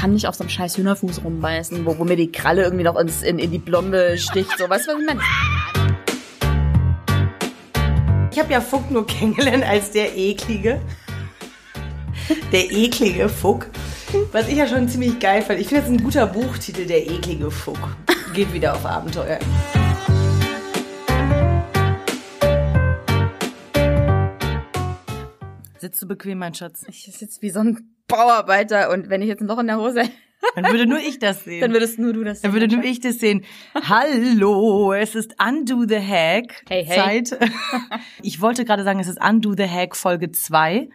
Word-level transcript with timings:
kann 0.00 0.14
nicht 0.14 0.26
auf 0.26 0.34
so 0.34 0.44
einem 0.44 0.48
scheiß 0.48 0.78
Hühnerfuß 0.78 1.24
rumbeißen, 1.24 1.84
wo, 1.84 1.98
wo 1.98 2.04
mir 2.04 2.16
die 2.16 2.32
Kralle 2.32 2.62
irgendwie 2.62 2.84
noch 2.84 2.96
ins, 2.96 3.22
in, 3.22 3.38
in 3.38 3.50
die 3.50 3.58
Blombe 3.58 4.16
sticht. 4.16 4.56
So, 4.56 4.66
weißt 4.66 4.88
du, 4.88 4.92
was 4.92 5.00
ich 5.00 5.06
meine? 5.06 5.20
Ich 8.32 8.38
habe 8.38 8.50
ja 8.50 8.62
Fuck 8.62 8.90
nur 8.90 9.06
kennengelernt 9.06 9.62
als 9.62 9.90
der 9.90 10.16
eklige. 10.16 10.80
Der 12.50 12.70
eklige 12.70 13.28
Fuck. 13.28 13.66
Was 14.32 14.48
ich 14.48 14.56
ja 14.56 14.66
schon 14.66 14.88
ziemlich 14.88 15.18
geil 15.20 15.42
fand. 15.42 15.60
Ich 15.60 15.68
finde 15.68 15.82
das 15.82 15.90
ein 15.90 16.02
guter 16.02 16.26
Buchtitel, 16.26 16.86
der 16.86 17.06
eklige 17.06 17.50
Fuck. 17.50 17.76
Geht 18.32 18.54
wieder 18.54 18.74
auf 18.76 18.86
Abenteuer. 18.86 19.38
Sitzt 25.76 26.00
du 26.00 26.08
bequem, 26.08 26.38
mein 26.38 26.54
Schatz? 26.54 26.84
Ich 26.88 27.02
sitze 27.04 27.42
wie 27.42 27.50
so 27.50 27.60
ein 27.60 27.99
Bauarbeiter 28.10 28.90
und 28.90 29.08
wenn 29.10 29.22
ich 29.22 29.28
jetzt 29.28 29.40
ein 29.40 29.46
Loch 29.48 29.58
in 29.58 29.66
der 29.66 29.78
Hose 29.78 30.02
Dann 30.54 30.64
würde 30.72 30.86
nur 30.86 30.98
ich 30.98 31.18
das 31.18 31.44
sehen. 31.44 31.60
dann 31.60 31.72
würdest 31.74 31.98
nur 31.98 32.12
du 32.14 32.24
das 32.24 32.40
Dann 32.40 32.54
würde 32.54 32.66
nur 32.74 32.82
ich 32.82 32.98
das 33.00 33.18
sehen. 33.18 33.44
Hallo, 33.74 34.92
es 34.94 35.14
ist 35.14 35.34
Undo 35.38 35.84
the 35.86 35.98
Hack 36.00 36.64
Hey, 36.68 36.84
hey. 36.84 37.22
Zeit. 37.24 37.38
Ich 38.22 38.40
wollte 38.40 38.64
gerade 38.64 38.82
sagen, 38.84 39.00
es 39.00 39.08
ist 39.08 39.20
Undo 39.22 39.54
the 39.56 39.68
Hack 39.68 39.94
Folge 39.96 40.32
2. 40.32 40.88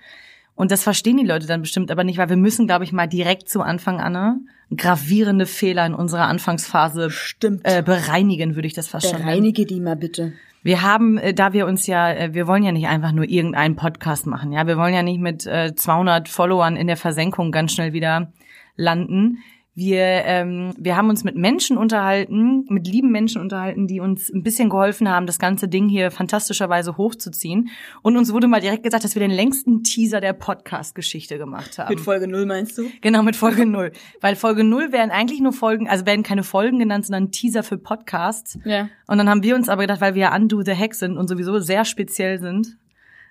Und 0.56 0.72
das 0.72 0.84
verstehen 0.84 1.18
die 1.18 1.26
Leute 1.26 1.48
dann 1.48 1.62
bestimmt 1.62 1.92
aber 1.92 2.04
nicht, 2.04 2.18
weil 2.18 2.30
wir 2.30 2.38
müssen, 2.38 2.66
glaube 2.66 2.86
ich, 2.86 2.94
mal 2.94 3.08
direkt 3.08 3.50
zum 3.50 3.62
Anfang, 3.62 4.00
Anne, 4.00 4.40
gravierende 4.76 5.46
Fehler 5.46 5.86
in 5.86 5.94
unserer 5.94 6.28
Anfangsphase 6.28 7.12
Stimmt. 7.12 7.62
äh, 7.64 7.84
bereinigen, 7.84 8.56
würde 8.56 8.68
ich 8.68 8.74
das 8.74 8.88
fast 8.88 9.08
schon 9.08 9.18
nennen. 9.18 9.26
Bereinige 9.26 9.66
die 9.66 9.80
mal 9.80 9.96
bitte. 9.96 10.34
Wir 10.64 10.82
haben, 10.82 11.18
äh, 11.18 11.34
da 11.34 11.54
wir 11.54 11.68
uns 11.68 11.86
ja, 11.86 12.12
äh, 12.12 12.34
wir 12.34 12.48
wollen 12.48 12.64
ja 12.64 12.72
nicht 12.72 12.88
einfach 12.88 13.12
nur 13.12 13.26
irgendeinen 13.26 13.76
Podcast 13.76 14.26
machen, 14.26 14.52
ja, 14.52 14.66
wir 14.66 14.78
wollen 14.78 14.96
ja 14.96 15.04
nicht 15.04 15.20
mit 15.20 15.46
äh, 15.46 15.76
200 15.76 16.28
Followern 16.28 16.76
in 16.76 16.88
der 16.88 16.98
Versenkung 16.98 17.52
ganz 17.52 17.74
schnell 17.74 17.94
wieder 17.94 18.32
landen. 18.76 19.40
Wir, 19.78 20.00
ähm, 20.00 20.74
wir 20.78 20.96
haben 20.96 21.10
uns 21.10 21.26
mit 21.26 21.36
Menschen 21.36 21.78
unterhalten, 21.78 22.66
mit 22.70 22.88
lieben 22.88 23.12
Menschen 23.12 23.42
unterhalten, 23.42 23.88
die 23.88 24.00
uns 24.00 24.32
ein 24.32 24.42
bisschen 24.42 24.70
geholfen 24.70 25.10
haben, 25.10 25.26
das 25.28 25.38
ganze 25.38 25.68
Ding 25.68 25.90
hier 25.90 26.12
fantastischerweise 26.12 26.96
hochzuziehen. 26.96 27.70
Und 28.02 28.16
uns 28.16 28.32
wurde 28.32 28.48
mal 28.48 28.62
direkt 28.62 28.84
gesagt, 28.84 29.04
dass 29.04 29.16
wir 29.16 29.20
den 29.20 29.32
längsten 29.32 29.84
Teaser 29.84 30.22
der 30.22 30.32
Podcast-Geschichte 30.32 31.38
gemacht 31.38 31.78
haben. 31.78 31.90
Mit 31.94 32.00
Folge 32.00 32.26
null 32.26 32.46
meinst 32.46 32.78
du? 32.78 32.90
Genau, 33.02 33.22
mit 33.22 33.36
Folge 33.36 33.66
null, 33.66 33.92
Weil 34.22 34.38
Folge 34.38 34.64
null 34.64 34.94
wären 34.94 35.12
eigentlich 35.12 35.42
nur 35.42 35.52
Folgen, 35.52 35.90
also 35.90 36.06
werden 36.06 36.24
keine 36.24 36.44
Folgen 36.44 36.80
genannt, 36.80 37.06
sondern 37.06 37.32
Teaser 37.32 37.62
für 37.62 37.78
Podcasts. 37.78 38.58
Ja. 38.64 38.88
Und 39.08 39.18
dann 39.18 39.30
haben 39.30 39.44
wir 39.44 39.56
uns 39.56 39.68
aber 39.68 39.82
gedacht, 39.82 40.00
weil 40.00 40.16
wir 40.16 40.22
ja 40.22 40.36
Undo 40.36 40.62
the 40.62 40.74
Hack 40.74 40.96
sind 40.96 41.18
und 41.18 41.28
sowieso 41.28 41.60
sehr 41.60 41.84
speziell 41.84 42.40
sind, 42.40 42.78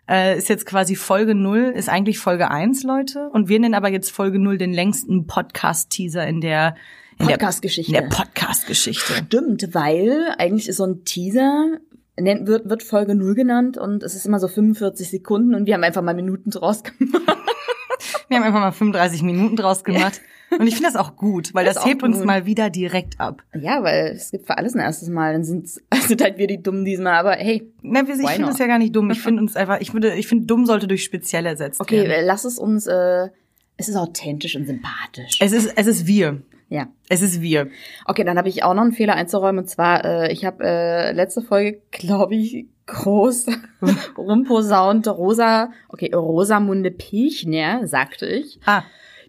äh, 0.09 0.37
ist 0.39 0.49
jetzt 0.49 0.67
quasi 0.67 0.97
Folge 0.97 1.35
null 1.35 1.73
ist 1.75 1.89
eigentlich 1.89 2.19
Folge 2.19 2.51
eins, 2.51 2.83
Leute. 2.83 3.29
Und 3.31 3.49
wir 3.49 3.59
nennen 3.61 3.75
aber 3.75 3.89
jetzt 3.91 4.11
Folge 4.11 4.39
null 4.39 4.59
den 4.59 4.73
längsten 4.73 5.27
Podcast-Teaser 5.27 6.27
in 6.27 6.41
der 6.41 6.75
in 7.19 7.27
der- 7.29 7.35
Podcast-Geschichte. 7.35 7.95
In 7.95 8.01
der 8.03 8.09
Podcast-Geschichte. 8.09 9.15
Stimmt, 9.27 9.75
weil 9.75 10.35
eigentlich 10.39 10.69
ist 10.69 10.79
so 10.79 10.85
ein 10.85 11.05
Teaser, 11.05 11.79
nennt, 12.19 12.47
wird, 12.47 12.69
wird 12.69 12.83
Folge 12.83 13.15
null 13.15 13.35
genannt 13.35 13.77
und 13.79 14.03
es 14.03 14.15
ist 14.15 14.27
immer 14.27 14.41
so 14.41 14.49
45 14.49 15.11
Sekunden 15.11 15.55
und 15.55 15.67
wir 15.67 15.75
haben 15.75 15.85
einfach 15.85 16.03
mal 16.03 16.15
Minuten 16.15 16.51
draus 16.51 16.83
gemacht. 16.83 17.23
Wir 18.29 18.39
haben 18.39 18.45
einfach 18.45 18.61
mal 18.61 18.73
35 18.73 19.23
Minuten 19.23 19.55
draus 19.57 19.85
gemacht. 19.85 20.21
Und 20.51 20.67
ich 20.67 20.75
finde 20.77 20.91
das 20.93 20.97
auch 20.97 21.17
gut, 21.17 21.53
weil 21.55 21.65
Das 21.65 21.75
das, 21.77 21.85
hebt 21.87 22.03
uns 22.03 22.19
gut. 22.19 22.27
mal 22.27 22.47
wieder 22.47 22.71
direkt 22.71 23.19
ab. 23.21 23.43
Ja, 23.59 23.83
weil 23.83 24.13
es 24.15 24.31
gibt 24.31 24.47
für 24.47 24.57
alles 24.59 24.75
ein 24.75 24.81
erstes 24.81 25.09
Mal. 25.09 25.33
Dann 25.33 25.45
sind 25.45 25.69
sind 26.07 26.23
halt 26.23 26.39
wir 26.39 26.47
die 26.47 26.63
Dummen 26.63 26.85
diesmal, 26.85 27.15
aber 27.15 27.33
hey. 27.33 27.71
Na, 27.83 28.07
wir- 28.07 28.15
ich 28.15 28.31
finde 28.31 28.51
es 28.51 28.59
ja 28.59 28.67
gar 28.67 28.79
nicht 28.79 28.95
dumm. 28.95 29.11
Ich 29.11 29.21
finde 29.23 29.43
uns 29.43 29.57
einfach, 29.57 29.81
ich 29.81 29.93
würde, 29.93 30.15
ich 30.15 30.27
finde, 30.29 30.47
dumm 30.47 30.65
sollte 30.67 30.87
durch 30.87 31.03
speziell 31.05 31.47
ersetzt 31.47 31.81
Okay, 31.81 31.99
werden. 32.03 32.11
äh, 32.11 32.23
lass 32.25 32.45
es 32.45 32.59
uns, 32.59 32.87
äh, 32.87 33.29
es 33.77 33.89
ist 33.89 33.97
authentisch 33.97 34.55
und 34.55 34.67
sympathisch. 34.67 35.39
Es 35.41 35.53
ist, 35.53 35.73
es 35.77 35.87
ist 35.87 36.07
wir. 36.07 36.43
Ja. 36.69 36.89
Es 37.09 37.21
ist 37.23 37.41
wir. 37.43 37.69
Okay, 38.07 38.25
dann 38.25 38.39
habe 38.39 38.49
ich 38.49 38.63
auch 38.65 38.75
noch 38.75 38.83
einen 38.83 38.93
Fehler 38.93 39.15
einzuräumen 39.15 39.61
und 39.65 39.69
zwar, 39.69 40.05
äh, 40.05 40.33
ich 40.33 40.45
habe 40.45 40.65
äh, 40.65 41.13
letzte 41.13 41.43
Folge, 41.43 41.81
glaube 41.91 42.35
ich, 42.37 42.67
groß 42.87 43.47
rumposaunt, 44.19 45.07
Rosa, 45.09 45.71
okay, 45.89 46.13
Rosamunde 46.15 46.91
Pilchner, 46.91 47.87
sagte 47.87 48.27
ich. 48.27 48.59
Ah, 48.65 48.83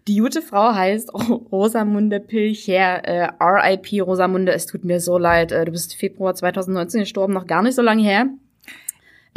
Die 0.08 0.18
gute 0.18 0.40
Frau 0.40 0.72
heißt 0.72 1.12
Ro- 1.12 1.46
Rosamunde 1.50 2.20
Pilcher, 2.20 3.04
äh, 3.04 3.28
RIP 3.40 4.00
Rosamunde, 4.02 4.52
es 4.52 4.66
tut 4.66 4.84
mir 4.84 5.00
so 5.00 5.18
leid, 5.18 5.50
äh, 5.50 5.64
du 5.64 5.72
bist 5.72 5.96
Februar 5.96 6.34
2019 6.34 7.00
gestorben, 7.00 7.32
noch 7.32 7.46
gar 7.46 7.62
nicht 7.62 7.74
so 7.74 7.82
lange 7.82 8.02
her. 8.04 8.26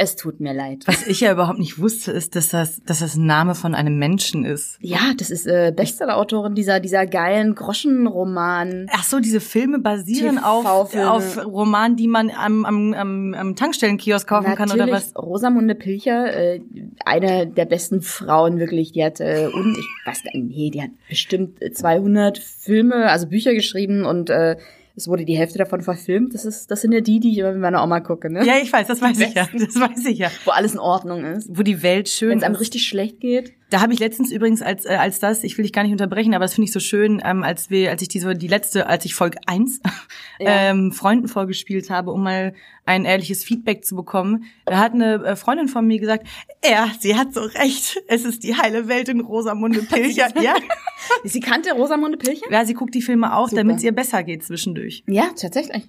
Es 0.02 0.16
tut 0.16 0.40
mir 0.40 0.54
leid. 0.54 0.84
was 0.86 1.06
ich 1.06 1.20
ja 1.20 1.30
überhaupt 1.30 1.58
nicht 1.58 1.78
wusste, 1.78 2.10
ist, 2.10 2.34
dass 2.34 2.48
das, 2.48 2.82
dass 2.86 3.00
das 3.00 3.16
ein 3.16 3.26
Name 3.26 3.54
von 3.54 3.74
einem 3.74 3.98
Menschen 3.98 4.46
ist. 4.46 4.78
Ja, 4.80 5.12
das 5.14 5.30
ist 5.30 5.46
äh, 5.46 5.74
Bestsellerautorin 5.76 6.54
dieser, 6.54 6.80
dieser 6.80 7.04
geilen 7.04 7.54
Groschenroman. 7.54 8.86
Ach 8.94 9.04
so, 9.04 9.20
diese 9.20 9.40
Filme 9.40 9.78
basieren 9.78 10.38
auf, 10.38 10.96
auf 10.96 11.44
Romanen, 11.44 11.96
die 11.96 12.08
man 12.08 12.30
am, 12.30 12.64
am, 12.64 12.94
am, 12.94 13.34
am 13.34 13.56
Tankstellenkiosk 13.56 14.26
kaufen 14.26 14.54
kann 14.54 14.70
oder 14.72 14.90
was? 14.90 15.14
Rosamunde 15.14 15.74
Pilcher, 15.74 16.34
äh, 16.34 16.62
eine 17.04 17.46
der 17.46 17.66
besten 17.66 18.00
Frauen 18.00 18.58
wirklich, 18.58 18.92
die 18.92 19.04
hat, 19.04 19.20
äh, 19.20 19.50
und 19.52 19.76
ich 19.76 20.06
weiß 20.06 20.24
gar 20.24 20.34
nicht, 20.34 20.48
nee, 20.48 20.70
die 20.70 20.80
hat 20.80 20.92
bestimmt 21.10 21.58
200 21.74 22.38
Filme, 22.38 23.10
also 23.10 23.26
Bücher 23.26 23.52
geschrieben 23.52 24.06
und 24.06 24.30
äh, 24.30 24.56
es 25.00 25.08
wurde 25.08 25.24
die 25.24 25.36
Hälfte 25.36 25.58
davon 25.58 25.80
verfilmt. 25.80 26.34
Das 26.34 26.44
ist, 26.44 26.70
das 26.70 26.82
sind 26.82 26.92
ja 26.92 27.00
die, 27.00 27.20
die 27.20 27.32
ich 27.32 27.38
immer 27.38 27.52
mit 27.52 27.60
meiner 27.60 27.82
Oma 27.82 28.00
gucke, 28.00 28.30
ne? 28.30 28.44
Ja, 28.44 28.54
ich 28.62 28.72
weiß, 28.72 28.86
das 28.86 29.00
weiß 29.00 29.18
ich 29.18 29.34
ja. 29.34 29.48
Das 29.52 29.74
weiß 29.80 30.04
ich 30.06 30.18
ja. 30.18 30.30
Wo 30.44 30.50
alles 30.50 30.74
in 30.74 30.78
Ordnung 30.78 31.24
ist. 31.24 31.48
Wo 31.50 31.62
die 31.62 31.82
Welt 31.82 32.06
Wenn 32.06 32.06
schön 32.06 32.38
es 32.38 32.44
einem 32.44 32.54
ist. 32.54 32.60
richtig 32.60 32.86
schlecht 32.86 33.20
geht. 33.20 33.52
Da 33.70 33.80
habe 33.80 33.92
ich 33.92 34.00
letztens 34.00 34.32
übrigens 34.32 34.62
als 34.62 34.84
äh, 34.84 34.96
als 34.96 35.20
das, 35.20 35.44
ich 35.44 35.56
will 35.56 35.62
dich 35.62 35.72
gar 35.72 35.82
nicht 35.84 35.92
unterbrechen, 35.92 36.34
aber 36.34 36.44
das 36.44 36.54
finde 36.54 36.66
ich 36.66 36.72
so 36.72 36.80
schön, 36.80 37.22
ähm, 37.24 37.42
als 37.44 37.70
wir, 37.70 37.90
als 37.90 38.02
ich 38.02 38.08
diese 38.08 38.34
die 38.34 38.48
letzte, 38.48 38.86
als 38.88 39.04
ich 39.04 39.14
Folge 39.14 39.38
1 39.46 39.80
Ja. 40.40 40.70
ähm, 40.70 40.90
Freunden 40.92 41.28
vorgespielt 41.28 41.90
habe, 41.90 42.12
um 42.12 42.22
mal 42.22 42.54
ein 42.86 43.04
ehrliches 43.04 43.44
Feedback 43.44 43.84
zu 43.84 43.94
bekommen, 43.94 44.44
da 44.64 44.78
hat 44.78 44.94
eine 44.94 45.22
äh, 45.24 45.36
Freundin 45.36 45.68
von 45.68 45.86
mir 45.86 46.00
gesagt, 46.00 46.26
ja, 46.64 46.90
sie 46.98 47.14
hat 47.16 47.34
so 47.34 47.40
recht, 47.42 48.02
es 48.08 48.24
ist 48.24 48.42
die 48.42 48.56
heile 48.56 48.88
Welt 48.88 49.08
in 49.08 49.20
Rosamunde 49.20 49.82
Pilcher. 49.82 50.28
ja. 50.42 50.54
Sie 51.24 51.40
kannte 51.40 51.72
Rosamunde 51.72 52.18
Pilcher? 52.18 52.46
ja, 52.50 52.64
sie 52.64 52.74
guckt 52.74 52.94
die 52.94 53.02
Filme 53.02 53.34
auch, 53.34 53.48
damit 53.50 53.78
es 53.78 53.82
ihr 53.82 53.92
besser 53.92 54.22
geht 54.22 54.44
zwischendurch. 54.44 55.02
Ja, 55.06 55.30
tatsächlich. 55.36 55.88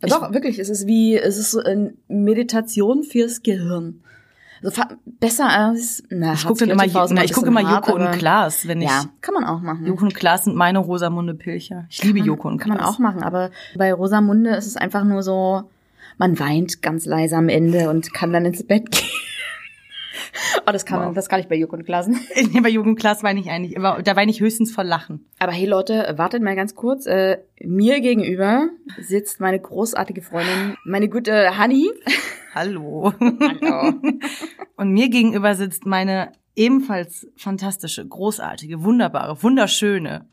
Doch, 0.00 0.32
wirklich. 0.32 0.58
Es 0.58 0.68
ist 0.68 0.86
wie, 0.86 1.16
es 1.16 1.36
ist 1.38 1.50
so 1.52 1.60
eine 1.60 1.94
Meditation 2.08 3.02
fürs 3.02 3.42
Gehirn. 3.42 4.02
Also 4.62 4.82
besser 5.06 5.48
als, 5.48 6.02
na, 6.10 6.32
Ich 6.34 6.44
gucke 6.46 6.64
immer, 6.64 6.84
na, 7.10 7.24
ich 7.24 7.32
guck 7.32 7.46
immer 7.46 7.60
Joko 7.60 7.94
und 7.94 8.10
Klaas, 8.12 8.66
wenn 8.66 8.80
ich 8.82 8.88
Ja, 8.88 9.04
kann 9.20 9.34
man 9.34 9.44
auch 9.44 9.60
machen. 9.60 9.86
Joko 9.86 10.04
und 10.04 10.14
Klaas 10.14 10.44
sind 10.44 10.56
meine 10.56 10.78
Rosamunde 10.78 11.34
Pilcher. 11.34 11.86
Ich 11.90 12.02
liebe 12.02 12.18
Kann- 12.18 12.26
Joko 12.26 12.48
und 12.48 12.58
Kann 12.58 12.70
man 12.70 12.78
Klaas. 12.78 12.94
auch 12.94 12.98
machen, 12.98 13.22
aber 13.22 13.50
bei 13.76 13.92
Rosamunde 13.92 14.50
ist 14.56 14.66
es 14.66 14.76
einfach 14.76 15.04
nur 15.04 15.22
so, 15.22 15.62
man 16.18 16.38
weint 16.40 16.82
ganz 16.82 17.06
leise 17.06 17.36
am 17.36 17.48
Ende 17.48 17.88
und 17.90 18.12
kann 18.12 18.32
dann 18.32 18.44
ins 18.44 18.64
Bett 18.66 18.90
gehen. 18.90 19.04
Oh, 20.66 20.72
das 20.72 20.84
kann 20.84 20.98
man, 20.98 21.08
Wow. 21.08 21.14
das 21.14 21.28
kann 21.28 21.40
ich 21.40 21.48
bei 21.48 21.54
Joko 21.56 21.76
und 21.76 21.84
Klaas. 21.84 22.06
Nee, 22.52 22.60
bei 22.60 22.68
Joko 22.68 22.88
und 22.88 22.96
Klaas 22.96 23.22
weine 23.22 23.40
ich 23.40 23.50
eigentlich, 23.50 23.78
aber 23.78 24.02
da 24.02 24.14
weine 24.16 24.30
ich 24.30 24.40
höchstens 24.40 24.70
vor 24.72 24.84
Lachen. 24.84 25.24
Aber 25.38 25.52
hey 25.52 25.66
Leute, 25.66 26.12
wartet 26.16 26.42
mal 26.42 26.54
ganz 26.56 26.74
kurz. 26.74 27.06
Äh, 27.06 27.38
mir 27.64 28.00
gegenüber 28.00 28.68
sitzt 29.00 29.40
meine 29.40 29.58
großartige 29.58 30.22
Freundin, 30.22 30.76
meine 30.84 31.08
gute 31.08 31.58
Honey. 31.58 31.90
Hallo. 32.62 33.12
Hallo. 33.20 33.92
Und 34.76 34.90
mir 34.90 35.08
gegenüber 35.10 35.54
sitzt 35.54 35.86
meine 35.86 36.32
ebenfalls 36.56 37.28
fantastische, 37.36 38.04
großartige, 38.04 38.82
wunderbare, 38.82 39.40
wunderschöne, 39.44 40.26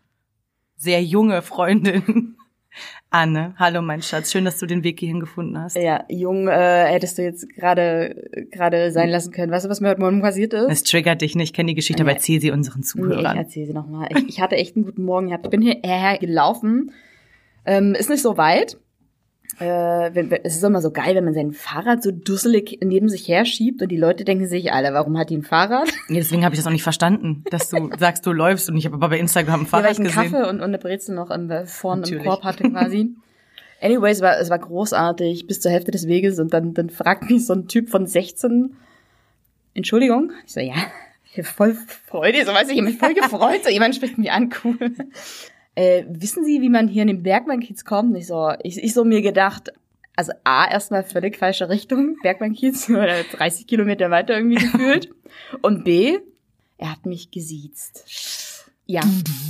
sehr 0.76 1.04
junge 1.04 1.44
Freundin 1.44 2.36
Anne. 3.12 3.54
Hallo, 3.60 3.84
mein 3.84 4.02
Schatz. 4.02 4.32
Schön, 4.32 4.44
dass 4.44 4.58
du 4.58 4.66
den 4.66 4.84
Weg 4.84 5.00
hierhin 5.00 5.20
gefunden 5.20 5.56
hast. 5.60 5.76
Ja, 5.76 6.04
jung 6.10 6.48
äh, 6.48 6.86
hättest 6.88 7.20
du 7.20 7.22
jetzt 7.22 7.48
gerade 7.54 8.48
gerade 8.52 8.92
sein 8.92 9.10
lassen 9.10 9.32
können. 9.32 9.52
Weißt 9.52 9.66
du, 9.66 9.70
was 9.70 9.80
mir 9.80 9.90
heute 9.90 10.02
Morgen 10.02 10.22
passiert 10.22 10.54
ist? 10.56 10.68
Es 10.72 10.82
triggert 10.84 11.22
dich 11.22 11.36
nicht, 11.36 11.50
ich 11.50 11.54
kenne 11.54 11.68
die 11.68 11.76
Geschichte, 11.76 12.02
aber 12.02 12.10
Nee. 12.14 12.18
erzähl 12.18 12.42
sie 12.42 12.50
unseren 12.50 12.80
Nee, 12.80 12.86
ich 12.86 12.90
Zuhörern. 12.92 13.38
erzähle 13.38 13.68
sie 13.68 13.74
nochmal. 13.74 14.08
Ich, 14.10 14.30
ich 14.30 14.42
hatte 14.42 14.56
echt 14.56 14.76
einen 14.76 14.86
guten 14.86 15.04
Morgen 15.06 15.28
gehabt. 15.28 15.46
Ich 15.46 15.52
bin 15.52 15.62
hierher 15.62 16.18
gelaufen. 16.18 16.92
Ähm, 17.66 17.94
ist 17.94 18.10
nicht 18.10 18.24
so 18.24 18.36
weit. 18.36 18.80
Äh, 19.60 20.40
es 20.44 20.58
ist 20.58 20.64
immer 20.64 20.82
so 20.82 20.92
geil, 20.92 21.16
wenn 21.16 21.24
man 21.26 21.34
sein 21.34 21.54
Fahrrad 21.54 22.04
so 22.04 22.12
dusselig 22.12 22.80
neben 22.84 23.08
sich 23.08 23.28
herschiebt 23.28 23.82
und 23.82 23.90
die 23.90 23.98
Leute 23.98 24.26
denken 24.26 24.48
sich, 24.48 24.74
Alter, 24.74 24.94
warum 24.94 25.18
hat 25.18 25.30
die 25.30 25.38
ein 25.38 25.44
Fahrrad? 25.44 25.88
Ja, 26.10 26.16
deswegen 26.16 26.44
habe 26.44 26.54
ich 26.54 26.60
das 26.60 26.68
auch 26.68 26.72
nicht 26.72 26.84
verstanden, 26.84 27.44
dass 27.50 27.70
du 27.70 27.90
sagst, 27.98 28.26
du 28.26 28.32
läufst 28.32 28.70
und 28.70 28.78
ich 28.78 28.86
habe 28.86 28.96
aber 28.96 29.10
bei 29.10 29.20
Instagram 29.20 29.62
ein 29.62 29.66
Ja, 29.66 29.72
weil 29.72 29.82
Fahrrad 29.82 29.92
ich 29.94 30.00
einen 30.00 30.08
gesehen. 30.08 30.32
Kaffee 30.32 30.50
und, 30.50 30.58
und 30.58 30.64
eine 30.64 30.78
Brezel 30.78 31.16
noch 31.16 31.32
im, 31.32 31.50
vorne 31.66 32.00
im 32.00 32.02
Natürlich. 32.02 32.26
Korb 32.26 32.44
hatte 32.44 32.70
quasi. 32.70 33.16
Anyways, 33.82 34.18
es 34.18 34.24
war, 34.24 34.40
es 34.40 34.50
war 34.50 34.60
großartig 34.60 35.48
bis 35.48 35.60
zur 35.62 35.72
Hälfte 35.72 35.92
des 35.92 36.08
Weges 36.08 36.40
und 36.40 36.54
dann, 36.54 36.74
dann 36.74 36.90
fragt 36.90 37.30
mich 37.30 37.46
so 37.46 37.54
ein 37.54 37.68
Typ 37.68 37.90
von 37.90 38.08
16, 38.08 38.76
Entschuldigung? 39.74 40.32
Ich 40.46 40.54
so, 40.54 40.60
ja, 40.62 40.76
voll 41.44 41.76
Freude, 42.08 42.46
so 42.46 42.54
weiß 42.54 42.70
ich, 42.70 42.78
ich 42.78 42.84
mich 42.84 42.98
voll 42.98 43.14
gefreut, 43.14 43.62
so 43.64 43.70
jemand 43.70 43.96
spricht 43.96 44.18
mich 44.18 44.32
an, 44.32 44.50
cool. 44.64 44.78
Äh, 45.76 46.06
wissen 46.08 46.46
Sie, 46.46 46.62
wie 46.62 46.70
man 46.70 46.88
hier 46.88 47.02
in 47.02 47.10
den 47.10 47.24
Bergbankkiez 47.24 47.84
kommt? 47.84 48.16
Ich 48.18 48.28
so, 48.28 48.54
ich, 48.64 48.82
ich 48.82 48.94
so 48.94 49.04
mir 49.04 49.22
gedacht, 49.22 49.74
also 50.16 50.32
A, 50.46 50.70
erstmal 50.70 51.04
völlig 51.04 51.38
falsche 51.38 51.70
Richtung, 51.70 52.16
Bergbankkiez, 52.24 52.90
oder 52.92 53.24
30 53.24 53.68
Kilometer 53.68 54.10
weiter 54.10 54.36
irgendwie 54.36 54.64
gefühlt. 54.64 55.10
Und 55.62 55.84
B, 55.84 56.18
er 56.78 56.92
hat 56.92 57.06
mich 57.06 57.30
gesiezt. 57.32 58.66
Ja. 58.86 59.02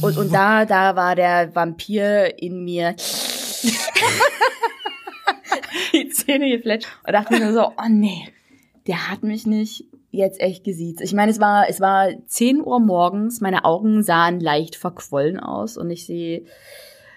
Und, 0.01 0.18
und 0.18 0.33
da, 0.33 0.66
da 0.66 0.95
war 0.95 1.16
der 1.16 1.54
Vampir 1.56 2.42
in 2.42 2.63
mir 2.63 2.95
die 5.94 6.10
Zähne 6.10 6.50
gefletscht 6.50 6.88
und 7.06 7.13
dachte 7.13 7.38
mir 7.38 7.54
so, 7.54 7.68
oh 7.68 7.89
nee, 7.89 8.30
der 8.88 9.12
hat 9.12 9.24
mich 9.24 9.45
nicht 9.45 9.86
jetzt 10.16 10.40
echt 10.40 10.64
gesiezt. 10.64 11.02
Ich 11.02 11.14
meine, 11.14 11.32
es 11.32 11.40
war, 11.40 11.70
es 11.70 11.80
war 11.82 12.10
10 12.26 12.62
Uhr 12.62 12.80
morgens, 12.80 13.42
meine 13.42 13.66
Augen 13.66 14.04
sahen 14.04 14.40
leicht 14.40 14.76
verquollen 14.76 15.40
aus 15.40 15.78
und 15.78 15.90
ich 15.90 16.06
sehe, 16.06 16.44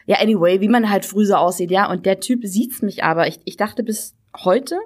ja, 0.06 0.16
anyway, 0.20 0.60
wie 0.60 0.68
man 0.68 0.90
halt 0.90 1.04
früh 1.04 1.26
so 1.26 1.34
aussieht, 1.34 1.70
ja, 1.70 1.90
und 1.90 2.06
der 2.06 2.20
Typ 2.20 2.40
sieht's 2.44 2.82
mich 2.82 3.04
aber. 3.04 3.26
Ich, 3.26 3.40
ich 3.44 3.56
dachte 3.56 3.82
bis 3.82 4.14
heute, 4.44 4.78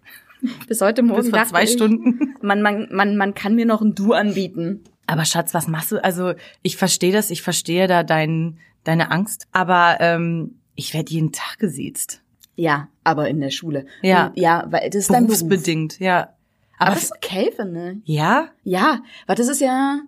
bis 0.66 0.80
heute 0.80 1.02
Morgen 1.02 1.22
Bis 1.22 1.30
vor 1.30 1.44
zwei 1.44 1.64
ich, 1.64 1.72
Stunden. 1.72 2.36
Man, 2.42 2.60
man, 2.60 2.88
man, 2.90 3.16
man 3.16 3.34
kann 3.34 3.54
mir 3.54 3.66
noch 3.66 3.82
ein 3.82 3.94
Du 3.94 4.14
anbieten. 4.14 4.82
Aber 5.06 5.24
Schatz, 5.24 5.54
was 5.54 5.68
machst 5.68 5.92
du? 5.92 6.02
Also 6.02 6.32
ich 6.62 6.76
verstehe 6.76 7.12
das, 7.12 7.30
ich 7.30 7.40
verstehe 7.40 7.86
da 7.86 8.02
dein, 8.02 8.58
deine 8.82 9.12
Angst, 9.12 9.46
aber 9.52 9.98
ähm, 10.00 10.56
ich 10.74 10.92
werde 10.92 11.12
jeden 11.12 11.30
Tag 11.30 11.58
gesiezt. 11.60 12.22
Ja, 12.56 12.88
aber 13.04 13.28
in 13.28 13.40
der 13.40 13.50
Schule. 13.50 13.86
Ja. 14.02 14.28
Und, 14.28 14.38
ja, 14.38 14.66
weil 14.70 14.90
das 14.90 15.02
ist 15.02 15.10
dein 15.10 15.26
Beruf. 15.26 15.40
Berufsbedingt, 15.40 16.00
ja. 16.00 16.34
Aber 16.78 16.90
Aber 16.90 16.94
das 16.94 17.04
ist 17.04 17.12
okay, 17.16 17.52
finde 17.54 17.98
ich. 18.04 18.14
ja, 18.14 18.48
Ja, 18.64 19.02
weil 19.26 19.36
das 19.36 19.48
ist 19.48 19.60
ja, 19.60 20.00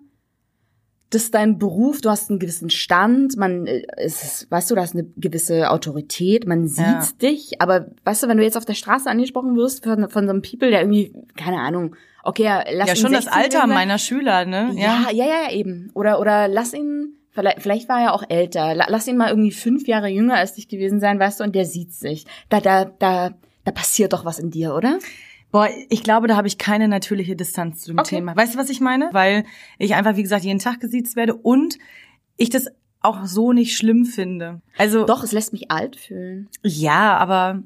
das 1.11 1.23
ist 1.23 1.33
dein 1.35 1.57
Beruf, 1.59 2.01
du 2.01 2.09
hast 2.09 2.29
einen 2.29 2.39
gewissen 2.39 2.69
Stand, 2.69 3.37
man, 3.37 3.67
äh, 3.67 3.83
ist, 4.03 4.49
weißt 4.49 4.69
du, 4.71 4.75
du 4.75 4.81
hast 4.81 4.93
eine 4.95 5.05
gewisse 5.15 5.69
Autorität, 5.69 6.45
man 6.47 6.67
sieht 6.67 6.85
Ja. 6.85 7.07
dich, 7.21 7.61
aber 7.61 7.87
weißt 8.03 8.23
du, 8.23 8.27
wenn 8.27 8.37
du 8.37 8.43
jetzt 8.43 8.57
auf 8.57 8.65
der 8.65 8.73
Straße 8.73 9.09
angesprochen 9.09 9.55
wirst 9.55 9.83
von, 9.85 10.09
von 10.09 10.25
so 10.25 10.31
einem 10.33 10.41
People, 10.41 10.71
der 10.71 10.81
irgendwie, 10.81 11.13
keine 11.37 11.59
Ahnung, 11.61 11.95
okay, 12.23 12.45
lass 12.73 12.87
ja 12.89 12.93
ihn 12.95 13.01
schon 13.01 13.11
das 13.13 13.25
16 13.25 13.41
Alter 13.43 13.59
sein. 13.59 13.69
meiner 13.69 13.97
Schüler, 13.99 14.45
ne? 14.45 14.73
Ja, 14.75 15.07
ja, 15.11 15.25
ja, 15.25 15.25
ja, 15.47 15.51
eben. 15.51 15.91
Oder, 15.93 16.19
oder 16.19 16.47
lass 16.49 16.73
ihn, 16.73 17.15
vielleicht, 17.31 17.61
vielleicht 17.61 17.87
war 17.87 18.01
er 18.01 18.13
auch 18.13 18.23
älter, 18.27 18.73
La- 18.75 18.87
lass 18.89 19.07
ihn 19.07 19.15
mal 19.15 19.29
irgendwie 19.29 19.51
fünf 19.51 19.87
Jahre 19.87 20.07
jünger 20.09 20.35
als 20.35 20.55
dich 20.55 20.67
gewesen 20.67 20.99
sein, 20.99 21.19
weißt 21.19 21.39
du, 21.39 21.43
und 21.45 21.55
der 21.55 21.65
sieht 21.65 21.93
sich. 21.93 22.25
Da, 22.49 22.59
da, 22.59 22.85
da, 22.85 23.29
da 23.63 23.71
passiert 23.71 24.11
doch 24.11 24.25
was 24.25 24.39
in 24.39 24.49
dir, 24.49 24.73
oder? 24.73 24.97
Boah, 25.51 25.69
ich 25.89 26.03
glaube, 26.03 26.27
da 26.27 26.35
habe 26.35 26.47
ich 26.47 26.57
keine 26.57 26.87
natürliche 26.87 27.35
Distanz 27.35 27.81
zu 27.81 27.91
dem 27.91 27.99
Okay. 27.99 28.15
Thema. 28.17 28.35
Weißt 28.35 28.55
du, 28.55 28.57
was 28.59 28.69
ich 28.69 28.81
meine? 28.81 29.09
Weil 29.13 29.45
ich 29.77 29.95
einfach, 29.95 30.15
wie 30.17 30.23
gesagt, 30.23 30.43
jeden 30.43 30.59
Tag 30.59 30.79
gesiezt 30.81 31.15
werde 31.15 31.33
und 31.35 31.77
ich 32.37 32.49
das 32.49 32.67
auch 33.01 33.25
so 33.25 33.53
nicht 33.53 33.77
schlimm 33.77 34.05
finde. 34.05 34.61
Also 34.77 35.05
Doch, 35.05 35.23
es 35.23 35.31
lässt 35.31 35.53
mich 35.53 35.71
alt 35.71 35.95
fühlen. 35.95 36.49
ja, 36.63 37.15
aber 37.17 37.63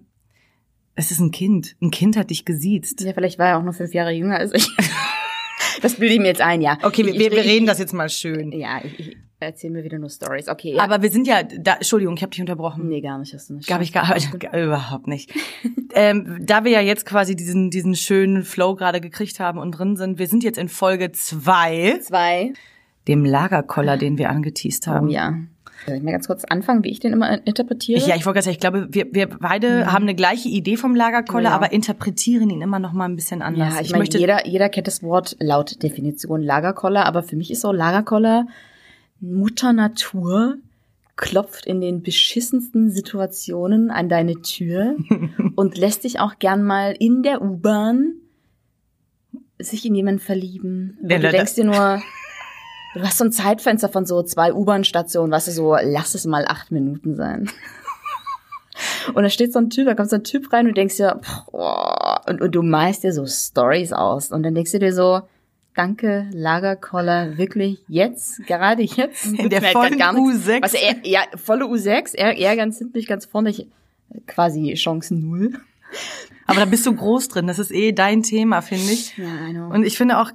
es 0.95 1.11
ist 1.11 1.19
ein 1.19 1.31
Kind. 1.31 1.75
Ein 1.81 1.91
Kind 1.91 2.17
hat 2.17 2.29
dich 2.29 2.45
gesiezt. 2.45 3.01
Ja, 3.01 3.13
vielleicht 3.13 3.39
war 3.39 3.47
er 3.47 3.57
auch 3.57 3.63
nur 3.63 3.73
fünf 3.73 3.93
Jahre 3.93 4.11
jünger 4.11 4.35
als 4.37 4.53
ich. 4.53 4.67
das 5.81 5.95
bilde 5.95 6.13
ich 6.15 6.19
mir 6.19 6.27
jetzt 6.27 6.41
ein, 6.41 6.61
ja. 6.61 6.77
Okay, 6.83 7.05
wir, 7.05 7.13
Ich- 7.13 7.19
wir, 7.19 7.27
ich- 7.31 7.37
wir 7.37 7.43
reden 7.45 7.65
das 7.65 7.79
jetzt 7.79 7.93
mal 7.93 8.09
schön. 8.09 8.51
Ja, 8.51 8.81
ich, 8.83 9.17
ich 9.41 9.47
erzähl 9.47 9.69
mir 9.71 9.83
wieder 9.83 9.97
nur 9.99 10.09
Stories. 10.09 10.47
Okay, 10.49 10.75
ja. 10.75 10.83
Aber 10.83 11.01
wir 11.01 11.09
sind 11.09 11.27
ja, 11.27 11.43
da, 11.43 11.75
Entschuldigung, 11.75 12.15
ich 12.15 12.21
habe 12.21 12.31
dich 12.31 12.41
unterbrochen. 12.41 12.87
nee, 12.89 13.01
gar 13.01 13.17
nicht, 13.17 13.33
hast 13.33 13.49
du 13.49 13.53
nicht. 13.55 13.67
Gab 13.67 13.81
ich 13.81 13.93
gar, 13.93 14.13
gar 14.39 14.53
überhaupt 14.61 15.07
nicht. 15.07 15.31
ähm, 15.93 16.37
da 16.41 16.63
wir 16.63 16.71
ja 16.71 16.81
jetzt 16.81 17.05
quasi 17.05 17.35
diesen 17.35 17.69
diesen 17.69 17.95
schönen 17.95 18.43
Flow 18.43 18.75
gerade 18.75 18.99
gekriegt 19.01 19.39
haben 19.39 19.59
und 19.59 19.71
drin 19.71 19.95
sind, 19.95 20.19
wir 20.19 20.27
sind 20.27 20.43
jetzt 20.43 20.57
in 20.57 20.67
Folge 20.69 21.11
zwei, 21.13 21.99
Zwei. 22.01 22.53
dem 23.07 23.23
Lagerkoller, 23.25 23.97
den 23.97 24.17
wir 24.17 24.29
angeteased 24.29 24.87
Oh, 24.87 24.91
haben. 24.91 25.09
ja. 25.09 25.35
Soll 25.85 25.95
ich 25.95 26.03
mal 26.03 26.11
ganz 26.11 26.27
kurz 26.27 26.43
anfangen, 26.43 26.83
wie 26.83 26.89
ich 26.89 26.99
den 26.99 27.13
immer 27.13 27.39
interpretiere? 27.47 27.97
Ich, 27.99 28.05
ja, 28.07 28.17
ich 28.17 28.25
wollte 28.25 28.41
gerade 28.41 28.43
sagen, 28.45 28.53
ich 28.55 28.59
glaube, 28.59 28.87
wir, 28.91 29.07
wir 29.13 29.27
beide 29.29 29.89
haben 29.93 30.03
eine 30.03 30.13
gleiche 30.13 30.49
Idee 30.49 30.75
vom 30.75 30.93
Lagerkoller, 30.93 31.51
Ja. 31.51 31.55
aber 31.55 31.71
interpretieren 31.71 32.49
ihn 32.49 32.61
immer 32.61 32.79
noch 32.79 32.91
mal 32.91 33.05
ein 33.05 33.15
bisschen 33.15 33.41
anders. 33.41 33.75
Ja, 33.75 33.81
ich, 33.81 33.91
meine, 33.93 34.03
jeder, 34.03 34.45
jeder 34.45 34.67
kennt 34.67 34.87
das 34.87 35.01
Wort 35.03 35.37
laut 35.39 35.81
Definition 35.81 36.41
Lagerkoller, 36.41 37.05
aber 37.05 37.23
für 37.23 37.37
mich 37.37 37.49
ist 37.49 37.61
so 37.61 37.71
Lagerkoller 37.71 38.45
Mutter 39.21 39.73
Natur 39.73 40.57
klopft 41.15 41.65
in 41.65 41.81
den 41.81 42.01
beschissensten 42.01 42.89
Situationen 42.89 43.91
an 43.91 44.07
deine 44.07 44.41
Tür 44.41 44.95
und 45.55 45.77
lässt 45.77 46.05
dich 46.05 46.19
auch 46.19 46.39
gern 46.39 46.63
mal 46.63 46.95
in 46.97 47.23
der 47.23 47.41
U-Bahn 47.41 48.13
sich 49.59 49.85
in 49.85 49.95
jemanden 49.95 50.21
verlieben. 50.21 50.97
Und 51.01 51.09
du 51.09 51.31
denkst 51.31 51.55
dir 51.55 51.65
nur, 51.65 52.01
du 52.93 53.01
hast 53.01 53.17
so 53.17 53.25
ein 53.25 53.31
Zeitfenster 53.33 53.89
von 53.89 54.05
so 54.05 54.23
zwei 54.23 54.53
U-Bahn-Stationen, 54.53 55.31
weißt 55.31 55.49
du, 55.49 55.51
so, 55.51 55.75
lass 55.75 56.15
es 56.15 56.25
mal 56.25 56.45
acht 56.47 56.71
Minuten 56.71 57.15
sein. 57.15 57.49
Und 59.13 59.23
da 59.23 59.29
steht 59.29 59.51
so 59.51 59.59
ein 59.59 59.69
Typ, 59.69 59.87
da 59.87 59.95
kommt 59.95 60.09
so 60.09 60.15
ein 60.15 60.23
Typ 60.23 60.53
rein 60.53 60.65
und 60.65 60.69
du 60.69 60.73
denkst 60.73 60.97
dir, 60.97 61.19
boah, 61.51 62.21
und, 62.27 62.41
und 62.41 62.53
du 62.53 62.61
malst 62.61 63.03
dir 63.03 63.11
so 63.11 63.25
Stories 63.25 63.91
aus. 63.91 64.31
Und 64.31 64.43
dann 64.43 64.55
denkst 64.55 64.71
du 64.71 64.79
dir 64.79 64.93
so, 64.93 65.21
danke, 65.79 66.27
Lagerkoller, 66.33 67.37
wirklich 67.37 67.83
jetzt, 67.87 68.45
gerade 68.45 68.83
jetzt. 68.83 69.25
In 69.25 69.49
der 69.49 69.61
halt 69.61 69.71
vollen 69.71 69.93
nichts- 69.93 70.47
U6. 70.47 70.61
Was, 70.61 70.73
er, 70.73 70.95
ja, 71.03 71.21
volle 71.35 71.65
U6, 71.65 72.15
er, 72.15 72.37
er 72.37 72.55
ganz 72.57 72.77
hinten, 72.77 72.97
ich 72.97 73.07
ganz 73.07 73.25
vorne, 73.25 73.51
ich, 73.51 73.67
quasi 74.27 74.73
Chance 74.73 75.15
null. 75.15 75.53
aber 76.45 76.59
da 76.59 76.65
bist 76.65 76.85
du 76.85 76.93
groß 76.93 77.29
drin. 77.29 77.47
Das 77.47 77.59
ist 77.59 77.71
eh 77.71 77.93
dein 77.93 78.23
Thema, 78.23 78.61
finde 78.61 78.91
ich. 78.91 79.17
Ja, 79.17 79.47
I 79.47 79.53
know. 79.53 79.69
Und 79.73 79.85
ich 79.85 79.97
finde 79.97 80.17
auch, 80.19 80.31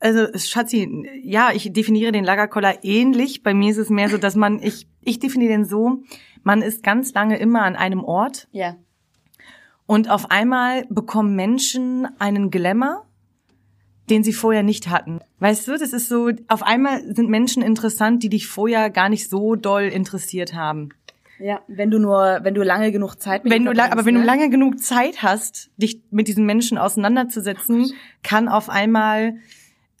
also 0.00 0.26
Schatzi, 0.36 1.06
ja, 1.22 1.50
ich 1.54 1.72
definiere 1.72 2.10
den 2.10 2.24
Lagerkoller 2.24 2.82
ähnlich. 2.82 3.44
Bei 3.44 3.54
mir 3.54 3.70
ist 3.70 3.78
es 3.78 3.90
mehr 3.90 4.08
so, 4.08 4.18
dass 4.18 4.34
man, 4.34 4.60
ich, 4.60 4.88
ich 5.02 5.20
definiere 5.20 5.52
den 5.52 5.64
so, 5.64 6.02
man 6.42 6.62
ist 6.62 6.82
ganz 6.82 7.12
lange 7.14 7.38
immer 7.38 7.62
an 7.62 7.76
einem 7.76 8.02
Ort 8.02 8.48
ja. 8.50 8.76
und 9.86 10.10
auf 10.10 10.30
einmal 10.30 10.84
bekommen 10.88 11.36
Menschen 11.36 12.08
einen 12.18 12.50
Glamour, 12.50 13.06
den 14.10 14.24
sie 14.24 14.32
vorher 14.32 14.62
nicht 14.62 14.88
hatten. 14.88 15.20
Weißt 15.38 15.68
du, 15.68 15.78
das 15.78 15.92
ist 15.92 16.08
so, 16.08 16.30
auf 16.48 16.62
einmal 16.62 17.02
sind 17.14 17.30
Menschen 17.30 17.62
interessant, 17.62 18.22
die 18.22 18.28
dich 18.28 18.48
vorher 18.48 18.90
gar 18.90 19.08
nicht 19.08 19.30
so 19.30 19.54
doll 19.54 19.84
interessiert 19.84 20.54
haben. 20.54 20.90
Ja, 21.38 21.60
wenn 21.68 21.90
du 21.90 21.98
nur, 21.98 22.40
wenn 22.42 22.52
du 22.52 22.62
lange 22.62 22.92
genug 22.92 23.14
Zeit 23.18 23.44
mit 23.44 23.52
Wenn 23.52 23.64
du, 23.64 23.70
aber 23.70 23.78
verbringst, 23.78 24.06
wenn 24.06 24.14
du 24.14 24.20
ne? 24.20 24.26
lange 24.26 24.50
genug 24.50 24.78
Zeit 24.78 25.22
hast, 25.22 25.70
dich 25.78 26.02
mit 26.10 26.28
diesen 26.28 26.44
Menschen 26.44 26.76
auseinanderzusetzen, 26.76 27.92
kann 28.22 28.48
auf 28.48 28.68
einmal 28.68 29.36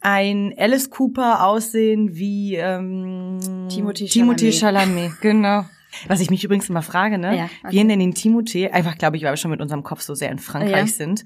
ein 0.02 0.54
Alice 0.58 0.90
Cooper 0.90 1.46
aussehen 1.46 2.14
wie 2.16 2.56
ähm, 2.56 3.38
Timothée 3.70 4.08
Chalamet. 4.08 4.54
Chalamet. 4.54 5.20
Genau. 5.22 5.64
Was 6.08 6.20
ich 6.20 6.30
mich 6.30 6.44
übrigens 6.44 6.68
immer 6.68 6.82
frage, 6.82 7.18
ne? 7.18 7.36
Ja, 7.36 7.44
okay. 7.64 7.72
Wir 7.76 7.84
nennen 7.84 8.00
ihn 8.02 8.12
Timothée, 8.14 8.70
einfach 8.70 8.96
glaube 8.96 9.16
ich, 9.16 9.22
weil 9.24 9.32
wir 9.32 9.36
schon 9.36 9.50
mit 9.50 9.60
unserem 9.60 9.82
Kopf 9.82 10.00
so 10.02 10.14
sehr 10.14 10.30
in 10.30 10.38
Frankreich 10.38 10.72
Ja. 10.72 10.86
sind, 10.86 11.24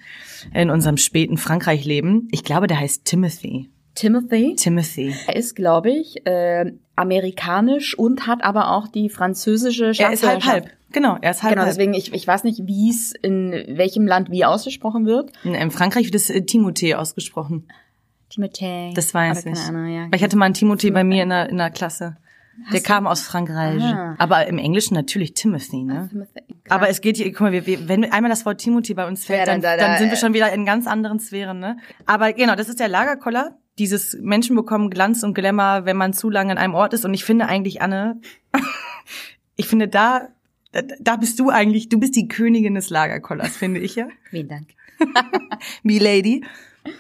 in 0.52 0.70
unserem 0.70 0.96
späten 0.96 1.36
Frankreich-Leben. 1.36 2.28
Ich 2.32 2.44
glaube, 2.44 2.66
der 2.66 2.80
heißt 2.80 3.04
Timothy. 3.04 3.68
Timothy. 3.94 4.56
Timothy. 4.56 5.14
Er 5.26 5.36
ist, 5.36 5.54
glaube 5.54 5.90
ich, 5.90 6.26
äh, 6.26 6.72
amerikanisch 6.96 7.96
und 7.96 8.26
hat 8.26 8.42
aber 8.42 8.70
auch 8.72 8.88
die 8.88 9.08
französische 9.08 9.92
Er 9.96 10.12
ist 10.12 10.26
halb 10.26 10.44
halb. 10.44 10.70
Genau, 10.92 11.16
er 11.20 11.30
ist 11.32 11.42
halb 11.42 11.52
Genau, 11.54 11.62
halb. 11.64 11.72
deswegen, 11.74 11.94
ich, 11.94 12.12
ich 12.14 12.26
weiß 12.26 12.44
nicht, 12.44 12.66
wie 12.66 12.90
es 12.90 13.12
in 13.22 13.52
welchem 13.76 14.06
Land 14.06 14.30
wie 14.30 14.44
ausgesprochen 14.44 15.06
wird. 15.06 15.30
In, 15.44 15.54
in 15.54 15.70
Frankreich 15.70 16.06
wird 16.06 16.14
es 16.14 16.30
äh, 16.30 16.38
Timothée 16.40 16.94
ausgesprochen. 16.94 17.68
Timothy. 18.30 18.92
Das 18.94 19.12
weiß 19.14 19.46
ich. 19.46 19.58
Ahnung, 19.58 19.86
ja. 19.94 20.02
Weil 20.06 20.14
ich 20.16 20.22
hatte 20.24 20.36
mal 20.36 20.46
einen 20.46 20.54
Timothy 20.54 20.90
bei 20.90 21.04
mir 21.04 21.22
in 21.22 21.28
der, 21.28 21.48
in 21.48 21.56
der 21.58 21.70
Klasse. 21.70 22.16
Der 22.72 22.80
kam 22.80 23.06
aus 23.06 23.22
Frankreich. 23.22 23.82
Ah. 23.82 24.14
Aber 24.18 24.46
im 24.46 24.58
Englischen 24.58 24.94
natürlich 24.94 25.34
Timothy, 25.34 25.82
ne? 25.84 26.08
Timothy. 26.10 26.40
Aber 26.68 26.88
es 26.88 27.00
geht 27.00 27.16
hier, 27.16 27.30
guck 27.32 27.40
mal, 27.42 27.52
wir, 27.66 27.88
wenn 27.88 28.10
einmal 28.10 28.30
das 28.30 28.46
Wort 28.46 28.58
Timothy 28.58 28.94
bei 28.94 29.06
uns 29.06 29.24
fällt, 29.24 29.40
Ja, 29.40 29.44
dann, 29.46 29.60
dann- 29.60 29.78
dann, 29.78 29.86
da- 29.88 29.92
da- 29.94 29.98
sind 29.98 30.10
wir 30.10 30.16
schon 30.16 30.34
wieder 30.34 30.52
in 30.52 30.64
ganz 30.64 30.86
anderen 30.86 31.18
Sphären, 31.20 31.58
ne? 31.58 31.76
Aber 32.06 32.32
genau, 32.32 32.54
das 32.54 32.68
ist 32.68 32.80
der 32.80 32.88
Lagerkoller. 32.88 33.58
Dieses 33.78 34.16
Menschen 34.20 34.54
bekommen 34.56 34.88
Glanz 34.88 35.22
und 35.24 35.34
Glamour, 35.34 35.82
wenn 35.84 35.96
man 35.96 36.12
zu 36.12 36.30
lange 36.30 36.52
an 36.52 36.58
einem 36.58 36.74
Ort 36.74 36.94
ist. 36.94 37.04
Und 37.04 37.12
ich 37.12 37.24
finde 37.24 37.46
eigentlich, 37.46 37.82
Anne, 37.82 38.20
ich 39.56 39.66
finde 39.66 39.88
da, 39.88 40.28
da, 40.72 40.82
da 41.00 41.16
bist 41.16 41.38
du 41.40 41.50
eigentlich, 41.50 41.88
du 41.88 41.98
bist 41.98 42.14
die 42.16 42.28
Königin 42.28 42.74
des 42.76 42.88
Lagerkollers, 42.90 43.56
finde 43.56 43.80
ich 43.80 43.96
ja. 43.96 44.06
Vielen 44.30 44.48
Dank. 44.48 44.68
Milady. 45.82 46.44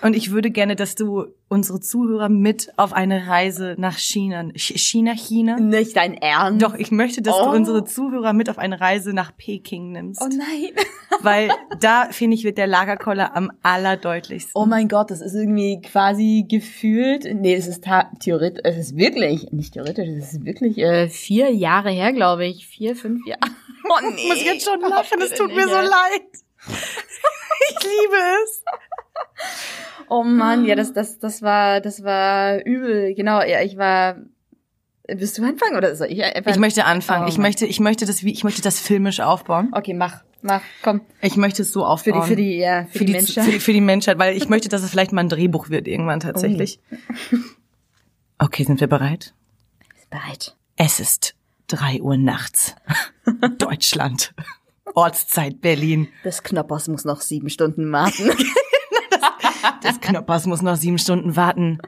Und 0.00 0.16
ich 0.16 0.30
würde 0.30 0.50
gerne, 0.50 0.76
dass 0.76 0.94
du 0.94 1.26
unsere 1.48 1.78
Zuhörer 1.78 2.30
mit 2.30 2.72
auf 2.78 2.94
eine 2.94 3.26
Reise 3.26 3.74
nach 3.78 3.98
China, 3.98 4.40
Ch- 4.54 4.78
China, 4.78 5.12
China. 5.14 5.60
Nicht 5.60 5.94
dein 5.96 6.14
Ernst? 6.14 6.62
Doch, 6.62 6.74
ich 6.74 6.90
möchte, 6.90 7.20
dass 7.20 7.34
Oh. 7.38 7.44
du 7.44 7.50
unsere 7.50 7.84
Zuhörer 7.84 8.32
mit 8.32 8.48
auf 8.48 8.56
eine 8.58 8.80
Reise 8.80 9.12
nach 9.12 9.36
Peking 9.36 9.92
nimmst. 9.92 10.22
Oh 10.22 10.28
nein. 10.28 10.70
Weil 11.22 11.50
da, 11.80 12.08
finde 12.10 12.34
ich, 12.34 12.44
wird 12.44 12.56
der 12.56 12.66
Lagerkoller 12.66 13.36
am 13.36 13.52
allerdeutlichsten. 13.62 14.52
Oh 14.54 14.64
mein 14.66 14.88
Gott, 14.88 15.10
das 15.10 15.20
ist 15.20 15.34
irgendwie 15.34 15.80
quasi 15.82 16.46
gefühlt, 16.48 17.24
nee, 17.34 17.54
es 17.54 17.66
ist 17.66 17.84
theoretisch, 18.20 18.62
es 18.64 18.76
ist 18.78 18.96
wirklich, 18.96 19.52
nicht 19.52 19.74
theoretisch, 19.74 20.08
es 20.08 20.32
ist 20.32 20.44
wirklich 20.46 20.78
äh, 20.78 21.08
vier 21.08 21.50
Jahre 21.52 21.90
her, 21.90 22.12
glaube 22.14 22.46
ich. 22.46 22.66
Vier, 22.66 22.96
fünf 22.96 23.24
Jahre. 23.26 23.40
Oh 23.86 24.00
nee. 24.14 24.16
Ich 24.22 24.28
muss 24.28 24.44
jetzt 24.44 24.64
schon 24.64 24.80
lachen, 24.88 25.20
es 25.20 25.34
tut 25.34 25.54
mir 25.54 25.68
so 25.68 25.74
leid. 25.74 26.22
Ich 27.70 27.82
liebe 27.84 28.16
es. 28.44 28.62
Oh 30.08 30.22
Mann, 30.22 30.64
ja, 30.64 30.74
das, 30.74 30.92
das, 30.92 31.18
das 31.18 31.42
war, 31.42 31.80
das 31.80 32.04
war 32.04 32.64
übel. 32.64 33.14
Genau, 33.14 33.40
ja, 33.42 33.62
ich 33.62 33.76
war. 33.76 34.16
Willst 35.06 35.36
du 35.36 35.42
anfangen 35.42 35.76
oder 35.76 35.94
soll 35.96 36.08
ich 36.10 36.22
einfach? 36.22 36.50
Ich 36.50 36.58
möchte 36.58 36.84
anfangen. 36.84 37.24
Oh 37.24 37.28
ich 37.28 37.38
möchte, 37.38 37.66
ich 37.66 37.80
möchte 37.80 38.06
das, 38.06 38.22
wie, 38.22 38.32
ich 38.32 38.44
möchte 38.44 38.62
das 38.62 38.80
filmisch 38.80 39.20
aufbauen. 39.20 39.70
Okay, 39.72 39.92
mach, 39.92 40.22
mach, 40.40 40.62
komm. 40.82 41.02
Ich 41.20 41.36
möchte 41.36 41.62
es 41.62 41.72
so 41.72 41.80
Für 41.80 41.86
aufbauen. 41.86 42.22
die, 42.22 42.28
für 42.28 42.36
die, 42.36 42.56
ja, 42.56 42.84
für, 42.84 42.90
für 42.90 42.98
die, 43.00 43.06
die, 43.06 43.12
Menschen. 43.12 43.42
für, 43.42 43.50
die, 43.50 43.60
für 43.60 43.72
die 43.72 43.80
Menschheit, 43.80 44.18
weil 44.18 44.36
ich 44.36 44.48
möchte, 44.48 44.68
dass 44.68 44.82
es 44.82 44.90
vielleicht 44.90 45.12
mal 45.12 45.22
ein 45.22 45.28
Drehbuch 45.28 45.68
wird 45.68 45.86
irgendwann 45.86 46.20
tatsächlich. 46.20 46.80
Oh. 46.90 47.36
Okay, 48.38 48.64
sind 48.64 48.80
wir 48.80 48.88
bereit? 48.88 49.34
Bereit. 50.10 50.56
Es 50.76 51.00
ist 51.00 51.34
drei 51.66 52.00
Uhr 52.00 52.16
nachts. 52.16 52.74
Deutschland. 53.58 54.34
Ortszeit 54.94 55.60
Berlin. 55.60 56.08
Des 56.24 56.42
Knoppers 56.42 56.88
muss 56.88 57.04
noch 57.04 57.20
sieben 57.20 57.50
Stunden 57.50 57.90
warten. 57.90 58.30
Des 59.82 60.00
Knoppers 60.00 60.46
muss 60.46 60.62
noch 60.62 60.76
sieben 60.76 60.98
Stunden 60.98 61.36
warten. 61.36 61.78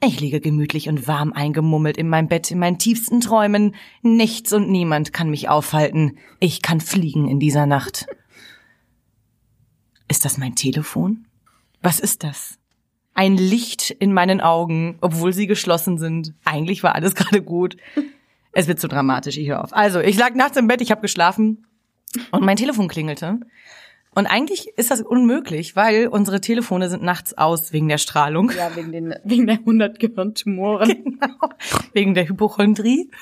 Ich 0.00 0.20
liege 0.20 0.40
gemütlich 0.40 0.88
und 0.88 1.08
warm 1.08 1.32
eingemummelt 1.32 1.96
in 1.96 2.08
meinem 2.08 2.28
Bett 2.28 2.50
in 2.50 2.58
meinen 2.58 2.78
tiefsten 2.78 3.20
Träumen. 3.20 3.74
Nichts 4.02 4.52
und 4.52 4.70
niemand 4.70 5.12
kann 5.12 5.28
mich 5.28 5.48
aufhalten. 5.48 6.18
Ich 6.38 6.62
kann 6.62 6.80
fliegen 6.80 7.28
in 7.28 7.40
dieser 7.40 7.66
Nacht. 7.66 8.06
Ist 10.06 10.24
das 10.24 10.38
mein 10.38 10.54
Telefon? 10.54 11.26
Was 11.82 11.98
ist 11.98 12.22
das? 12.22 12.58
Ein 13.14 13.36
Licht 13.36 13.90
in 13.90 14.12
meinen 14.12 14.40
Augen, 14.40 14.98
obwohl 15.00 15.32
sie 15.32 15.48
geschlossen 15.48 15.98
sind. 15.98 16.32
Eigentlich 16.44 16.84
war 16.84 16.94
alles 16.94 17.14
gerade 17.16 17.42
gut. 17.42 17.76
Es 18.52 18.68
wird 18.68 18.80
zu 18.80 18.88
dramatisch, 18.88 19.36
ich 19.36 19.48
höre 19.48 19.62
auf. 19.62 19.72
Also, 19.72 20.00
ich 20.00 20.16
lag 20.16 20.34
nachts 20.34 20.56
im 20.56 20.68
Bett, 20.68 20.80
ich 20.80 20.90
habe 20.92 21.00
geschlafen 21.00 21.66
und 22.30 22.44
mein 22.44 22.56
Telefon 22.56 22.88
klingelte. 22.88 23.40
Und 24.18 24.26
eigentlich 24.26 24.66
ist 24.76 24.90
das 24.90 25.00
unmöglich, 25.00 25.76
weil 25.76 26.08
unsere 26.08 26.40
Telefone 26.40 26.88
sind 26.88 27.04
nachts 27.04 27.38
aus 27.38 27.72
wegen 27.72 27.86
der 27.86 27.98
Strahlung. 27.98 28.50
ja, 28.50 28.74
wegen, 28.74 28.90
den, 28.90 29.14
wegen 29.22 29.46
der 29.46 29.58
100 29.58 30.00
Gehirntumoren. 30.00 30.88
Genau. 30.88 31.36
Wegen 31.92 32.14
der 32.14 32.28
Hypochondrie 32.28 33.12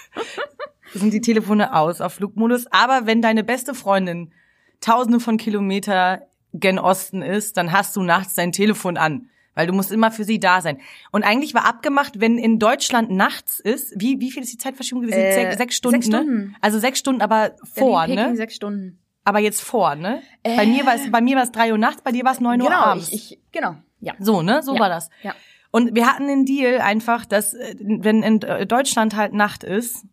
sind 0.94 1.12
die 1.12 1.20
Telefone 1.20 1.74
aus 1.74 2.00
auf 2.00 2.14
Flugmodus. 2.14 2.66
Aber 2.70 3.04
wenn 3.04 3.20
deine 3.20 3.44
beste 3.44 3.74
Freundin 3.74 4.32
tausende 4.80 5.20
von 5.20 5.36
Kilometer 5.36 6.28
gen 6.54 6.78
Osten 6.78 7.20
ist, 7.20 7.58
dann 7.58 7.72
hast 7.72 7.94
du 7.96 8.02
nachts 8.02 8.32
dein 8.32 8.52
Telefon 8.52 8.96
an. 8.96 9.28
Weil 9.54 9.66
du 9.66 9.74
musst 9.74 9.92
immer 9.92 10.10
für 10.10 10.24
sie 10.24 10.40
da 10.40 10.62
sein. 10.62 10.78
Und 11.12 11.24
eigentlich 11.24 11.52
war 11.52 11.66
abgemacht, 11.66 12.20
wenn 12.20 12.38
in 12.38 12.58
Deutschland 12.58 13.10
nachts 13.10 13.60
ist, 13.60 13.92
wie, 14.00 14.18
wie 14.20 14.30
viel 14.30 14.44
ist 14.44 14.52
die 14.54 14.58
Zeitverschiebung 14.58 15.02
gewesen? 15.02 15.18
Äh, 15.18 15.34
sechs, 15.34 15.58
sechs 15.58 15.76
Stunden, 15.76 16.00
sechs 16.00 16.06
Stunden. 16.06 16.36
ne? 16.38 16.54
Also 16.62 16.78
sechs 16.78 16.98
Stunden, 16.98 17.20
aber 17.20 17.54
vor, 17.74 18.00
Berlin, 18.00 18.16
Peking, 18.16 18.30
ne? 18.30 18.36
sechs 18.38 18.54
Stunden. 18.54 18.98
Aber 19.26 19.40
jetzt 19.40 19.60
vor, 19.60 19.96
ne? 19.96 20.22
bei 20.44 20.66
mir 20.66 20.86
war 20.86 20.94
es, 20.94 21.10
bei 21.10 21.20
mir 21.20 21.34
war 21.34 21.42
es 21.42 21.50
drei 21.50 21.72
Uhr 21.72 21.78
nachts, 21.78 22.00
bei 22.02 22.12
dir 22.12 22.24
war 22.24 22.30
es 22.30 22.38
neun 22.40 22.60
Uhr 22.62 22.68
Genau, 22.68 22.80
abends. 22.80 23.08
ich, 23.12 23.32
ich, 23.32 23.38
genau, 23.50 23.74
ja. 24.00 24.14
So, 24.20 24.40
ne? 24.40 24.62
So 24.62 24.74
Ja. 24.74 24.80
war 24.80 24.88
das. 24.88 25.10
Ja. 25.24 25.34
Und 25.72 25.96
wir 25.96 26.06
hatten 26.06 26.28
den 26.28 26.44
Deal 26.44 26.80
einfach, 26.80 27.26
dass 27.26 27.52
äh, 27.52 27.74
wenn 27.80 28.22
in 28.22 28.40
äh, 28.42 28.66
Deutschland 28.66 29.16
halt 29.16 29.32
Nacht 29.34 29.64
ist, 29.64 30.04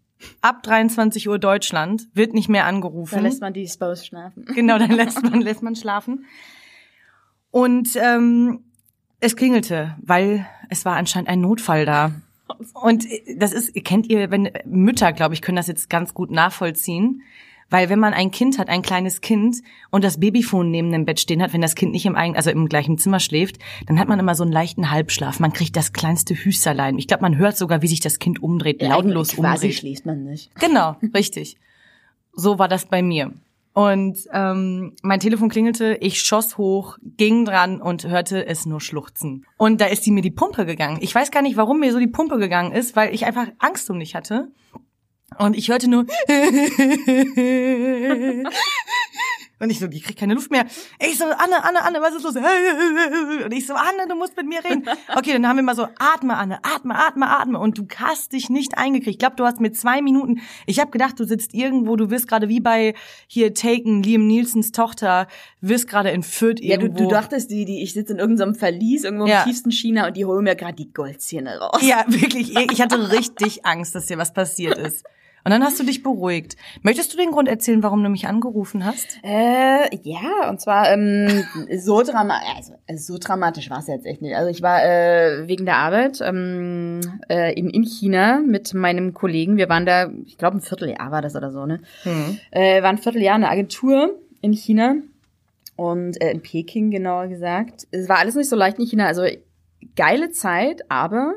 ab 0.41 0.63
23 0.63 1.29
Uhr 1.29 1.37
Deutschland 1.37 2.07
wird 2.15 2.33
nicht 2.33 2.49
mehr 2.49 2.65
angerufen. 2.65 3.13
Da 3.13 3.21
lässt 3.21 3.39
man 3.39 3.53
die 3.53 3.67
Spouse 3.67 4.03
schlafen. 4.03 4.45
genau, 4.55 4.79
dann 4.79 4.89
lässt 4.99 5.21
man 5.21 5.41
lässt 5.41 5.61
man 5.61 5.75
schlafen. 5.75 6.25
Und 7.51 7.95
ähm, 7.97 8.63
es 9.19 9.35
klingelte, 9.35 9.95
weil 10.01 10.47
es 10.69 10.85
war 10.85 10.95
anscheinend 10.95 11.29
ein 11.29 11.39
Notfall 11.41 11.85
da. 11.85 12.13
Und 12.73 13.05
äh, 13.05 13.37
das 13.37 13.53
ist, 13.53 13.75
kennt 13.85 14.07
ihr, 14.09 14.31
wenn 14.31 14.49
Mütter, 14.65 15.13
glaube 15.13 15.35
ich, 15.35 15.43
können 15.43 15.57
das 15.57 15.67
jetzt 15.67 15.87
ganz 15.89 16.15
gut 16.15 16.31
nachvollziehen. 16.31 17.21
Weil 17.73 17.89
wenn 17.89 17.97
man 17.97 18.13
ein 18.13 18.29
Kind 18.29 18.59
hat, 18.59 18.69
ein 18.69 18.83
kleines 18.83 19.19
Kind 19.21 19.63
und 19.89 20.03
das 20.03 20.19
Babyphone 20.19 20.69
neben 20.69 20.91
dem 20.91 21.05
Bett 21.05 21.19
stehen 21.19 21.41
hat, 21.41 21.53
wenn 21.53 21.61
das 21.61 21.73
Kind 21.73 21.91
nicht 21.91 22.05
im 22.05 22.15
eigenen, 22.15 22.35
also 22.35 22.51
im 22.51 22.69
gleichen 22.69 22.99
Zimmer 22.99 23.19
schläft, 23.19 23.57
dann 23.87 23.97
hat 23.97 24.07
man 24.07 24.19
immer 24.19 24.35
so 24.35 24.43
einen 24.43 24.51
leichten 24.51 24.91
Halbschlaf. 24.91 25.39
Man 25.39 25.53
kriegt 25.53 25.75
das 25.75 25.91
kleinste 25.91 26.35
Hüsterlein. 26.35 26.99
Ich 26.99 27.07
glaube, 27.07 27.23
man 27.23 27.35
hört 27.35 27.57
sogar, 27.57 27.81
wie 27.81 27.87
sich 27.87 27.99
das 27.99 28.19
Kind 28.19 28.43
umdreht, 28.43 28.79
lautenlos 28.83 29.29
Quasi 29.29 29.39
umdreht. 29.39 29.73
schließt 29.73 30.05
man 30.05 30.23
nicht. 30.23 30.53
Genau, 30.59 30.97
richtig. 31.15 31.57
So 32.31 32.59
war 32.59 32.67
das 32.67 32.85
bei 32.85 33.01
mir. 33.01 33.33
Und 33.73 34.19
ähm, 34.31 34.93
mein 35.01 35.19
Telefon 35.19 35.49
klingelte, 35.49 35.97
ich 35.99 36.21
schoss 36.21 36.59
hoch, 36.59 36.99
ging 37.17 37.43
dran 37.43 37.81
und 37.81 38.07
hörte 38.07 38.45
es 38.45 38.67
nur 38.67 38.81
schluchzen. 38.81 39.47
Und 39.57 39.81
da 39.81 39.87
ist 39.87 40.05
die 40.05 40.11
mir 40.11 40.21
die 40.21 40.29
Pumpe 40.29 40.67
gegangen. 40.67 40.99
Ich 41.01 41.15
weiß 41.15 41.31
gar 41.31 41.41
nicht, 41.41 41.57
warum 41.57 41.79
mir 41.79 41.91
so 41.91 41.97
die 41.97 42.05
Pumpe 42.05 42.37
gegangen 42.37 42.71
ist, 42.71 42.95
weil 42.95 43.15
ich 43.15 43.25
einfach 43.25 43.47
Angst 43.57 43.89
um 43.89 43.97
mich 43.97 44.13
hatte. 44.13 44.49
Und 45.39 45.57
ich 45.57 45.69
hörte 45.69 45.89
nur 45.89 46.05
und 49.59 49.69
ich 49.69 49.79
so, 49.79 49.87
ich 49.89 50.03
krieg 50.03 50.17
keine 50.17 50.33
Luft 50.33 50.51
mehr. 50.51 50.65
Ich 50.99 51.17
so, 51.17 51.23
Anne, 51.23 51.63
Anne, 51.63 51.81
Anne, 51.83 52.01
was 52.01 52.13
ist 52.15 52.23
los? 52.23 52.35
Und 53.45 53.51
ich 53.53 53.65
so, 53.65 53.73
Anne, 53.75 54.07
du 54.09 54.15
musst 54.15 54.35
mit 54.35 54.45
mir 54.45 54.61
reden. 54.63 54.83
Okay, 55.15 55.31
dann 55.33 55.47
haben 55.47 55.55
wir 55.55 55.63
mal 55.63 55.75
so, 55.75 55.87
atme, 55.99 56.35
Anne, 56.35 56.59
atme, 56.63 56.95
atme, 56.95 57.29
atme. 57.29 57.59
Und 57.59 57.77
du 57.77 57.87
hast 57.95 58.33
dich 58.33 58.49
nicht 58.49 58.77
eingekriegt. 58.77 59.11
Ich 59.11 59.19
glaube, 59.19 59.37
du 59.37 59.45
hast 59.45 59.61
mit 59.61 59.77
zwei 59.77 60.01
Minuten, 60.01 60.41
ich 60.65 60.79
habe 60.81 60.91
gedacht, 60.91 61.17
du 61.17 61.23
sitzt 61.23 61.53
irgendwo, 61.53 61.95
du 61.95 62.09
wirst 62.09 62.27
gerade 62.27 62.49
wie 62.49 62.59
bei 62.59 62.93
hier 63.27 63.53
Taken, 63.53 64.03
Liam 64.03 64.27
Nielsens 64.27 64.73
Tochter, 64.73 65.27
wirst 65.61 65.87
gerade 65.87 66.11
entführt 66.11 66.59
Ja, 66.59 66.75
du, 66.75 66.87
irgendwo. 66.87 67.03
du 67.05 67.09
dachtest, 67.09 67.49
die, 67.49 67.63
die, 67.63 67.83
ich 67.83 67.93
sitze 67.93 68.11
in 68.13 68.19
irgendeinem 68.19 68.55
Verlies, 68.55 69.05
irgendwo 69.05 69.27
Ja. 69.27 69.43
im 69.43 69.47
tiefsten 69.47 69.71
China 69.71 70.07
und 70.07 70.17
die 70.17 70.25
holen 70.25 70.43
mir 70.43 70.55
gerade 70.57 70.75
die 70.75 70.91
Goldzähne 70.91 71.57
raus. 71.59 71.81
Ja, 71.81 72.03
wirklich. 72.07 72.53
Ich 72.71 72.81
hatte 72.81 73.11
richtig 73.13 73.65
Angst, 73.65 73.95
dass 73.95 74.07
dir 74.07 74.17
was 74.17 74.33
passiert 74.33 74.77
ist. 74.77 75.05
Und 75.45 75.51
dann 75.51 75.63
hast 75.63 75.79
du 75.79 75.83
dich 75.83 76.03
beruhigt. 76.03 76.55
Möchtest 76.81 77.13
du 77.13 77.17
den 77.17 77.31
Grund 77.31 77.49
erzählen, 77.49 77.83
warum 77.83 78.03
du 78.03 78.09
mich 78.09 78.27
angerufen 78.27 78.85
hast? 78.85 79.19
Äh, 79.23 79.93
ja, 80.03 80.49
und 80.49 80.61
zwar 80.61 80.91
ähm, 80.91 81.43
so 81.77 82.01
dramatisch, 82.01 82.47
also 82.55 82.73
äh, 82.87 82.97
so 82.97 83.17
dramatisch 83.19 83.69
war 83.69 83.79
es 83.79 83.87
jetzt 83.87 84.05
echt 84.05 84.21
nicht. 84.21 84.35
Also 84.35 84.49
ich 84.49 84.61
war 84.61 84.83
äh, 84.83 85.47
wegen 85.47 85.65
der 85.65 85.77
Arbeit 85.77 86.21
ähm, 86.21 87.01
äh, 87.29 87.53
in, 87.53 87.69
in 87.69 87.83
China 87.83 88.39
mit 88.39 88.73
meinem 88.73 89.13
Kollegen. 89.13 89.57
Wir 89.57 89.67
waren 89.67 89.85
da, 89.85 90.09
ich 90.25 90.37
glaube 90.37 90.57
ein 90.57 90.61
Vierteljahr 90.61 91.11
war 91.11 91.21
das 91.21 91.35
oder 91.35 91.51
so, 91.51 91.65
ne? 91.65 91.81
Äh, 92.51 92.81
waren 92.81 92.95
ein 92.95 93.01
Vierteljahr 93.01 93.35
in 93.35 93.43
einer 93.43 93.51
Agentur 93.51 94.17
in 94.41 94.53
China 94.53 94.95
und 95.75 96.21
äh, 96.21 96.31
in 96.31 96.41
Peking 96.41 96.91
genauer 96.91 97.27
gesagt. 97.27 97.87
Es 97.91 98.07
war 98.07 98.19
alles 98.19 98.35
nicht 98.35 98.49
so 98.49 98.55
leicht 98.55 98.79
in 98.79 98.85
China, 98.85 99.07
also 99.07 99.25
geile 99.95 100.31
Zeit, 100.31 100.89
aber 100.89 101.35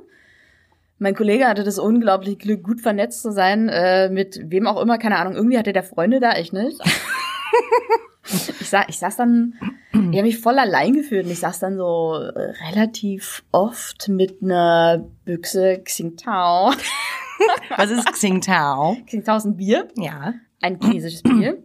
mein 0.99 1.15
Kollege 1.15 1.47
hatte 1.47 1.65
das 1.65 1.79
unglaubliche 1.79 2.37
Glück, 2.37 2.63
gut 2.63 2.81
vernetzt 2.81 3.23
zu 3.23 3.33
sein, 3.33 3.69
äh, 3.69 4.09
mit 4.09 4.41
wem 4.45 4.67
auch 4.67 4.81
immer, 4.81 4.99
keine 4.99 5.19
Ahnung. 5.19 5.35
Irgendwie 5.35 5.59
hatte 5.59 5.73
der 5.73 5.83
Freunde 5.83 6.21
da, 6.21 6.37
ich 6.39 6.53
nicht. 6.53 6.81
ich, 8.61 8.69
sa 8.69 8.85
ich 8.89 8.99
saß 8.99 9.17
dann, 9.17 9.55
ich 9.93 9.99
habe 10.01 10.23
mich 10.23 10.39
voll 10.39 10.59
allein 10.59 10.95
gefühlt 10.95 11.27
und 11.27 11.33
ich 11.33 11.41
saß 11.41 11.59
dann 11.59 11.77
so 11.77 12.15
äh, 12.15 12.53
relativ 12.71 13.45
oft 13.53 14.09
mit 14.09 14.43
einer 14.43 15.07
Büchse 15.25 15.81
Xingtao. 15.85 16.73
Was 17.77 17.91
ist 17.91 18.11
Xingtao? 18.13 18.97
Xingtao 19.07 19.37
ist 19.37 19.45
ein 19.45 19.57
Bier, 19.57 19.89
Ja. 19.97 20.35
ein 20.63 20.81
chinesisches 20.81 21.23
Bier. 21.23 21.63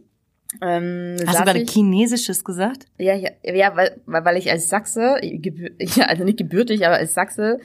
Ähm, 0.62 1.16
Hast 1.26 1.40
du 1.40 1.44
gerade 1.46 1.66
Chinesisches 1.66 2.44
gesagt? 2.44 2.86
Ja, 2.98 3.16
ja, 3.16 3.30
ja 3.44 3.76
weil, 3.78 4.02
weil 4.06 4.36
ich 4.36 4.52
als 4.52 4.68
Sachse, 4.70 5.16
also 6.08 6.24
nicht 6.26 6.38
gebürtig, 6.38 6.86
aber 6.86 6.98
als 6.98 7.14
Sachse 7.14 7.60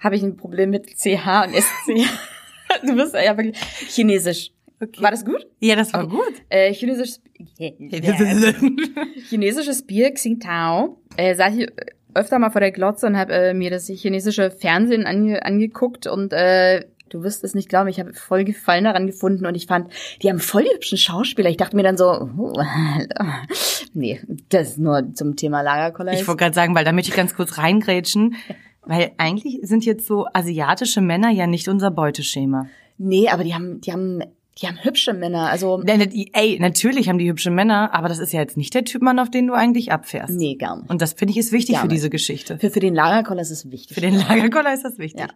habe 0.00 0.16
ich 0.16 0.22
ein 0.22 0.36
Problem 0.36 0.70
mit 0.70 0.86
CH 0.96 1.44
und 1.46 1.54
SC. 1.54 2.08
du 2.86 2.96
bist 2.96 3.14
ja 3.14 3.36
wirklich 3.36 3.56
chinesisch. 3.88 4.50
Okay. 4.82 5.02
War 5.02 5.10
das 5.10 5.24
gut? 5.24 5.46
Ja, 5.60 5.76
das 5.76 5.92
war 5.92 6.04
Okay. 6.04 6.16
gut. 6.16 6.42
Äh, 6.48 6.72
chinesisches, 6.72 7.20
chinesisches 9.28 9.82
Bier, 9.86 10.12
Xingtao. 10.12 10.98
Äh, 11.16 11.34
saß 11.34 11.54
ich 11.56 11.68
öfter 12.14 12.38
mal 12.38 12.50
vor 12.50 12.60
der 12.60 12.72
Glotze 12.72 13.06
und 13.06 13.16
habe 13.16 13.32
äh, 13.32 13.54
mir 13.54 13.70
das 13.70 13.86
chinesische 13.86 14.50
Fernsehen 14.50 15.06
ange 15.06 15.44
angeguckt 15.44 16.06
und 16.06 16.32
äh, 16.32 16.84
du 17.08 17.22
wirst 17.22 17.44
es 17.44 17.54
nicht 17.54 17.68
glauben, 17.68 17.88
ich 17.88 18.00
habe 18.00 18.14
voll 18.14 18.44
Gefallen 18.44 18.84
daran 18.84 19.06
gefunden 19.06 19.46
und 19.46 19.54
ich 19.54 19.66
fand, 19.66 19.92
die 20.22 20.30
haben 20.30 20.38
voll 20.38 20.64
die 20.64 20.74
hübschen 20.74 20.98
Schauspieler. 20.98 21.50
Ich 21.50 21.56
dachte 21.56 21.76
mir 21.76 21.82
dann 21.82 21.96
so, 21.96 22.06
oh, 22.38 22.52
nee, 23.94 24.20
das 24.48 24.70
ist 24.70 24.78
nur 24.78 25.14
zum 25.14 25.36
Thema 25.36 25.60
Lagerkoller. 25.62 26.12
Ich 26.12 26.26
wollte 26.26 26.44
gerade 26.44 26.54
sagen, 26.54 26.74
weil 26.74 26.84
da 26.84 26.92
möchte 26.92 27.10
ich 27.10 27.16
ganz 27.16 27.34
kurz 27.34 27.58
reingrätschen, 27.58 28.36
weil 28.90 29.12
eigentlich 29.18 29.60
sind 29.62 29.84
jetzt 29.84 30.04
so 30.04 30.26
asiatische 30.32 31.00
Männer 31.00 31.30
ja 31.30 31.46
nicht 31.46 31.68
unser 31.68 31.92
Beuteschema. 31.92 32.66
Nee, 32.98 33.28
aber 33.28 33.44
die 33.44 33.54
haben, 33.54 33.80
die 33.80 33.92
haben, 33.92 34.20
die 34.60 34.66
haben 34.66 34.82
hübsche 34.82 35.12
Männer. 35.12 35.48
Also, 35.48 35.80
Ey, 35.86 36.58
natürlich 36.60 37.08
haben 37.08 37.18
die 37.18 37.28
hübsche 37.30 37.52
Männer, 37.52 37.94
aber 37.94 38.08
das 38.08 38.18
ist 38.18 38.32
ja 38.32 38.40
jetzt 38.40 38.56
nicht 38.56 38.74
der 38.74 38.84
Typ 38.84 39.00
Mann, 39.00 39.20
auf 39.20 39.30
den 39.30 39.46
du 39.46 39.54
eigentlich 39.54 39.92
abfährst. 39.92 40.34
nee, 40.34 40.56
gar 40.56 40.76
nicht. 40.76 40.90
Und 40.90 41.00
das 41.00 41.12
finde 41.12 41.30
ich 41.30 41.38
ist 41.38 41.52
wichtig 41.52 41.76
Gar 41.76 41.82
für 41.82 41.86
nicht. 41.86 41.98
diese 41.98 42.10
Geschichte. 42.10 42.58
Für, 42.58 42.70
für 42.70 42.80
den 42.80 42.96
Lagerkoller 42.96 43.42
ist 43.42 43.52
es 43.52 43.70
wichtig. 43.70 43.94
Für 43.94 44.00
den 44.00 44.16
Lagerkoller 44.16 44.74
ist 44.74 44.84
das 44.84 44.98
wichtig. 44.98 45.20
Ja. 45.20 45.28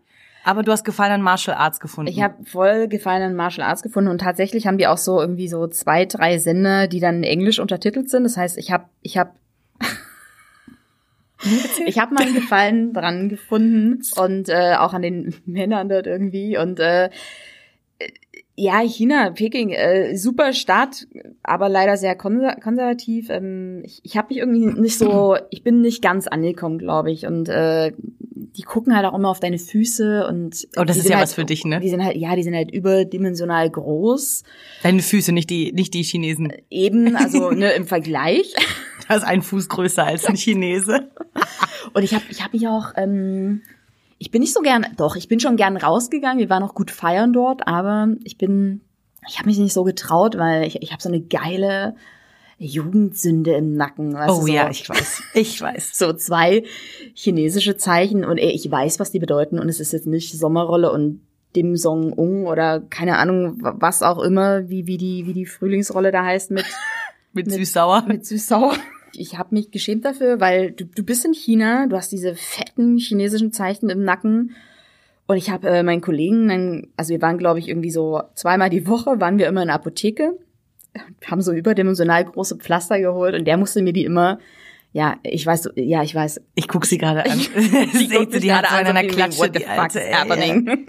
Aber 0.42 0.64
du 0.64 0.72
hast 0.72 0.84
Gefallen 0.84 1.12
an 1.12 1.22
Martial 1.22 1.56
Arts 1.56 1.78
gefunden. 1.78 2.10
Ich 2.10 2.20
habe 2.20 2.34
voll 2.44 2.88
Gefallen 2.88 3.22
an 3.22 3.34
Martial 3.36 3.68
Arts 3.68 3.82
gefunden 3.82 4.10
und 4.10 4.18
tatsächlich 4.18 4.66
haben 4.66 4.78
die 4.78 4.88
auch 4.88 4.98
so 4.98 5.20
irgendwie 5.20 5.46
so 5.46 5.68
zwei, 5.68 6.06
drei 6.06 6.38
Sender, 6.38 6.88
die 6.88 6.98
dann 6.98 7.18
in 7.18 7.22
Englisch 7.22 7.60
untertitelt 7.60 8.10
sind. 8.10 8.24
Das 8.24 8.36
heißt, 8.36 8.58
ich 8.58 8.72
habe 8.72 8.86
ich 9.00 9.16
habe 9.16 9.30
ich 11.86 11.98
habe 11.98 12.14
meinen 12.14 12.34
Gefallen 12.34 12.92
dran 12.92 13.28
gefunden 13.28 14.02
und 14.16 14.48
äh, 14.48 14.74
auch 14.78 14.92
an 14.92 15.02
den 15.02 15.34
Männern 15.46 15.88
dort 15.88 16.06
irgendwie 16.06 16.58
und 16.58 16.80
äh, 16.80 17.10
ja, 18.56 18.80
China, 18.82 19.30
Peking, 19.30 19.70
äh, 19.70 20.16
super 20.16 20.52
Stadt, 20.52 21.08
aber 21.42 21.68
leider 21.68 21.96
sehr 21.96 22.14
konser 22.14 22.54
konservativ. 22.62 23.28
Ähm, 23.30 23.82
ich 23.84 24.00
ich 24.04 24.16
habe 24.16 24.28
mich 24.28 24.38
irgendwie 24.38 24.80
nicht 24.80 24.96
so, 24.96 25.36
ich 25.50 25.64
bin 25.64 25.80
nicht 25.80 26.02
ganz 26.02 26.28
angekommen, 26.28 26.78
glaube 26.78 27.10
ich. 27.10 27.26
Und 27.26 27.48
äh, 27.48 27.92
die 28.56 28.62
gucken 28.62 28.94
halt 28.94 29.06
auch 29.06 29.14
immer 29.14 29.28
auf 29.28 29.40
deine 29.40 29.58
Füße 29.58 30.26
und 30.28 30.68
Oh, 30.76 30.84
das 30.84 30.96
ist 30.96 31.08
ja 31.08 31.16
halt, 31.16 31.24
was 31.24 31.34
für 31.34 31.44
dich, 31.44 31.64
ne? 31.64 31.80
Die 31.80 31.90
sind 31.90 32.04
halt, 32.04 32.16
ja, 32.16 32.36
die 32.36 32.44
sind 32.44 32.54
halt 32.54 32.70
überdimensional 32.70 33.68
groß. 33.68 34.44
Deine 34.84 35.02
Füße, 35.02 35.32
nicht 35.32 35.50
die, 35.50 35.72
nicht 35.72 35.92
die 35.92 36.02
Chinesen. 36.02 36.52
Eben, 36.70 37.16
also 37.16 37.50
ne, 37.50 37.72
im 37.72 37.86
Vergleich. 37.86 38.54
Da 39.08 39.16
ist 39.16 39.24
ein 39.24 39.42
Fuß 39.42 39.68
größer 39.68 40.04
als 40.04 40.24
ein 40.24 40.36
Chinese. 40.36 41.10
Und 41.92 42.02
ich 42.02 42.14
habe 42.14 42.24
ich 42.30 42.42
hab 42.42 42.52
mich 42.52 42.66
auch, 42.68 42.92
ähm, 42.96 43.62
ich 44.18 44.30
bin 44.30 44.40
nicht 44.40 44.54
so 44.54 44.60
gern, 44.60 44.86
doch, 44.96 45.16
ich 45.16 45.28
bin 45.28 45.40
schon 45.40 45.56
gern 45.56 45.76
rausgegangen. 45.76 46.38
Wir 46.38 46.50
waren 46.50 46.62
auch 46.62 46.74
gut 46.74 46.90
feiern 46.90 47.32
dort, 47.32 47.66
aber 47.66 48.08
ich 48.24 48.38
bin, 48.38 48.80
ich 49.28 49.38
habe 49.38 49.48
mich 49.48 49.58
nicht 49.58 49.72
so 49.72 49.84
getraut, 49.84 50.38
weil 50.38 50.64
ich, 50.64 50.82
ich 50.82 50.92
habe 50.92 51.02
so 51.02 51.08
eine 51.08 51.20
geile 51.20 51.96
Jugendsünde 52.58 53.52
im 53.52 53.74
Nacken. 53.74 54.16
Oh 54.16 54.42
so, 54.42 54.46
ja, 54.46 54.70
ich 54.70 54.88
weiß. 54.88 55.22
Ich 55.34 55.60
weiß. 55.60 55.98
so 55.98 56.12
zwei 56.12 56.64
chinesische 57.14 57.76
Zeichen 57.76 58.24
und 58.24 58.38
ich 58.38 58.70
weiß, 58.70 59.00
was 59.00 59.10
die 59.10 59.18
bedeuten 59.18 59.58
und 59.58 59.68
es 59.68 59.80
ist 59.80 59.92
jetzt 59.92 60.06
nicht 60.06 60.38
Sommerrolle 60.38 60.90
und 60.92 61.20
Dim 61.56 61.76
Song 61.76 62.12
Ung 62.12 62.46
oder 62.46 62.80
keine 62.80 63.18
Ahnung, 63.18 63.58
was 63.60 64.02
auch 64.02 64.18
immer, 64.18 64.68
wie, 64.68 64.86
wie 64.86 64.96
die, 64.96 65.26
wie 65.26 65.32
die 65.32 65.46
Frühlingsrolle 65.46 66.10
da 66.10 66.24
heißt 66.24 66.50
mit, 66.50 66.64
Mit 67.34 67.50
süß-sauer. 67.50 68.04
mit 68.06 68.24
süß-sauer. 68.26 68.74
Ich 69.16 69.38
habe 69.38 69.54
mich 69.54 69.70
geschämt 69.70 70.04
dafür, 70.04 70.40
weil 70.40 70.72
du, 70.72 70.86
du 70.86 71.04
bist 71.04 71.24
in 71.24 71.34
China, 71.34 71.86
du 71.86 71.94
hast 71.94 72.10
diese 72.10 72.34
fetten 72.34 72.98
chinesischen 72.98 73.52
Zeichen 73.52 73.88
im 73.88 74.02
Nacken. 74.02 74.56
Und 75.28 75.36
ich 75.36 75.50
habe 75.50 75.68
äh, 75.68 75.84
meinen 75.84 76.00
Kollegen, 76.00 76.48
dann, 76.48 76.88
also 76.96 77.10
wir 77.10 77.22
waren, 77.22 77.38
glaube 77.38 77.60
ich, 77.60 77.68
irgendwie 77.68 77.92
so 77.92 78.22
zweimal 78.34 78.70
die 78.70 78.88
Woche, 78.88 79.20
waren 79.20 79.38
wir 79.38 79.46
immer 79.46 79.62
in 79.62 79.68
der 79.68 79.76
Apotheke, 79.76 80.36
haben 81.26 81.42
so 81.42 81.52
überdimensional 81.52 82.24
große 82.24 82.56
Pflaster 82.56 82.98
geholt 82.98 83.36
und 83.36 83.44
der 83.44 83.56
musste 83.56 83.82
mir 83.82 83.92
die 83.92 84.04
immer, 84.04 84.40
ja, 84.92 85.16
ich 85.22 85.46
weiß, 85.46 85.70
ja, 85.76 86.02
ich 86.02 86.14
weiß, 86.14 86.40
Ich 86.56 86.68
guck 86.68 86.84
sie 86.84 86.98
gerade 86.98 87.24
an. 87.24 87.38
die 87.58 88.06
Seht 88.06 88.32
sie, 88.32 88.40
die 88.40 88.52
hat 88.52 88.66
so 88.68 88.76
in 88.76 88.86
einer 88.86 89.04
Klatsche, 89.04 89.38
what 89.38 89.54
the 89.54 89.64
fuck's 89.64 89.96
ey, 89.96 90.10
ja. 90.10 90.18
happening? 90.18 90.86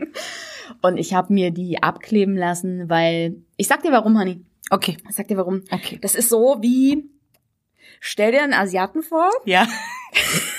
Und 0.81 0.97
ich 0.97 1.13
habe 1.13 1.33
mir 1.33 1.51
die 1.51 1.81
abkleben 1.81 2.35
lassen, 2.35 2.89
weil, 2.89 3.35
ich 3.57 3.67
sag 3.67 3.83
dir 3.83 3.91
warum, 3.91 4.19
Honey. 4.19 4.41
Okay. 4.69 4.97
Ich 5.07 5.15
sag 5.15 5.27
dir 5.27 5.37
warum. 5.37 5.63
Okay. 5.71 5.99
Das 6.01 6.15
ist 6.15 6.29
so 6.29 6.57
wie, 6.61 7.09
stell 7.99 8.31
dir 8.31 8.43
einen 8.43 8.53
Asiaten 8.53 9.03
vor, 9.03 9.29
Ja. 9.45 9.67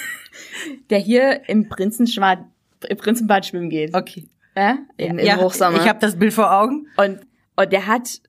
der 0.91 0.99
hier 0.99 1.49
im 1.49 1.69
Prinzenschwad, 1.69 2.45
im 2.89 2.97
Prinzenbad 2.97 3.47
schwimmen 3.47 3.71
geht. 3.71 3.95
Okay. 3.95 4.29
Ja? 4.55 4.79
Im, 4.97 5.19
im 5.19 5.27
ja, 5.27 5.37
Hochsommer. 5.39 5.81
Ich 5.81 5.89
habe 5.89 5.99
das 5.99 6.19
Bild 6.19 6.33
vor 6.33 6.51
Augen. 6.53 6.89
und, 6.97 7.27
und 7.57 7.73
der 7.73 7.87
hat 7.87 8.21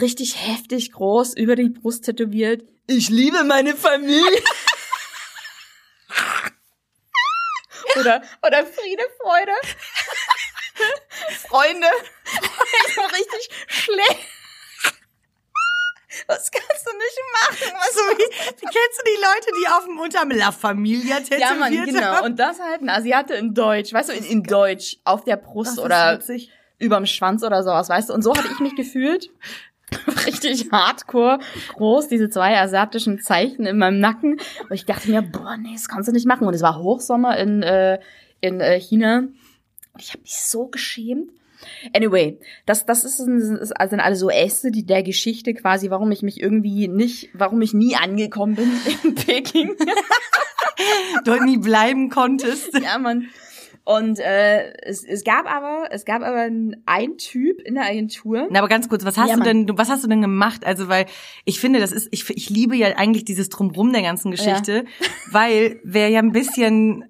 richtig 0.00 0.48
heftig 0.48 0.92
groß 0.92 1.34
über 1.36 1.56
die 1.56 1.68
Brust 1.68 2.04
tätowiert. 2.04 2.64
Ich 2.86 3.10
liebe 3.10 3.44
meine 3.44 3.76
Familie. 3.76 4.22
oder, 8.00 8.22
oder 8.44 8.66
Friede, 8.66 9.02
Freude. 9.20 9.52
Freunde. 11.48 11.86
Ich 12.88 12.96
war 12.96 13.12
richtig 13.12 13.50
schlecht. 13.68 14.28
Das 16.28 16.50
kannst 16.50 16.86
du 16.86 16.92
nicht 16.96 17.18
machen. 17.32 17.74
Was 17.74 17.94
So 17.94 18.00
wie, 18.00 18.60
kennst 18.60 18.98
du 18.98 19.04
die 19.04 19.20
Leute, 19.20 19.46
die 19.60 19.68
auf 19.68 19.84
dem 19.84 19.98
unterm 19.98 20.30
La 20.30 20.52
Familia 20.52 21.20
tätowiert 21.20 21.40
ja, 21.40 21.54
Mann, 21.54 21.84
genau. 21.84 22.00
haben? 22.00 22.26
Und 22.26 22.38
das 22.38 22.60
halt 22.60 22.82
ein 22.82 22.88
Asiate 22.88 23.34
in 23.34 23.54
Deutsch. 23.54 23.92
Weißt 23.92 24.10
du, 24.10 24.12
in, 24.12 24.24
in 24.24 24.42
Deutsch. 24.42 24.98
Auf 25.04 25.24
der 25.24 25.36
Brust 25.36 25.78
oder 25.78 26.18
witzig. 26.18 26.50
überm 26.78 27.06
Schwanz 27.06 27.42
oder 27.42 27.62
sowas, 27.62 27.88
weißt 27.88 28.10
du? 28.10 28.14
Und 28.14 28.22
so 28.22 28.34
hatte 28.34 28.48
ich 28.52 28.60
mich 28.60 28.76
gefühlt. 28.76 29.30
Richtig 30.26 30.70
hardcore, 30.72 31.38
groß, 31.74 32.08
diese 32.08 32.30
zwei 32.30 32.58
asiatischen 32.58 33.20
Zeichen 33.20 33.66
in 33.66 33.76
meinem 33.76 34.00
Nacken. 34.00 34.40
Und 34.62 34.72
ich 34.72 34.86
dachte 34.86 35.10
mir, 35.10 35.20
boah, 35.20 35.56
nee, 35.58 35.74
das 35.74 35.88
kannst 35.88 36.08
du 36.08 36.12
nicht 36.12 36.26
machen. 36.26 36.46
Und 36.46 36.54
es 36.54 36.62
war 36.62 36.78
Hochsommer 36.78 37.36
in, 37.36 37.62
äh, 37.62 38.00
in 38.40 38.60
äh, 38.60 38.80
China. 38.80 39.18
Und 39.18 40.00
ich 40.00 40.10
habe 40.10 40.22
mich 40.22 40.40
so 40.40 40.68
geschämt. 40.68 41.30
Anyway, 41.94 42.38
das, 42.66 42.86
das 42.86 43.04
ist, 43.04 43.18
ein- 43.20 43.38
ist 43.58 43.72
sind 43.88 44.00
alle 44.00 44.16
so 44.16 44.30
Äste 44.30 44.70
die 44.70 44.84
der 44.86 45.02
Geschichte 45.02 45.54
quasi, 45.54 45.90
warum 45.90 46.10
ich 46.12 46.22
mich 46.22 46.40
irgendwie 46.40 46.88
nicht, 46.88 47.30
warum 47.34 47.60
ich 47.62 47.74
nie 47.74 47.96
angekommen 47.96 48.54
bin 48.56 48.70
in 49.04 49.14
Peking. 49.14 49.76
Dort 51.24 51.42
nie 51.42 51.58
bleiben 51.58 52.08
konntest. 52.08 52.78
ja, 52.82 52.98
Mann. 52.98 53.28
Und 53.84 54.20
äh, 54.20 54.72
es, 54.84 55.02
es 55.04 55.24
gab 55.24 55.44
aber, 55.52 55.88
es 55.90 56.04
gab 56.04 56.22
aber 56.22 56.48
einen 56.86 57.18
Typ 57.18 57.60
in 57.62 57.74
der 57.74 57.84
Agentur. 57.84 58.46
Na, 58.48 58.60
aber 58.60 58.68
ganz 58.68 58.88
kurz, 58.88 59.04
was 59.04 59.18
hast 59.18 59.30
Ja, 59.30 59.36
du 59.36 59.42
denn, 59.42 59.66
du- 59.66 59.76
was 59.76 59.88
hast 59.88 60.04
du 60.04 60.08
denn 60.08 60.22
gemacht? 60.22 60.64
Also, 60.64 60.88
weil 60.88 61.06
ich 61.44 61.58
finde, 61.58 61.80
das 61.80 61.90
ist, 61.90 62.06
ich, 62.12 62.30
ich 62.30 62.48
liebe 62.48 62.76
ja 62.76 62.88
eigentlich 62.96 63.24
dieses 63.24 63.48
Drumrum 63.48 63.92
der 63.92 64.02
ganzen 64.02 64.30
Geschichte, 64.30 64.84
weil 65.32 65.80
wer 65.82 66.08
ja 66.10 66.20
ein 66.20 66.30
bisschen 66.30 67.04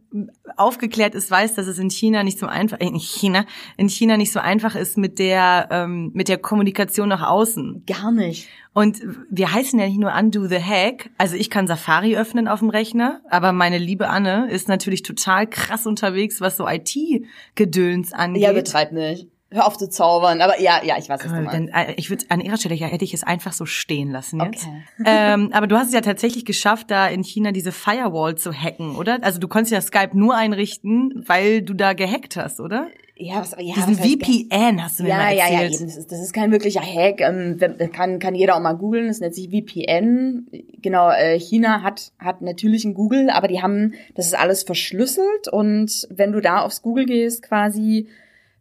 aufgeklärt 0.57 1.15
ist, 1.15 1.31
weiß, 1.31 1.55
dass 1.55 1.67
es 1.67 1.79
in 1.79 1.91
China 1.91 2.23
nicht 2.23 2.39
so 2.39 2.47
einfach, 2.47 2.81
äh, 2.81 2.87
in 2.87 2.99
China, 2.99 3.47
in 3.77 3.89
China 3.89 4.17
nicht 4.17 4.33
so 4.33 4.41
einfach 4.41 4.75
ist 4.75 4.99
mit 4.99 5.19
der, 5.19 5.69
ähm, 5.71 6.11
mit 6.15 6.29
der 6.29 6.39
Kommunikation 6.39 7.09
nach 7.09 7.27
außen. 7.27 7.85
Gar 7.87 8.13
nicht. 8.13 8.49
Und 8.75 9.01
wir 9.31 9.53
heißen 9.53 9.79
ja 9.79 9.87
nicht 9.87 9.99
nur 9.99 10.13
Undo 10.15 10.47
the 10.47 10.61
Hack. 10.61 11.11
Also 11.19 11.37
ich 11.37 11.51
kann 11.51 11.67
Safari 11.67 12.17
öffnen 12.17 12.49
auf 12.49 12.61
dem 12.61 12.71
Rechner, 12.71 13.21
aber 13.29 13.53
meine 13.53 13.79
liebe 13.79 14.09
Anne 14.09 14.49
ist 14.51 14.69
natürlich 14.69 15.03
total 15.03 15.47
krass 15.47 15.87
unterwegs, 15.87 16.41
was 16.41 16.57
so 16.57 16.67
IT-Gedöns 16.67 18.13
angeht. 18.13 18.43
Ja, 18.43 18.53
betreib 18.53 18.93
nicht. 18.93 19.32
Hör 19.53 19.67
auf 19.67 19.77
zu 19.77 19.89
zaubern. 19.89 20.41
Aber 20.41 20.61
ja, 20.61 20.81
ja, 20.85 20.97
ich 20.99 21.09
weiß, 21.09 21.21
du 21.21 21.29
Cool. 21.29 21.49
Dann, 21.51 21.69
äh, 21.69 21.95
ich 21.97 22.11
würde 22.11 22.25
an 22.29 22.41
ihrer 22.41 22.57
Stelle 22.57 22.75
ja, 22.75 22.87
hätte 22.87 23.05
ich 23.05 23.15
es 23.15 23.23
einfach 23.23 23.53
so 23.53 23.67
stehen 23.67 24.11
lassen 24.11 24.41
jetzt. 24.41 24.67
Okay. 24.67 24.83
Ähm, 25.05 25.51
aber 25.53 25.67
du 25.67 25.77
hast 25.77 25.89
es 25.89 25.95
ja 25.95 26.01
tatsächlich 26.01 26.45
geschafft, 26.45 26.91
da 26.91 27.09
in 27.09 27.23
China 27.25 27.53
diese 27.53 27.73
Firewall 27.73 28.37
zu 28.37 28.53
hacken, 28.53 28.97
oder? 28.97 29.19
Also 29.23 29.41
du 29.41 29.49
konntest 29.49 29.73
ja 29.73 29.81
Skype 29.81 30.17
nur 30.17 30.37
einrichten, 30.37 31.25
weil 31.27 31.63
du 31.63 31.75
da 31.75 31.93
gehackt 31.93 32.37
hast, 32.37 32.61
oder? 32.61 32.89
Ja, 33.15 33.41
was, 33.41 33.55
ja, 33.59 33.75
Diesen 33.75 33.99
was 33.99 34.07
VPN 34.07 34.83
hast 34.83 34.99
du 34.99 35.03
mir 35.05 35.11
Ja, 35.11 35.17
mal 35.17 35.37
ja, 35.37 35.47
ja, 35.47 35.61
erzählt. 35.63 35.75
eben. 35.75 35.87
Das 35.87 35.97
ist, 35.97 36.11
das 36.13 36.21
ist 36.21 36.33
kein 36.33 36.51
wirklicher 36.51 36.81
Hack. 36.81 37.21
Ähm, 37.21 37.59
kann, 37.93 38.19
kann 38.19 38.35
jeder 38.35 38.57
auch 38.57 38.61
mal 38.61 38.73
googeln. 38.73 39.07
Das 39.07 39.21
nennt 39.21 39.35
sich 39.35 39.51
VPN. 39.51 40.47
Genau, 40.81 41.11
äh, 41.11 41.39
China 41.39 41.83
hat, 41.83 42.13
hat 42.19 42.43
natürlich 42.43 42.85
ein 42.85 42.95
Google, 42.95 43.31
aber 43.31 43.49
die 43.49 43.63
haben, 43.63 43.95
das 44.15 44.27
ist 44.27 44.35
alles 44.35 44.63
verschlüsselt 44.63 45.49
und 45.51 46.09
wenn 46.11 46.33
du 46.33 46.41
da 46.41 46.63
aufs 46.63 46.83
Google 46.83 47.07
gehst, 47.07 47.43
quasi, 47.43 48.09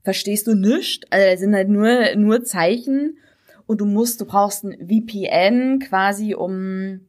verstehst 0.04 0.48
du 0.48 0.56
nichts. 0.56 1.06
Also, 1.10 1.32
das 1.32 1.40
sind 1.40 1.56
halt 1.56 1.70
nur, 1.70 2.16
nur 2.16 2.44
Zeichen 2.44 3.18
und 3.68 3.82
du 3.82 3.86
musst, 3.86 4.22
du 4.22 4.26
brauchst 4.26 4.64
ein 4.64 4.88
VPN 4.88 5.80
quasi, 5.80 6.36
um 6.36 7.02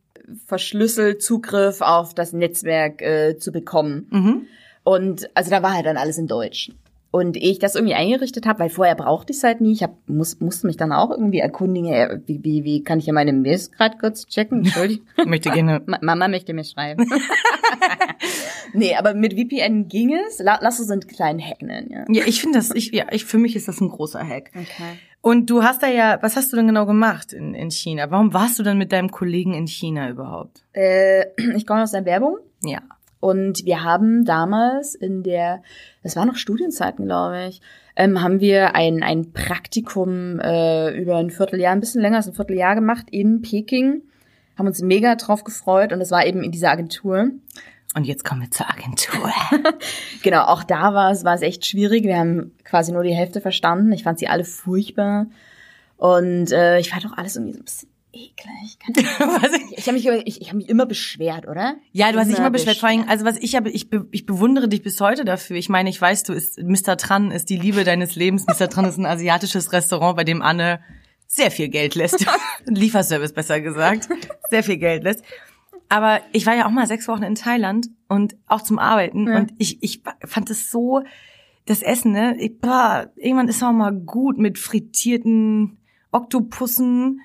verschlüsselt 0.47 1.23
Zugriff 1.23 1.81
auf 1.81 2.15
das 2.15 2.33
Netzwerk 2.33 3.03
äh, 3.03 3.37
zu 3.37 3.53
bekommen. 3.53 4.07
Mhm. 4.11 4.47
Und 4.85 5.31
also 5.35 5.51
da 5.51 5.63
war 5.63 5.75
halt 5.75 5.87
dann 5.87 5.97
alles 5.97 6.19
in 6.19 6.27
Deutsch. 6.27 6.71
Und 7.13 7.37
ich 7.37 7.59
das 7.59 7.75
irgendwie 7.75 7.95
eingerichtet 7.95 8.47
habe, 8.47 8.61
weil 8.61 8.71
vorher 8.71 8.95
brauchte 8.95 9.33
ich 9.33 9.37
es 9.37 9.45
halt 9.45 9.61
nie, 9.61 9.73
ich 9.73 9.83
hab, 9.83 9.93
muss, 10.09 10.41
musste 10.41 10.67
mich 10.67 10.79
dann 10.79 10.93
auch 10.93 11.11
irgendwie 11.11 11.41
erkundigen, 11.41 11.93
äh, 11.93 12.19
wie, 12.27 12.43
wie, 12.43 12.65
wie 12.65 12.83
kann 12.83 12.99
ich 12.99 13.05
hier 13.05 13.13
meine 13.13 13.35
Mails 13.35 13.71
gerade 13.71 13.99
kurz 13.99 14.27
checken? 14.27 14.59
Entschuldigung. 14.65 15.07
Ich 15.19 15.27
möchte 15.27 15.51
gerne. 15.51 15.83
Ma- 15.85 15.99
Mama 16.01 16.27
möchte 16.29 16.55
mir 16.55 16.65
schreiben. 16.65 17.07
nee, 18.73 18.95
aber 18.97 19.15
mit 19.15 19.35
VPN 19.35 19.89
ging 19.89 20.15
es. 20.27 20.39
La 20.39 20.59
lass 20.63 20.81
uns 20.81 20.91
einen 20.91 21.07
kleinen 21.07 21.41
Hack 21.41 21.63
nennen, 21.63 21.91
ja. 21.91 22.05
Ja, 22.09 22.25
ich 22.27 22.41
finde 22.41 22.59
das, 22.59 22.71
ich, 22.75 22.93
ja, 22.93 23.05
ich, 23.11 23.25
für 23.25 23.39
mich 23.39 23.57
ist 23.57 23.69
das 23.69 23.81
ein 23.81 23.89
großer 23.91 24.27
Hack. 24.27 24.51
Okay. 24.55 24.99
Und 25.21 25.51
du 25.51 25.63
hast 25.63 25.83
da 25.83 25.89
ja, 25.89 26.19
was 26.23 26.37
hast 26.37 26.53
du 26.53 26.57
denn 26.57 26.67
genau 26.67 26.87
gemacht 26.87 27.33
in, 27.33 27.55
in 27.55 27.71
China? 27.71 28.11
Warum 28.11 28.33
warst 28.35 28.59
du 28.59 28.63
denn 28.63 28.79
mit 28.79 28.91
deinem 28.91 29.11
Kollegen 29.11 29.55
in 29.55 29.67
China 29.67 30.09
überhaupt? 30.11 30.65
Äh, 30.73 31.27
ich 31.57 31.67
komme 31.67 31.83
aus 31.83 31.93
der 31.93 32.05
Werbung 32.05 32.39
Ja. 32.65 32.81
Und 33.23 33.65
wir 33.67 33.85
haben 33.85 34.25
damals 34.25 34.97
in 34.97 35.23
der, 35.23 35.63
das 36.03 36.17
war 36.17 36.27
noch 36.27 36.35
Studienzeiten, 36.35 37.05
glaube 37.05 37.47
ich, 37.51 37.61
ähm, 37.95 38.21
haben 38.21 38.41
wir 38.41 38.75
ein, 38.75 39.05
ein 39.05 39.33
Praktikum 39.33 40.41
äh, 40.41 40.91
über 40.91 41.19
ein 41.19 41.31
Vierteljahr, 41.31 41.73
ein 41.73 41.79
bisschen 41.79 42.03
länger 42.03 42.17
als 42.17 42.27
ein 42.27 42.35
Vierteljahr 42.35 42.75
gemacht 42.75 43.07
in 43.13 43.41
Peking. 43.41 44.03
Haben 44.59 44.67
uns 44.67 44.83
mega 44.83 45.15
drauf 45.15 45.45
gefreut 45.45 45.93
und 45.93 46.01
es 46.01 46.11
war 46.11 46.27
eben 46.27 46.43
in 46.43 46.51
dieser 46.51 46.73
Agentur. 46.73 47.31
Und 47.95 48.09
jetzt 48.09 48.25
kommen 48.25 48.41
wir 48.41 48.51
zur 48.51 48.69
Agentur. 48.69 49.31
Genau, 50.25 50.43
auch 50.43 50.65
da 50.65 50.93
war 50.93 51.13
es, 51.13 51.25
war 51.25 51.35
es 51.35 51.43
echt 51.43 51.65
schwierig. 51.65 52.03
Wir 52.03 52.19
haben 52.19 52.51
quasi 52.65 52.91
nur 52.91 53.05
die 53.05 53.15
Hälfte 53.15 53.41
verstanden. 53.41 53.93
Ich 53.93 54.03
fand 54.03 54.19
sie 54.19 54.27
alle 54.27 54.45
furchtbar. 54.45 55.27
Und 55.97 56.51
äh, 56.51 56.81
ich 56.81 56.91
fand 56.91 57.07
auch 57.07 57.17
alles 57.17 57.37
irgendwie 57.37 57.53
so 57.53 57.61
ein 57.61 57.65
bisschen 57.65 57.92
eklig. 58.13 58.79
Ich, 59.73 59.79
ich 59.79 59.87
habe 59.87 59.93
mich, 59.97 60.07
ich, 60.27 60.41
ich 60.43 60.49
hab 60.49 60.57
mich 60.57 60.69
immer 60.69 60.87
beschwert, 60.87 61.49
oder? 61.49 61.77
Ja, 61.93 62.13
du 62.13 62.19
hast 62.19 62.29
dich 62.29 62.39
immer 62.39 62.51
beschwert. 62.51 62.77
Vor 62.77 62.89
allem, 62.89 63.05
also 63.09 63.25
was 63.25 63.37
ich 63.39 63.57
habe, 63.57 63.71
ich, 63.71 63.91
be, 63.91 64.07
ich 64.11 64.27
bewundere 64.27 64.69
dich 64.69 64.83
bis 64.83 65.01
heute 65.01 65.25
dafür. 65.25 65.57
Ich 65.57 65.69
meine, 65.69 65.91
ich 65.91 66.01
weiß, 66.01 66.23
du 66.25 66.33
ist 66.33 66.59
Mr. 66.59 66.97
Tran 66.97 67.31
ist 67.31 67.51
die 67.51 67.57
Liebe 67.57 67.85
deines 67.85 68.15
Lebens. 68.17 68.47
Mr. 68.47 68.69
Tran 68.69 68.85
ist 68.85 68.99
ein 68.99 69.07
asiatisches 69.07 69.73
Restaurant, 69.73 70.17
bei 70.17 70.25
dem 70.25 70.43
Anne 70.43 70.81
sehr 71.27 71.51
viel 71.51 71.69
Geld 71.69 71.95
lässt. 71.95 72.27
Lieferservice 72.67 73.33
besser 73.33 73.61
gesagt. 73.61 74.09
Sehr 74.51 74.63
viel 74.63 74.77
Geld 74.77 75.03
lässt. 75.05 75.25
Aber 75.89 76.21
ich 76.33 76.47
war 76.47 76.55
ja 76.55 76.67
auch 76.67 76.71
mal 76.71 76.87
sechs 76.87 77.09
Wochen 77.09 77.23
in 77.23 77.35
Thailand 77.35 77.89
und 78.09 78.37
auch 78.47 78.63
zum 78.63 78.79
Arbeiten 78.79 79.29
Ja. 79.29 79.39
und 79.39 79.53
ich, 79.59 79.83
ich 79.83 80.03
fand 80.25 80.51
es 80.51 80.71
so, 80.71 81.03
das 81.67 81.83
Essen, 81.83 82.13
ne? 82.13 82.37
Ich, 82.39 82.59
boah, 82.59 83.11
irgendwann 83.17 83.49
ist 83.49 83.63
auch 83.63 83.73
mal 83.73 83.93
gut 83.93 84.37
mit 84.39 84.59
frittierten 84.59 85.79
Oktopussen, 86.11 87.21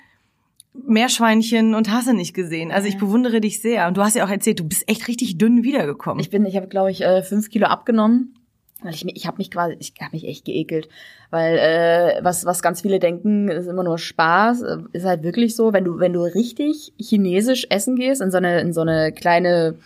Meerschweinchen 0.86 1.74
und 1.74 1.90
hast 1.90 2.08
du 2.08 2.12
nicht 2.12 2.34
gesehen. 2.34 2.70
Also 2.72 2.88
ich 2.88 2.98
bewundere 2.98 3.40
dich 3.40 3.60
sehr. 3.60 3.88
Und 3.88 3.96
du 3.96 4.02
hast 4.02 4.16
ja 4.16 4.24
auch 4.24 4.30
erzählt, 4.30 4.60
du 4.60 4.64
bist 4.64 4.88
echt 4.88 5.08
richtig 5.08 5.38
dünn 5.38 5.62
wiedergekommen. 5.64 6.20
Ich 6.20 6.30
bin, 6.30 6.44
ich 6.46 6.56
habe, 6.56 6.68
glaube 6.68 6.90
ich, 6.90 7.02
äh, 7.02 7.22
fünf 7.22 7.50
Kilo 7.50 7.66
abgenommen. 7.66 8.34
Weil 8.82 8.94
ich, 8.94 9.04
ich 9.16 9.26
habe 9.26 9.38
mich 9.38 9.50
quasi, 9.50 9.74
ich 9.80 9.92
habe 10.00 10.12
mich 10.12 10.24
echt 10.24 10.44
geekelt, 10.44 10.88
weil 11.30 11.58
äh, 11.58 12.20
was 12.22 12.46
was 12.46 12.62
ganz 12.62 12.80
viele 12.82 13.00
denken, 13.00 13.48
ist 13.48 13.66
immer 13.66 13.82
nur 13.82 13.98
Spaß, 13.98 14.62
ist 14.92 15.04
halt 15.04 15.24
wirklich 15.24 15.56
so, 15.56 15.72
wenn 15.72 15.82
du 15.84 15.98
wenn 15.98 16.12
du 16.12 16.22
richtig 16.22 16.92
chinesisch 16.96 17.66
essen 17.70 17.96
gehst 17.96 18.22
in 18.22 18.30
so 18.30 18.36
eine 18.36 18.60
in 18.60 18.72
so 18.72 18.82
eine 18.82 19.10
kleine 19.10 19.78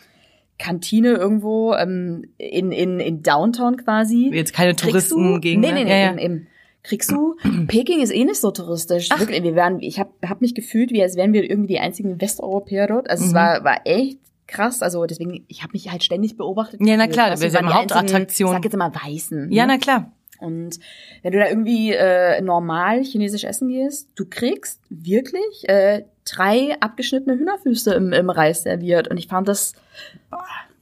Kantine 0.59 1.15
irgendwo 1.15 1.73
ähm, 1.75 2.27
in, 2.37 2.71
in, 2.71 3.01
in 3.01 3.23
Downtown 3.23 3.79
quasi. 3.79 4.31
Jetzt 4.31 4.53
keine 4.53 4.75
Kriegst 4.75 5.11
du- 5.11 5.15
Touristengegend. 5.17 5.63
Nee, 5.65 5.73
nee, 5.73 5.85
nee, 5.85 5.91
Ja, 5.91 5.97
ja. 5.97 6.11
Eben, 6.11 6.19
eben. 6.19 6.47
Kriegst 6.85 7.13
du, 7.13 7.37
Peking 7.69 8.01
ist 8.01 8.11
eh 8.13 8.25
nicht 8.25 8.41
so 8.41 8.51
touristisch. 8.51 9.09
Wirklich, 9.17 9.43
wir 9.45 9.55
waren, 9.55 9.81
ich 9.81 10.01
habe 10.01 10.11
hab 10.29 10.41
mich 10.41 10.55
gefühlt, 10.55 10.91
wie 10.91 11.03
als 11.03 11.15
wären 11.17 11.33
wir 11.33 11.49
irgendwie 11.49 11.75
die 11.75 11.79
einzigen 11.79 12.21
Westeuropäer 12.21 12.89
dort. 12.89 13.09
Also 13.09 13.25
es 13.25 13.31
Mhm. 13.31 13.37
war, 13.37 13.65
war 13.65 13.81
echt 13.85 14.19
krass. 14.49 14.83
Also 14.83 15.07
deswegen, 15.07 15.45
ich 15.49 15.63
habe 15.63 15.73
mich 15.75 15.91
halt 15.93 16.03
ständig 16.03 16.37
beobachtet. 16.37 16.81
Ja, 16.81 16.97
na 16.97 17.07
gefühlt. 17.07 17.13
klar, 17.13 17.31
Weißt 17.31 17.43
wir 17.43 17.51
sind 17.51 17.73
Hauptattraktion. 17.73 18.51
Ich 18.51 18.55
sag 18.57 18.65
jetzt 18.65 18.75
immer 18.75 18.93
Weißen. 18.95 19.53
ja, 19.53 19.67
ne? 19.67 19.75
na 19.75 19.79
klar. 19.79 20.13
Und 20.41 20.81
wenn 21.23 21.31
du 21.33 21.39
da 21.39 21.49
irgendwie 21.49 21.93
äh, 21.93 22.41
normal 22.43 23.05
chinesisch 23.05 23.45
essen 23.45 23.69
gehst, 23.69 24.09
du 24.17 24.25
kriegst 24.29 24.81
wirklich 24.91 25.69
äh, 25.69 26.03
drei 26.25 26.77
abgeschnittene 26.81 27.39
Hühnerfüße 27.39 27.95
im, 27.95 28.13
im 28.13 28.29
Reis 28.29 28.65
serviert. 28.65 29.07
Und 29.07 29.19
ich 29.19 29.29
fand 29.29 29.47
das, 29.47 29.75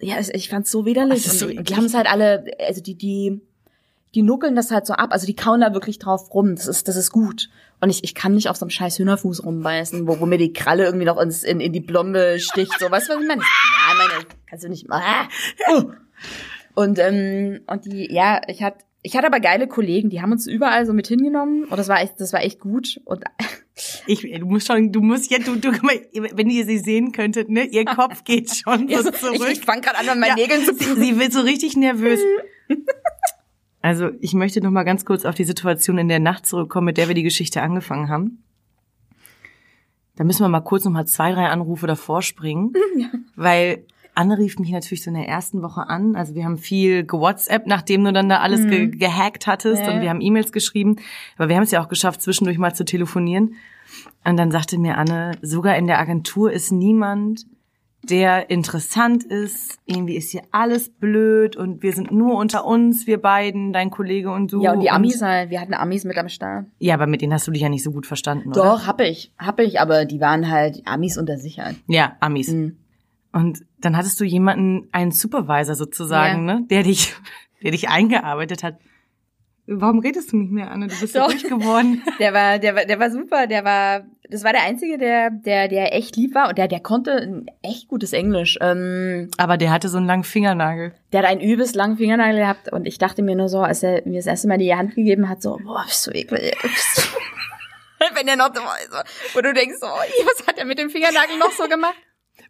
ja, 0.01 0.15
ich, 0.33 0.49
fand 0.49 0.67
so 0.67 0.87
widerlich. 0.87 1.25
So 1.25 1.47
und 1.47 1.69
die 1.69 1.77
haben 1.77 1.85
es 1.85 1.93
halt 1.95 2.11
alle, 2.11 2.47
also 2.67 2.81
die, 2.81 2.95
die, 2.95 3.43
die 4.15 4.23
nuckeln 4.23 4.57
das 4.57 4.71
halt 4.71 4.87
so 4.87 4.95
ab. 4.95 5.11
Also 5.13 5.27
die 5.27 5.37
kauen 5.37 5.61
da 5.61 5.73
wirklich 5.73 5.99
drauf 5.99 6.33
rum. 6.35 6.55
Das 6.57 6.67
ist, 6.67 6.89
das 6.89 6.97
ist 6.97 7.11
gut. 7.11 7.49
Und 7.81 7.91
ich, 7.91 8.05
ich 8.05 8.15
kann 8.15 8.35
nicht 8.35 8.49
auf 8.49 8.57
so 8.57 8.65
einem 8.65 8.71
scheiß 8.71 8.99
Hühnerfuß 8.99 9.45
rumbeißen, 9.45 10.07
wo, 10.07 10.21
wo 10.21 10.27
mir 10.27 10.39
die 10.39 10.53
Kralle 10.53 10.85
irgendwie 10.85 11.07
noch 11.07 11.19
ins, 11.19 11.45
in, 11.45 11.61
in 11.61 11.73
die 11.73 11.81
Blombe 11.81 12.39
sticht. 12.39 12.79
So, 12.79 12.91
weißt 12.91 13.09
du, 13.09 13.15
was 13.15 13.23
ich 13.23 13.29
meine? 13.29 13.41
Ja, 13.41 13.95
meine, 13.97 14.27
kannst 14.49 14.65
du 14.65 14.69
nicht 14.69 14.89
machen. 14.89 15.29
Und, 16.75 16.99
ähm, 16.99 17.61
und 17.67 17.85
die, 17.85 18.13
ja, 18.13 18.41
ich 18.49 18.63
hatte, 18.63 18.85
ich 19.03 19.17
hatte 19.17 19.27
aber 19.27 19.41
geile 19.41 19.67
Kollegen, 19.67 20.11
die 20.11 20.21
haben 20.21 20.33
uns 20.33 20.47
überall 20.47 20.85
so 20.85 20.93
mit 20.93 21.07
hingenommen 21.07 21.65
und 21.65 21.77
das 21.77 21.89
war 21.89 22.03
echt, 22.03 22.21
das 22.21 22.33
war 22.33 22.43
echt 22.43 22.61
gut. 22.61 23.01
Und 23.05 23.25
Ich, 24.07 24.21
du 24.21 24.47
musst 24.47 24.67
schon, 24.67 24.93
du 24.93 25.01
musst 25.01 25.31
jetzt, 25.31 25.47
du, 25.49 25.57
du, 25.57 25.71
mal, 25.83 26.01
wenn 26.13 26.51
ihr 26.51 26.67
sie 26.67 26.79
sehen 26.79 27.13
könntet, 27.13 27.49
ne, 27.49 27.65
ihr 27.65 27.85
Kopf 27.85 28.25
geht 28.25 28.51
schon 28.55 28.89
so 28.91 29.11
zurück. 29.11 29.37
ich, 29.37 29.59
ich 29.59 29.61
fang 29.61 29.81
gerade 29.81 29.99
an, 29.99 30.09
an 30.09 30.21
meinen 30.21 30.37
Ja, 30.37 30.47
Nägeln 30.47 30.65
zu 30.65 30.75
sie, 30.75 31.01
sie 31.01 31.19
wird 31.19 31.33
so 31.33 31.41
richtig 31.41 31.77
nervös. 31.77 32.21
Also, 33.83 34.11
ich 34.21 34.35
möchte 34.35 34.61
noch 34.61 34.71
mal 34.71 34.83
ganz 34.85 35.05
kurz 35.05 35.25
auf 35.25 35.35
die 35.35 35.45
Situation 35.45 35.99
in 35.99 36.09
der 36.09 36.21
Nacht 36.21 36.47
zurückkommen, 36.47 36.87
mit 36.87 36.99
der 36.99 37.09
wir 37.09 37.15
die 37.15 37.23
Geschichte 37.23 37.63
angefangen 37.63 38.09
haben. 38.09 38.43
Da 40.17 40.25
müssen 40.25 40.45
wir 40.45 40.49
mal 40.49 40.61
kurz 40.61 40.85
noch 40.85 40.93
mal 40.93 41.07
zwei, 41.07 41.33
drei 41.33 41.47
Anrufe 41.49 41.87
davor 41.87 42.21
springen, 42.21 42.75
weil 43.37 43.85
Anne 44.15 44.37
rief 44.37 44.59
mich 44.59 44.71
natürlich 44.71 45.03
so 45.03 45.09
in 45.11 45.15
der 45.17 45.29
ersten 45.29 45.63
Woche 45.63 45.89
an. 45.89 46.15
Also 46.15 46.35
wir 46.35 46.45
haben 46.45 46.59
viel 46.59 47.07
gewhatsApp, 47.07 47.67
nachdem 47.67 48.05
du 48.05 48.13
dann 48.13 48.29
da 48.29 48.41
alles 48.41 48.67
ge 48.67 48.89
gehackt 48.89 49.47
hattest 49.47 49.83
Ja. 49.83 49.95
und 49.95 50.03
wir 50.03 50.11
haben 50.11 50.21
E-Mails 50.21 50.53
geschrieben. 50.53 50.97
Aber 51.39 51.49
wir 51.49 51.57
haben 51.57 51.63
es 51.63 51.71
ja 51.71 51.83
auch 51.83 51.89
geschafft, 51.89 52.21
zwischendurch 52.21 52.59
mal 52.59 52.75
zu 52.75 52.85
telefonieren. 52.85 53.55
Und 54.25 54.37
dann 54.37 54.51
sagte 54.51 54.79
mir 54.79 54.99
Anne, 54.99 55.33
sogar 55.41 55.77
in 55.77 55.87
der 55.87 55.99
Agentur 56.01 56.53
ist 56.53 56.71
niemand, 56.71 57.47
der 58.03 58.49
interessant 58.51 59.25
ist. 59.25 59.79
Irgendwie 59.85 60.17
ist 60.17 60.31
hier 60.31 60.43
alles 60.53 60.89
blöd 60.89 61.57
und 61.57 61.83
wir 61.83 61.93
sind 61.93 62.11
nur 62.11 62.37
unter 62.37 62.65
uns, 62.65 63.07
wir 63.07 63.21
beiden, 63.21 63.73
dein 63.73 63.91
Kollege 63.91 64.31
und 64.33 64.53
du. 64.53 64.63
Ja, 64.63 64.73
und 64.73 64.81
die 64.81 64.91
Amis 64.91 65.21
halt, 65.23 65.51
wir 65.51 65.61
hatten 65.61 65.75
Amis 65.75 66.05
mit 66.05 66.17
am 66.17 66.29
Start. 66.29 66.67
Ja, 66.79 66.95
aber 66.95 67.07
mit 67.07 67.21
denen 67.23 67.33
hast 67.35 67.47
du 67.47 67.51
dich 67.51 67.63
ja 67.63 67.69
nicht 67.69 67.83
so 67.83 67.93
gut 67.93 68.07
verstanden, 68.07 68.49
oder? 68.51 68.63
Doch, 68.63 68.87
hab 68.87 69.01
ich, 69.01 69.33
hab 69.39 69.61
ich, 69.61 69.81
aber 69.81 70.05
die 70.07 70.21
waren 70.21 70.51
halt 70.51 70.83
Amis 70.87 71.19
unter 71.19 71.37
sich 71.39 71.61
halt. 71.61 71.77
Ja, 71.89 72.17
Amis. 72.21 72.49
Mhm. 72.49 72.77
Und 73.33 73.61
dann 73.79 73.97
hattest 73.97 74.19
du 74.21 74.25
jemanden, 74.25 74.89
einen 74.93 75.13
Supervisor 75.13 75.75
sozusagen, 75.77 76.49
Ja. 76.49 76.55
ne, 76.57 76.67
der 76.69 76.83
dich, 76.83 77.15
der 77.63 77.71
dich 77.73 77.89
eingearbeitet 77.89 78.63
hat. 78.63 78.79
Warum 79.67 80.01
redest 80.01 80.33
du 80.33 80.37
nicht 80.39 80.51
mehr, 80.51 80.71
Anne? 80.73 80.89
Du 80.89 80.99
bist 80.99 81.13
so 81.13 81.21
Doch. 81.21 81.29
ruhig 81.29 81.45
geworden. 81.45 82.03
Der 82.19 82.33
war, 82.35 82.59
der 82.59 82.75
war, 82.75 82.85
der 82.87 82.99
war 82.99 83.11
super, 83.11 83.47
der 83.47 83.65
war, 83.65 84.01
das 84.31 84.45
war 84.45 84.53
der 84.53 84.63
einzige, 84.63 84.97
der, 84.99 85.31
der, 85.31 85.69
der 85.69 85.95
echt 85.95 86.17
lieb 86.17 86.35
war 86.35 86.49
und 86.49 86.59
der, 86.59 86.69
der 86.69 86.81
konnte 86.81 87.13
ein 87.13 87.47
echt 87.63 87.89
gutes 87.89 88.13
Englisch. 88.13 88.59
Ähm, 88.61 89.31
Aber 89.37 89.57
der 89.57 89.71
hatte 89.71 89.89
so 89.89 89.99
einen 89.99 90.07
langen 90.07 90.25
Fingernagel. 90.25 90.93
der 91.13 91.23
hat 91.23 91.29
einen 91.29 91.41
übelst 91.41 91.75
langen 91.75 91.97
Fingernagel 91.97 92.41
gehabt 92.41 92.73
und 92.73 92.87
ich 92.87 92.99
dachte 92.99 93.23
mir 93.23 93.35
nur 93.37 93.49
so, 93.49 93.61
als 93.61 93.83
er 93.83 94.03
mir 94.07 94.19
das 94.19 94.27
erste 94.27 94.49
Mal 94.49 94.59
die 94.59 94.75
Hand 94.75 94.95
gegeben 94.95 95.29
hat, 95.29 95.43
so, 95.43 95.59
boah, 95.63 95.85
bist 95.87 96.07
du 96.07 96.13
eklig. 96.13 96.57
Wenn 98.15 98.29
er 98.29 98.37
noch 98.37 98.51
so, 98.55 98.63
wo 99.35 99.41
du 99.43 99.53
denkst, 99.53 99.77
oh, 99.83 99.87
was 99.87 100.47
hat 100.47 100.59
er 100.59 100.65
mit 100.65 100.79
dem 100.79 100.89
Fingernagel 100.91 101.39
noch 101.39 101.53
so 101.53 101.69
gemacht? 101.69 101.95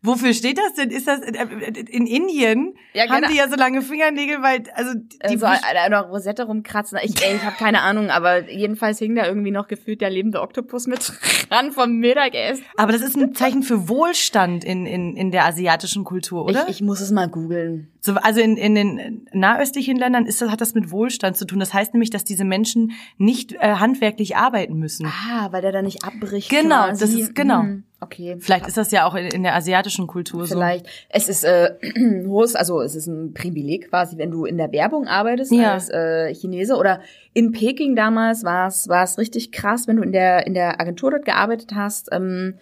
Wofür 0.02 0.32
steht 0.32 0.56
das 0.56 0.72
denn? 0.74 0.90
Ist 0.90 1.06
das 1.06 1.20
in, 1.20 1.34
in 1.34 2.06
Indien? 2.06 2.74
Ja, 2.94 3.02
haben 3.06 3.16
genau. 3.16 3.28
die 3.28 3.36
ja 3.36 3.48
so 3.50 3.56
lange 3.56 3.82
Fingernägel, 3.82 4.40
weil 4.40 4.62
also 4.74 4.94
die 4.94 5.18
Also 5.22 5.44
an 5.44 5.58
einer 5.62 6.00
Rosette 6.00 6.44
rumkratzen. 6.44 6.98
Ich, 7.02 7.22
ey, 7.22 7.36
ich 7.36 7.44
habe 7.44 7.56
keine 7.58 7.82
Ahnung, 7.82 8.08
aber 8.08 8.50
jedenfalls 8.50 8.98
hing 8.98 9.14
da 9.14 9.26
irgendwie 9.26 9.50
noch 9.50 9.68
gefühlt 9.68 10.00
der 10.00 10.08
lebende 10.08 10.40
Oktopus 10.40 10.86
mit 10.86 11.00
dran 11.50 11.72
vom 11.72 11.98
Mittagessen. 11.98 12.64
Aber 12.78 12.92
das 12.92 13.02
ist 13.02 13.14
ein 13.16 13.34
Zeichen 13.34 13.62
für 13.62 13.90
Wohlstand 13.90 14.64
in, 14.64 14.86
in, 14.86 15.16
in 15.16 15.30
der 15.32 15.44
asiatischen 15.44 16.04
Kultur, 16.04 16.46
oder? 16.46 16.64
Ich, 16.68 16.76
ich 16.76 16.82
muss 16.82 17.02
es 17.02 17.10
mal 17.10 17.28
googeln. 17.28 17.88
so, 18.00 18.14
also 18.14 18.40
in, 18.40 18.56
in 18.56 18.74
den 18.74 19.26
nahöstlichen 19.34 19.98
Ländern 19.98 20.24
ist 20.24 20.40
das, 20.40 20.50
hat 20.50 20.62
das 20.62 20.72
mit 20.72 20.90
Wohlstand 20.90 21.36
zu 21.36 21.44
tun. 21.44 21.60
Das 21.60 21.74
heißt 21.74 21.92
nämlich, 21.92 22.08
dass 22.08 22.24
diese 22.24 22.44
Menschen 22.44 22.92
nicht 23.18 23.52
äh, 23.52 23.74
handwerklich 23.74 24.34
arbeiten 24.34 24.78
müssen. 24.78 25.06
Ah, 25.06 25.48
weil 25.52 25.60
der 25.60 25.72
da 25.72 25.82
nicht 25.82 26.04
abbricht. 26.04 26.48
Genau, 26.48 26.86
quasi. 26.86 27.00
das 27.04 27.12
ist- 27.12 27.34
genau. 27.34 27.60
Hm, 27.64 27.84
Okay. 28.02 28.36
Vielleicht 28.40 28.66
ist 28.66 28.78
das 28.78 28.90
ja 28.92 29.04
auch 29.04 29.14
in, 29.14 29.26
in 29.26 29.42
der 29.42 29.54
asiatischen 29.54 30.06
Kultur 30.06 30.46
Vielleicht. 30.46 30.86
Es 31.10 31.28
ist 31.28 31.44
äh, 31.44 31.74
hohes, 32.26 32.54
also 32.56 32.80
es 32.80 32.94
ist 32.94 33.06
ein 33.06 33.34
Privileg 33.34 33.90
quasi, 33.90 34.16
wenn 34.16 34.30
du 34.30 34.46
in 34.46 34.56
der 34.56 34.72
Werbung 34.72 35.06
arbeitest 35.06 35.52
Ja. 35.52 35.74
als 35.74 35.90
äh, 35.90 36.32
Chinese 36.34 36.76
oder 36.76 37.00
in 37.34 37.52
Peking 37.52 37.94
damals 37.96 38.42
war 38.42 38.68
es 38.68 38.88
war 38.88 39.04
es 39.04 39.18
richtig 39.18 39.52
krass, 39.52 39.86
wenn 39.86 39.96
du 39.96 40.02
in 40.02 40.12
der 40.12 40.46
in 40.46 40.54
der 40.54 40.80
Agentur 40.80 41.10
dort 41.10 41.24
gearbeitet 41.26 41.72
hast, 41.74 42.08
ähm, 42.10 42.54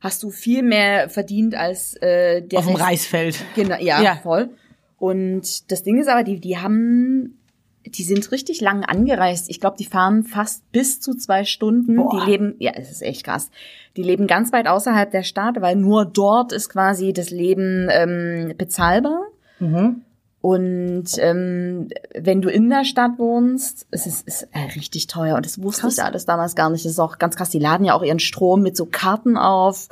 hast 0.00 0.22
du 0.24 0.30
viel 0.30 0.62
mehr 0.62 1.08
verdient 1.08 1.54
als 1.54 1.94
äh, 2.02 2.42
der 2.42 2.62
so. 2.62 2.70
Auf 2.70 2.76
dem. 2.76 2.82
Reisfeld. 2.84 3.44
Genau, 3.54 3.76
ja, 3.80 4.02
Ja. 4.02 4.16
voll. 4.16 4.50
Und 4.98 5.70
das 5.70 5.82
Ding 5.82 5.98
ist 5.98 6.08
aber, 6.08 6.24
die 6.24 6.40
die 6.40 6.58
haben 6.58 7.39
die 7.86 8.04
sind 8.04 8.30
richtig 8.30 8.60
lang 8.60 8.84
angereist. 8.84 9.48
Ich 9.48 9.60
glaube, 9.60 9.76
die 9.78 9.84
fahren 9.84 10.24
fast 10.24 10.70
bis 10.72 11.00
zu 11.00 11.14
zwei 11.14 11.44
Stunden. 11.44 11.96
Boah. 11.96 12.10
Die 12.10 12.30
leben, 12.30 12.54
ja, 12.58 12.72
es 12.74 12.90
ist 12.90 13.02
echt 13.02 13.24
krass. 13.24 13.50
Die 13.96 14.02
leben 14.02 14.26
ganz 14.26 14.52
weit 14.52 14.66
außerhalb 14.66 15.10
der 15.10 15.22
Stadt, 15.22 15.60
weil 15.60 15.76
nur 15.76 16.04
dort 16.04 16.52
ist 16.52 16.68
quasi 16.68 17.12
das 17.12 17.30
Leben 17.30 17.88
ähm, 17.90 18.54
bezahlbar. 18.56 19.22
Mhm. 19.58 20.02
Und 20.42 21.18
ähm, 21.18 21.88
wenn 22.14 22.40
du 22.40 22.48
in 22.48 22.70
der 22.70 22.84
Stadt 22.84 23.18
wohnst, 23.18 23.86
es 23.90 24.06
ist, 24.06 24.26
ist 24.26 24.48
äh, 24.52 24.60
richtig 24.74 25.06
teuer. 25.06 25.36
Und 25.36 25.44
das 25.44 25.62
wusste 25.62 25.82
Krass. 25.82 25.98
ich 25.98 26.04
alles 26.04 26.24
damals 26.24 26.54
gar 26.54 26.70
nicht. 26.70 26.84
Das 26.84 26.92
ist 26.92 26.98
auch 26.98 27.18
ganz 27.18 27.36
krass. 27.36 27.50
Die 27.50 27.58
laden 27.58 27.84
ja 27.84 27.94
auch 27.94 28.02
ihren 28.02 28.20
Strom 28.20 28.62
mit 28.62 28.76
so 28.76 28.86
Karten 28.86 29.36
auf. 29.36 29.88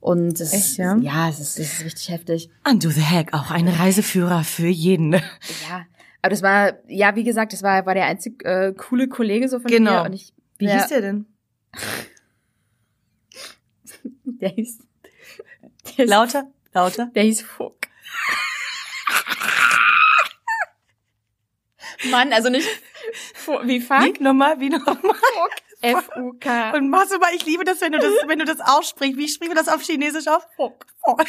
Und 0.00 0.40
es, 0.40 0.52
Echt, 0.52 0.76
ja? 0.78 0.96
ja, 0.96 1.28
es 1.28 1.40
ist, 1.40 1.58
es 1.58 1.72
ist 1.74 1.84
richtig 1.84 2.10
heftig. 2.10 2.50
Undo 2.70 2.90
the 2.90 3.02
Hack, 3.02 3.32
auch 3.32 3.50
ein 3.50 3.66
Reiseführer 3.66 4.44
für 4.44 4.68
jeden. 4.68 5.12
Ja, 5.12 5.20
aber 6.22 6.30
das 6.30 6.42
war, 6.42 6.74
ja, 6.88 7.14
wie 7.14 7.24
gesagt, 7.24 7.52
das 7.52 7.62
war, 7.62 7.86
war 7.86 7.94
der 7.94 8.06
einzig 8.06 8.44
äh, 8.44 8.72
coole 8.76 9.08
Kollege 9.08 9.48
so 9.48 9.60
von 9.60 9.70
Genau. 9.70 10.02
mir. 10.02 10.06
Und 10.06 10.12
ich, 10.14 10.32
Wie 10.58 10.66
ja, 10.66 10.72
hieß 10.78 10.86
der 10.88 11.00
denn? 11.00 11.26
Der 14.40 14.50
hieß, 14.50 14.78
der 15.84 15.94
hieß, 15.96 16.08
Lauter? 16.08 16.44
Lauter? 16.72 17.06
der 17.14 17.24
hieß 17.24 17.42
Fuck. 17.42 17.88
Mann, 22.10 22.32
also 22.32 22.48
nicht 22.48 22.68
wie 23.64 23.80
Fuck, 23.80 24.02
Wie 24.02 24.22
nochmal? 24.22 24.60
Wie 24.60 24.68
nochmal? 24.68 24.96
F-U-K. 25.80 26.72
Und 26.72 26.90
machst 26.90 27.12
du 27.12 27.18
mal, 27.18 27.34
ich 27.34 27.44
liebe 27.46 27.64
das, 27.64 27.80
wenn 27.80 27.92
du 27.92 27.98
das, 27.98 28.12
wenn 28.26 28.38
du 28.38 28.44
das 28.44 28.60
aussprichst. 28.60 29.16
Wie 29.16 29.28
spricht 29.28 29.52
man 29.52 29.56
das 29.56 29.72
auf 29.72 29.80
Chinesisch 29.82 30.26
auf? 30.28 30.46
Fuck. 30.56 30.86
Fuck. 31.04 31.24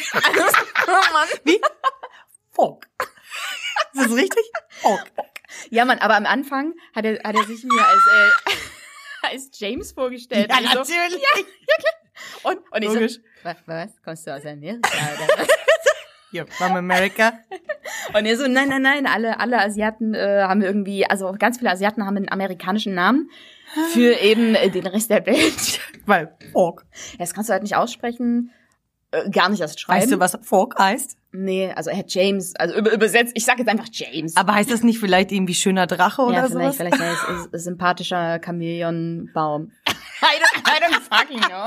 Oh 0.86 1.12
Mann. 1.12 1.28
Wie? 1.44 1.60
Fuck. 2.52 2.86
Ist 3.94 4.04
das 4.04 4.12
richtig? 4.14 4.44
Fuck. 4.80 5.04
Ja, 5.70 5.84
Mann, 5.84 5.98
aber 5.98 6.16
am 6.16 6.26
Anfang 6.26 6.74
hat 6.94 7.04
er, 7.04 7.22
hat 7.22 7.34
er 7.34 7.44
sich 7.44 7.64
mir 7.64 7.84
als, 7.84 8.06
äh, 8.06 8.50
als 9.34 9.50
James 9.58 9.92
vorgestellt. 9.92 10.50
Ja, 10.50 10.58
Und 10.58 10.64
ich 10.64 10.70
so, 10.70 10.78
natürlich. 10.78 11.22
und, 12.44 12.58
und 12.72 12.82
ich 12.82 12.88
Logisch. 12.88 13.14
so, 13.14 13.20
was, 13.42 13.56
was, 13.66 14.02
kommst 14.02 14.26
du 14.26 14.34
aus 14.34 14.46
Amerika? 14.46 14.88
Oder? 14.88 15.46
You're 16.32 16.46
from 16.46 16.76
America. 16.76 17.32
Und 18.14 18.24
er 18.24 18.36
so, 18.36 18.46
nein, 18.46 18.68
nein, 18.68 18.82
nein, 18.82 19.06
alle, 19.06 19.40
alle 19.40 19.58
Asiaten 19.58 20.14
äh, 20.14 20.42
haben 20.42 20.62
irgendwie, 20.62 21.04
also 21.04 21.34
ganz 21.36 21.58
viele 21.58 21.70
Asiaten 21.70 22.06
haben 22.06 22.16
einen 22.16 22.30
amerikanischen 22.30 22.94
Namen 22.94 23.30
für 23.92 24.14
eben 24.20 24.54
äh, 24.54 24.70
den 24.70 24.86
Rest 24.86 25.10
der 25.10 25.26
Welt. 25.26 25.80
Weil 26.06 26.36
Fuck. 26.52 26.84
Das 27.18 27.34
kannst 27.34 27.48
du 27.50 27.52
halt 27.52 27.62
nicht 27.62 27.76
aussprechen, 27.76 28.52
äh, 29.12 29.28
gar 29.30 29.48
nicht 29.48 29.60
erst 29.60 29.80
schreiben. 29.80 30.00
Weißt 30.02 30.12
du, 30.12 30.20
was 30.20 30.38
Fuck 30.42 30.78
heißt? 30.78 31.16
Nee, 31.32 31.70
also 31.72 31.90
er 31.90 31.98
hat 31.98 32.12
James, 32.12 32.56
also 32.56 32.74
über, 32.76 32.92
übersetzt, 32.92 33.32
ich 33.36 33.44
sag 33.44 33.58
jetzt 33.58 33.68
einfach 33.68 33.86
James. 33.92 34.36
Aber 34.36 34.54
heißt 34.54 34.70
das 34.70 34.82
nicht 34.82 34.98
vielleicht 34.98 35.30
irgendwie 35.30 35.54
schöner 35.54 35.86
Drache 35.86 36.22
oder 36.22 36.34
ja, 36.34 36.46
vielleicht, 36.46 36.52
sowas? 36.52 36.76
vielleicht 36.76 37.00
ein 37.00 37.12
s- 37.42 37.48
s- 37.52 37.64
sympathischer 37.64 38.40
Chamäleonbaum. 38.44 39.70
I 39.86 40.24
don't, 40.24 40.66
I 40.66 40.82
don't 40.82 41.00
fucking 41.00 41.40
know. 41.40 41.66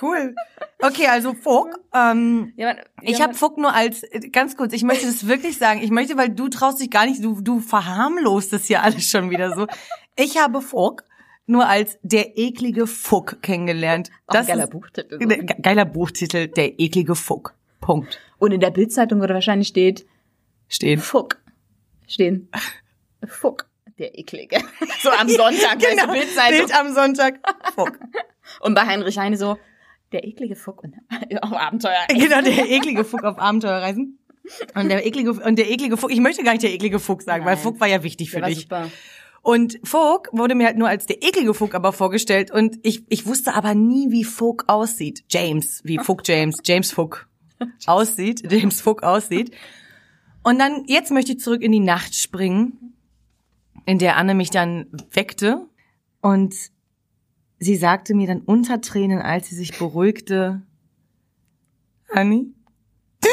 Cool. 0.00 0.34
Okay, 0.82 1.06
also 1.06 1.32
Fuck. 1.32 1.78
Ähm, 1.94 2.52
Ja, 2.56 2.74
man, 2.74 2.76
Ich 3.02 3.20
habe 3.22 3.32
Fuck 3.34 3.56
nur 3.56 3.72
als 3.72 4.02
äh, 4.02 4.28
ganz 4.30 4.56
kurz. 4.56 4.74
Ich 4.74 4.82
möchte 4.82 5.06
das 5.06 5.26
wirklich 5.26 5.56
sagen. 5.56 5.80
Ich 5.82 5.90
möchte, 5.90 6.16
weil 6.18 6.28
du 6.28 6.48
traust 6.48 6.80
dich 6.80 6.90
gar 6.90 7.06
nicht. 7.06 7.24
Du 7.24 7.40
du 7.40 7.60
verharmlost 7.60 8.52
das 8.52 8.66
hier 8.66 8.82
alles 8.82 9.08
schon 9.08 9.30
wieder 9.30 9.54
so. 9.54 9.66
Ich 10.16 10.36
habe 10.38 10.60
Fuck 10.60 11.04
nur 11.46 11.68
als 11.68 11.98
der 12.02 12.36
eklige 12.38 12.86
Fuck 12.86 13.40
kennengelernt. 13.42 14.10
Auch 14.26 14.34
ein 14.34 14.38
Das 14.40 14.46
geiler 14.48 14.64
ist- 14.64 14.70
Buchtitel. 14.70 15.18
Ge- 15.18 15.46
Geiler 15.62 15.84
Buchtitel, 15.84 16.48
der 16.48 16.78
eklige 16.80 17.14
Fuck. 17.14 17.54
Punkt. 17.80 18.18
Und 18.38 18.52
in 18.52 18.60
der 18.60 18.70
Bildzeitung 18.70 19.20
würde 19.20 19.34
wahrscheinlich 19.34 19.68
steht, 19.68 20.06
Stehen. 20.68 20.98
Fuck. 20.98 21.38
Stehen. 22.08 22.48
Fuck. 23.26 23.66
Der 23.98 24.18
Eklige. 24.18 24.58
So 25.00 25.10
am 25.10 25.28
Sonntag, 25.28 25.78
du, 25.78 25.86
Bildzeitung. 26.12 26.58
Bild 26.58 26.74
am 26.74 26.92
Sonntag. 26.92 27.38
Fuck. 27.74 27.98
Und 28.60 28.74
bei 28.74 28.82
Heinrich 28.82 29.16
Heine 29.18 29.36
so, 29.36 29.56
der 30.12 30.24
eklige 30.24 30.56
Fuck 30.56 30.82
und 30.84 30.94
auf 31.42 31.52
Abenteuer. 31.52 32.04
genau, 32.08 32.42
der 32.42 32.68
eklige 32.70 33.04
Fuck 33.04 33.22
auf 33.24 33.38
Abenteuerreisen. 33.38 34.18
Und 34.74 34.88
der 34.88 35.06
eklige, 35.06 35.30
und 35.32 35.56
der 35.58 35.70
eklige 35.70 35.96
Fuck, 35.96 36.12
ich 36.12 36.20
möchte 36.20 36.42
gar 36.44 36.52
nicht 36.52 36.62
der 36.62 36.72
eklige 36.72 36.98
Fuck 36.98 37.22
sagen, 37.22 37.44
weil 37.44 37.54
Nein. 37.54 37.62
Fuck 37.62 37.80
war 37.80 37.88
ja 37.88 38.02
wichtig 38.02 38.30
für 38.30 38.40
dich. 38.42 38.60
super. 38.62 38.90
Und 39.46 39.78
Folk 39.84 40.28
wurde 40.32 40.56
mir 40.56 40.66
halt 40.66 40.76
nur 40.76 40.88
als 40.88 41.06
der 41.06 41.22
eklige 41.22 41.54
Folk 41.54 41.76
aber 41.76 41.92
vorgestellt 41.92 42.50
und 42.50 42.80
ich, 42.82 43.04
ich 43.08 43.26
wusste 43.26 43.54
aber 43.54 43.76
nie, 43.76 44.10
wie 44.10 44.24
Folk 44.24 44.64
aussieht. 44.66 45.22
James, 45.28 45.82
wie 45.84 46.00
Folk 46.00 46.26
James, 46.26 46.56
James 46.64 46.90
Folk 46.90 47.28
aussieht, 47.86 48.42
James 48.50 48.80
Folk 48.80 49.04
aussieht. 49.04 49.54
Und 50.42 50.58
dann, 50.58 50.82
jetzt 50.88 51.12
möchte 51.12 51.30
ich 51.30 51.38
zurück 51.38 51.62
in 51.62 51.70
die 51.70 51.78
Nacht 51.78 52.16
springen, 52.16 52.96
in 53.84 54.00
der 54.00 54.16
Anne 54.16 54.34
mich 54.34 54.50
dann 54.50 54.88
weckte 55.12 55.68
und 56.20 56.56
sie 57.60 57.76
sagte 57.76 58.14
mir 58.14 58.26
dann 58.26 58.40
unter 58.40 58.80
Tränen, 58.80 59.22
als 59.22 59.48
sie 59.48 59.54
sich 59.54 59.78
beruhigte, 59.78 60.62
Anni, 62.10 62.52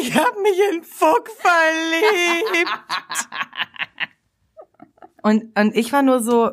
ich 0.00 0.16
habe 0.16 0.42
mich 0.42 0.58
in 0.72 0.82
Fuck 0.82 1.30
verliebt. 1.30 2.68
Und, 5.28 5.58
und 5.58 5.76
ich 5.76 5.92
war 5.92 6.00
nur 6.00 6.22
so, 6.22 6.52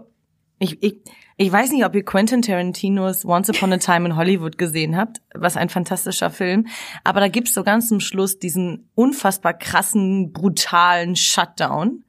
ich, 0.60 0.84
ich, 0.84 0.98
ich 1.38 1.50
weiß 1.50 1.72
nicht, 1.72 1.86
ob 1.86 1.96
ihr 1.96 2.04
Quentin 2.04 2.42
Tarantinos 2.42 3.24
Once 3.24 3.50
Upon 3.50 3.72
a 3.72 3.78
Time 3.78 4.06
in 4.06 4.16
Hollywood 4.18 4.58
gesehen 4.58 4.98
habt, 4.98 5.22
was 5.34 5.56
ein 5.56 5.70
fantastischer 5.70 6.30
Film, 6.30 6.68
aber 7.06 7.22
da 7.22 7.30
gibt's 7.30 7.54
so 7.54 7.64
ganz 7.64 7.88
zum 7.88 8.02
Schluss 8.02 8.38
diesen 8.38 8.90
unfassbar 8.94 9.54
krassen, 9.54 10.34
brutalen 10.34 11.16
Shutdown. 11.16 12.04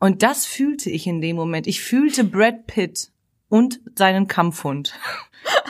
Und 0.00 0.22
das 0.22 0.46
fühlte 0.46 0.88
ich 0.88 1.06
in 1.06 1.20
dem 1.20 1.36
Moment. 1.36 1.66
Ich 1.66 1.82
fühlte 1.82 2.24
Brad 2.24 2.66
Pitt 2.66 3.10
und 3.50 3.78
seinen 3.94 4.28
Kampfhund. 4.28 4.94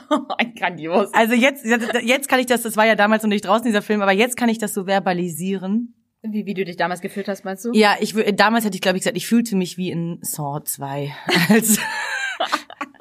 Ein 0.39 0.55
grandios. 0.55 1.13
Also 1.15 1.35
jetzt, 1.35 1.65
jetzt 1.65 1.93
jetzt 2.01 2.29
kann 2.29 2.39
ich 2.39 2.47
das, 2.47 2.63
das 2.63 2.77
war 2.77 2.87
ja 2.87 2.95
damals 2.95 3.25
noch 3.25 3.31
nicht 3.31 3.45
draußen, 3.45 3.67
dieser 3.67 3.83
Film, 3.83 4.03
aber 4.03 4.13
jetzt 4.13 4.37
kann 4.37 4.49
ich 4.49 4.59
das 4.59 4.73
so 4.73 4.85
verbalisieren. 4.85 5.95
Wie, 6.23 6.47
wie 6.47 6.55
du 6.55 6.65
dich 6.65 6.77
damals 6.77 7.01
gefühlt 7.01 7.29
hast, 7.29 7.45
meinst 7.45 7.65
du? 7.65 7.73
Ja, 7.73 7.97
ich 8.01 8.15
damals 8.35 8.65
hätte 8.65 8.75
ich 8.75 8.81
glaube 8.81 8.97
ich 8.99 9.03
gesagt, 9.03 9.17
ich 9.17 9.27
fühlte 9.27 9.55
mich 9.57 9.77
wie 9.77 9.91
in 9.91 10.19
Saw 10.23 10.63
2 10.65 11.15
als 11.49 11.79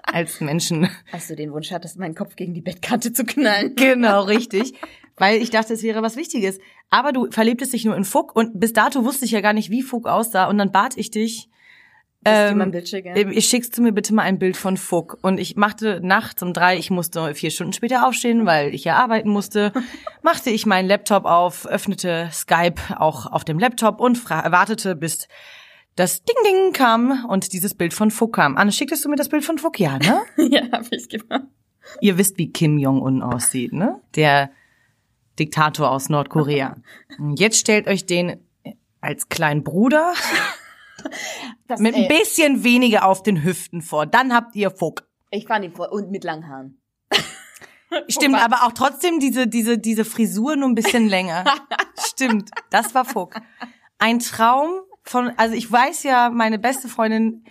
als 0.04 0.40
Menschen. 0.40 0.90
Als 1.12 1.28
du 1.28 1.36
den 1.36 1.52
Wunsch 1.52 1.72
hattest, 1.72 1.98
meinen 1.98 2.16
Kopf 2.16 2.36
gegen 2.36 2.54
die 2.54 2.62
Bettkante 2.62 3.14
zu 3.14 3.26
knallen. 3.26 3.76
Genau, 3.76 4.22
richtig, 4.24 4.74
weil 5.16 5.42
ich 5.42 5.50
dachte, 5.50 5.74
es 5.74 5.84
wäre 5.84 6.02
was 6.02 6.16
wichtiges. 6.16 6.60
Aber 6.90 7.12
du 7.12 7.30
verliebtest 7.30 7.74
dich 7.74 7.86
nur 7.86 7.96
in 7.96 8.06
Fuck 8.06 8.36
und 8.36 8.60
bis 8.60 8.74
dato 8.74 9.04
wusste 9.04 9.26
ich 9.26 9.32
ja 9.32 9.42
gar 9.42 9.54
nicht, 9.54 9.70
wie 9.70 9.82
Fuck 9.82 10.08
aussah 10.08 10.46
und 10.46 10.58
dann 10.58 10.72
bat 10.72 10.96
ich 10.96 11.12
dich 11.12 11.50
ähm, 12.26 12.74
äh, 12.74 13.42
schickst 13.42 13.78
du 13.78 13.82
mir 13.82 13.92
bitte 13.92 14.14
mal 14.14 14.24
ein 14.24 14.40
Bild 14.40 14.58
von 14.58 14.76
Fuck. 14.76 15.18
Und 15.22 15.40
ich 15.40 15.56
machte 15.56 16.02
nachts 16.04 16.42
um 16.44 16.54
drei, 16.54 16.78
ich 16.78 16.90
musste 16.90 17.34
vier 17.36 17.52
Stunden 17.52 17.74
später 17.74 18.08
aufstehen, 18.08 18.46
weil 18.46 18.74
ich 18.74 18.84
ja 18.84 18.98
arbeiten 18.98 19.30
musste, 19.30 19.72
machte 20.24 20.50
ich 20.50 20.66
meinen 20.66 20.88
Laptop 20.88 21.26
auf, 21.26 21.66
öffnete 21.68 22.30
Skype 22.32 22.76
auch 22.98 23.28
auf 23.28 23.46
dem 23.46 23.60
Laptop 23.60 24.02
und 24.02 24.30
wartete, 24.30 24.96
bis 24.96 25.28
das 25.96 26.24
Ding 26.24 26.36
Ding 26.46 26.74
kam 26.74 27.26
und 27.28 27.54
dieses 27.54 27.74
Bild 27.74 27.94
von 27.94 28.12
Fuck 28.12 28.36
kam. 28.36 28.58
Anne, 28.58 28.72
schicktest 28.72 29.06
du 29.06 29.10
mir 29.10 29.16
das 29.16 29.30
Bild 29.30 29.44
von 29.44 29.58
Fuck? 29.58 29.80
Ja, 29.80 29.98
ne? 29.98 30.22
ja, 30.50 30.62
hab 30.72 30.92
ich 30.92 31.10
gemacht. 31.10 31.44
Ihr 32.02 32.18
wisst, 32.18 32.38
wie 32.38 32.52
Kim 32.52 32.78
Jong-un 32.78 33.22
aussieht, 33.22 33.74
ne? 33.74 34.02
Der 34.16 34.52
Diktator 35.40 35.90
aus 35.90 36.10
Nordkorea. 36.10 36.76
Jetzt 37.36 37.60
stellt 37.60 37.88
euch 37.88 38.06
den 38.06 38.38
als 39.02 39.30
kleinen 39.30 39.64
Bruder 39.64 40.14
Das, 41.68 41.82
mit 41.82 41.96
ein 41.96 42.04
ey, 42.04 42.08
bisschen 42.08 42.64
weniger 42.64 43.06
auf 43.06 43.24
den 43.24 43.44
Hüften 43.44 43.82
vor. 43.82 44.06
Dann 44.06 44.34
habt 44.34 44.56
ihr 44.56 44.72
Fuck. 44.72 45.06
ich 45.32 45.46
fand 45.48 45.66
ihn 45.66 45.74
vor 45.74 45.92
und 45.92 46.12
mit 46.12 46.24
langen 46.24 46.48
Haaren. 46.48 46.82
Stimmt, 48.08 48.36
Fuck. 48.36 48.46
aber 48.46 48.64
auch 48.64 48.72
trotzdem 48.72 49.20
diese, 49.20 49.48
diese, 49.48 49.78
diese 49.78 50.06
Frisur 50.06 50.56
nur 50.56 50.70
ein 50.70 50.76
bisschen 50.76 51.10
länger. 51.10 51.44
Stimmt, 52.00 52.52
das 52.70 52.96
war 52.96 53.04
Fuck. 53.04 53.42
Ein 54.00 54.20
Traum 54.20 54.70
von, 55.04 55.34
also 55.36 55.56
ich 55.56 55.70
weiß 55.70 56.04
ja, 56.04 56.30
meine 56.30 56.58
beste 56.58 56.88
Freundin, 56.88 57.44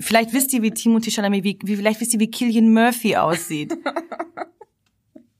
vielleicht 0.00 0.34
wisst 0.34 0.52
ihr, 0.52 0.60
wie 0.60 0.70
Timothy 0.70 1.10
Chalamet, 1.10 1.44
wie, 1.44 1.58
wie 1.62 1.76
vielleicht 1.76 2.00
wisst 2.00 2.12
ihr, 2.12 2.20
wie 2.20 2.30
Killian 2.30 2.72
Murphy 2.74 3.16
aussieht. 3.16 3.74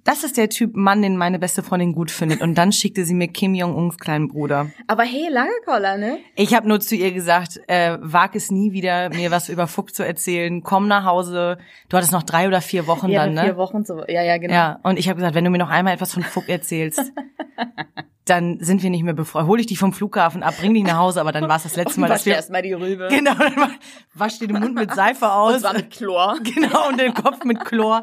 Das 0.05 0.25
ist 0.25 0.37
der 0.37 0.49
Typ 0.49 0.75
Mann, 0.75 1.01
den 1.01 1.17
meine 1.17 1.39
beste 1.39 1.63
Freundin 1.63 1.93
gut 1.93 2.11
findet. 2.11 2.41
Und 2.41 2.57
dann 2.57 2.73
schickte 2.73 3.05
sie 3.05 3.15
mir 3.15 3.29
Kim 3.29 3.55
Jong-uns 3.55 3.99
kleinen 3.99 4.29
Bruder. 4.29 4.71
Aber 4.89 5.05
hey, 5.05 5.29
Lagerkoller, 5.31 5.97
ne? 5.97 6.19
Ich 6.35 6.55
habe 6.55 6.67
nur 6.67 6.81
zu 6.81 6.97
ihr 6.97 7.13
gesagt, 7.13 7.61
äh, 7.69 7.99
wag 8.01 8.31
es 8.35 8.51
nie 8.51 8.73
wieder, 8.73 9.11
mir 9.11 9.31
was 9.31 9.49
über 9.49 9.69
Fuck 9.69 9.95
zu 9.95 10.05
erzählen. 10.05 10.63
Komm 10.65 10.89
nach 10.89 11.05
Hause. 11.05 11.59
Du 11.89 11.97
hattest 11.97 12.11
noch 12.13 12.25
drei 12.25 12.49
oder 12.49 12.61
vier 12.61 12.89
Wochen 12.89 13.11
Ja, 13.11 13.27
dann, 13.27 13.35
ne? 13.35 13.43
vier 13.45 13.57
Wochen 13.57 13.85
so. 13.85 14.03
Ja, 14.09 14.23
ja, 14.23 14.39
genau. 14.39 14.53
Ja, 14.55 14.81
und 14.83 14.99
ich 14.99 15.09
habe 15.09 15.17
gesagt, 15.19 15.37
wenn 15.37 15.45
du 15.45 15.51
mir 15.51 15.59
noch 15.59 15.71
einmal 15.71 15.95
etwas 15.95 16.13
von 16.15 16.25
Fuck 16.25 16.49
erzählst, 16.49 17.13
dann 18.25 18.59
sind 18.61 18.83
wir 18.85 18.91
nicht 18.91 19.03
mehr 19.03 19.15
befreundet. 19.15 19.49
Hol 19.49 19.59
ich 19.61 19.67
dich 19.67 19.79
vom 19.79 19.93
Flughafen 19.93 20.45
ab, 20.45 20.55
bring 20.61 20.75
dich 20.75 20.85
nach 20.85 20.97
Hause, 20.97 21.21
aber 21.21 21.33
dann 21.33 21.49
war 21.49 21.57
es 21.57 21.65
das 21.65 21.75
letzte 21.75 21.99
Mal, 22.01 22.07
dass 22.09 22.21
Wasch 22.21 22.27
wir... 22.27 22.35
erstmal 22.35 22.63
die 22.63 22.73
Rübe. 22.73 23.09
Genau, 23.11 23.35
dann 23.35 23.57
wa- 23.57 23.71
wasch 24.15 24.39
dir 24.39 24.47
den 24.47 24.61
Mund 24.61 24.77
mit 24.77 24.95
Seife 24.95 25.31
aus. 25.33 25.55
Und 25.55 25.61
zwar 25.61 25.75
mit 25.75 25.91
Chlor. 25.91 26.37
Genau, 26.43 26.89
und 26.89 27.01
den 27.01 27.15
Kopf 27.15 27.45
mit 27.45 27.65
Chlor. 27.65 28.01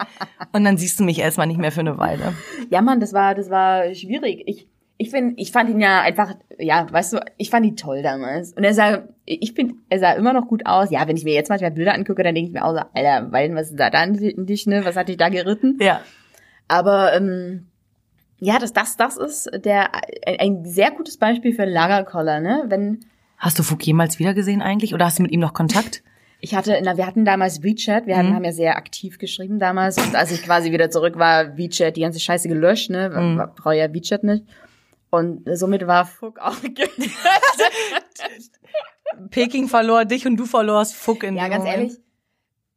Und 0.52 0.64
dann 0.66 0.78
siehst 0.78 1.00
du 1.00 1.04
mich 1.06 1.20
erstmal 1.20 1.48
nicht 1.48 1.60
mehr 1.60 1.72
für 1.72 1.80
eine 1.82 1.89
Weile. 1.98 2.34
Ja, 2.70 2.82
Mann, 2.82 3.00
das 3.00 3.14
war, 3.14 3.36
das 3.36 3.50
war 3.50 3.94
schwierig. 3.94 4.44
Ich, 4.46 4.68
ich 4.98 5.10
find, 5.10 5.40
ich 5.40 5.52
fand 5.52 5.70
ihn 5.70 5.80
ja 5.80 6.02
einfach, 6.02 6.36
ja, 6.58 6.86
weißt 6.92 7.14
du, 7.14 7.20
ich 7.38 7.50
fand 7.50 7.66
ihn 7.66 7.76
toll 7.76 8.02
damals. 8.02 8.54
Und 8.54 8.64
er 8.64 8.74
sah, 8.74 9.04
ich 9.26 9.54
bin, 9.54 9.80
er 9.90 10.00
sah 10.00 10.12
immer 10.14 10.34
noch 10.34 10.48
gut 10.48 10.66
aus. 10.66 10.92
Ja, 10.92 11.08
wenn 11.08 11.16
ich 11.16 11.24
mir 11.24 11.34
jetzt 11.34 11.50
manchmal 11.50 11.72
Bilder 11.72 11.94
angucke, 11.94 12.24
dann 12.24 12.36
denke 12.36 12.50
ich 12.50 12.54
mir 12.54 12.66
auch 12.66 12.74
so, 12.74 12.82
Alter, 12.94 13.32
weil, 13.32 13.56
was 13.56 13.72
ist 13.72 13.80
da 13.80 13.90
da 13.90 14.04
in 14.04 14.46
dich, 14.46 14.68
ne? 14.68 14.84
Was 14.86 14.96
hat 14.96 15.10
dich 15.10 15.18
da 15.18 15.30
geritten? 15.30 15.78
Ja. 15.82 16.02
Aber, 16.68 17.16
ähm, 17.16 17.68
ja, 18.40 18.60
dass 18.60 18.74
das, 18.74 18.98
das 18.98 19.18
ist 19.18 19.50
der, 19.66 19.94
ein, 20.26 20.40
ein 20.40 20.66
sehr 20.66 20.92
gutes 20.92 21.18
Beispiel 21.18 21.54
für 21.54 21.66
Lagerkoller, 21.66 22.40
ne? 22.40 22.66
Wenn, 22.68 23.00
Hast 23.38 23.58
du 23.58 23.64
Fuck 23.64 23.88
jemals 23.88 24.20
wiedergesehen 24.20 24.62
eigentlich? 24.62 24.94
Oder 24.94 25.06
hast 25.06 25.18
du 25.18 25.24
mit 25.24 25.32
ihm 25.32 25.40
noch 25.40 25.54
Kontakt? 25.54 26.04
Ich 26.42 26.56
hatte, 26.56 26.80
na, 26.84 26.96
wir 26.96 27.06
hatten 27.06 27.26
damals 27.26 27.64
WeChat, 27.64 28.08
wir 28.08 28.18
hatten, 28.18 28.34
haben 28.34 28.46
ja 28.46 28.54
sehr 28.54 28.78
aktiv 28.78 29.18
geschrieben 29.18 29.60
damals. 29.60 29.98
Und 29.98 30.16
als 30.16 30.32
ich 30.32 30.42
quasi 30.42 30.72
wieder 30.72 30.90
zurück 30.90 31.20
war, 31.20 31.58
WeChat 31.58 31.98
die 31.98 32.02
ganze 32.02 32.22
Scheiße 32.22 32.48
gelöscht, 32.48 32.90
ne? 32.90 33.10
Mhm. 33.10 33.44
Brauche 33.58 33.76
ja 33.76 33.94
WeChat 33.94 34.24
nicht. 34.24 34.46
Und 35.10 35.42
somit 35.58 35.86
war 35.86 36.06
Fuck 36.06 36.40
auch. 36.40 36.56
Peking 39.32 39.68
verlor 39.68 40.06
dich 40.06 40.26
und 40.26 40.38
du 40.38 40.46
verlorst 40.46 40.96
Fuck 40.96 41.24
in 41.24 41.36
Ja, 41.36 41.50
ganz 41.50 41.66
Moment. 41.66 41.78
ehrlich, 41.78 41.98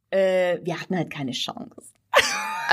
äh, 0.09 0.59
wir 0.65 0.81
hatten 0.81 0.97
halt 0.97 1.09
keine 1.09 1.31
Chance. 1.31 1.93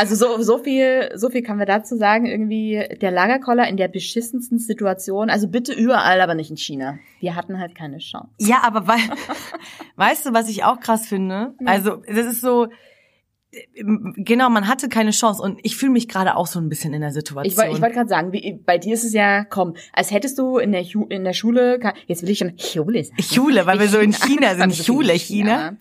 Also 0.00 0.14
so, 0.14 0.42
so 0.42 0.56
viel, 0.56 1.10
so 1.14 1.28
viel 1.28 1.42
kann 1.42 1.58
wir 1.58 1.66
dazu 1.66 1.94
sagen. 1.94 2.24
Irgendwie 2.24 2.82
der 3.02 3.10
Lagerkoller 3.10 3.68
in 3.68 3.76
der 3.76 3.88
beschissensten 3.88 4.58
Situation. 4.58 5.28
Also 5.28 5.46
bitte 5.46 5.74
überall, 5.74 6.22
aber 6.22 6.34
nicht 6.34 6.50
in 6.50 6.56
China. 6.56 6.98
Wir 7.20 7.36
hatten 7.36 7.58
halt 7.58 7.74
keine 7.74 7.98
Chance. 7.98 8.30
Ja, 8.38 8.62
aber 8.62 8.88
weil, 8.88 8.98
weißt 9.96 10.24
du, 10.24 10.32
was 10.32 10.48
ich 10.48 10.64
auch 10.64 10.80
krass 10.80 11.06
finde? 11.06 11.52
Also, 11.66 11.96
das 12.06 12.24
ist 12.24 12.40
so, 12.40 12.68
genau, 14.16 14.48
man 14.48 14.68
hatte 14.68 14.88
keine 14.88 15.10
Chance 15.10 15.42
und 15.42 15.60
ich 15.64 15.76
fühle 15.76 15.92
mich 15.92 16.08
gerade 16.08 16.34
auch 16.34 16.46
so 16.46 16.58
ein 16.58 16.70
bisschen 16.70 16.94
in 16.94 17.02
der 17.02 17.12
Situation. 17.12 17.52
Ich 17.52 17.58
wollte 17.58 17.72
ich 17.76 17.82
wollt 17.82 17.92
gerade 17.92 18.08
sagen, 18.08 18.32
wie, 18.32 18.58
bei 18.64 18.78
dir 18.78 18.94
ist 18.94 19.04
es 19.04 19.12
ja, 19.12 19.44
komm, 19.44 19.74
als 19.92 20.10
hättest 20.10 20.38
du 20.38 20.56
in 20.56 20.72
der, 20.72 20.80
Ju, 20.80 21.04
in 21.08 21.24
der 21.24 21.34
Schule, 21.34 21.78
jetzt 22.06 22.22
will 22.22 22.30
ich 22.30 22.38
schon 22.38 22.58
Schule 22.58 23.04
sagen. 23.04 23.22
Chule, 23.22 23.66
weil 23.66 23.78
wir 23.80 23.88
so 23.88 23.98
in 23.98 24.12
China 24.12 24.54
sind. 24.54 24.74
Chule, 24.86 25.12
China. 25.12 25.50
Ja. 25.50 25.72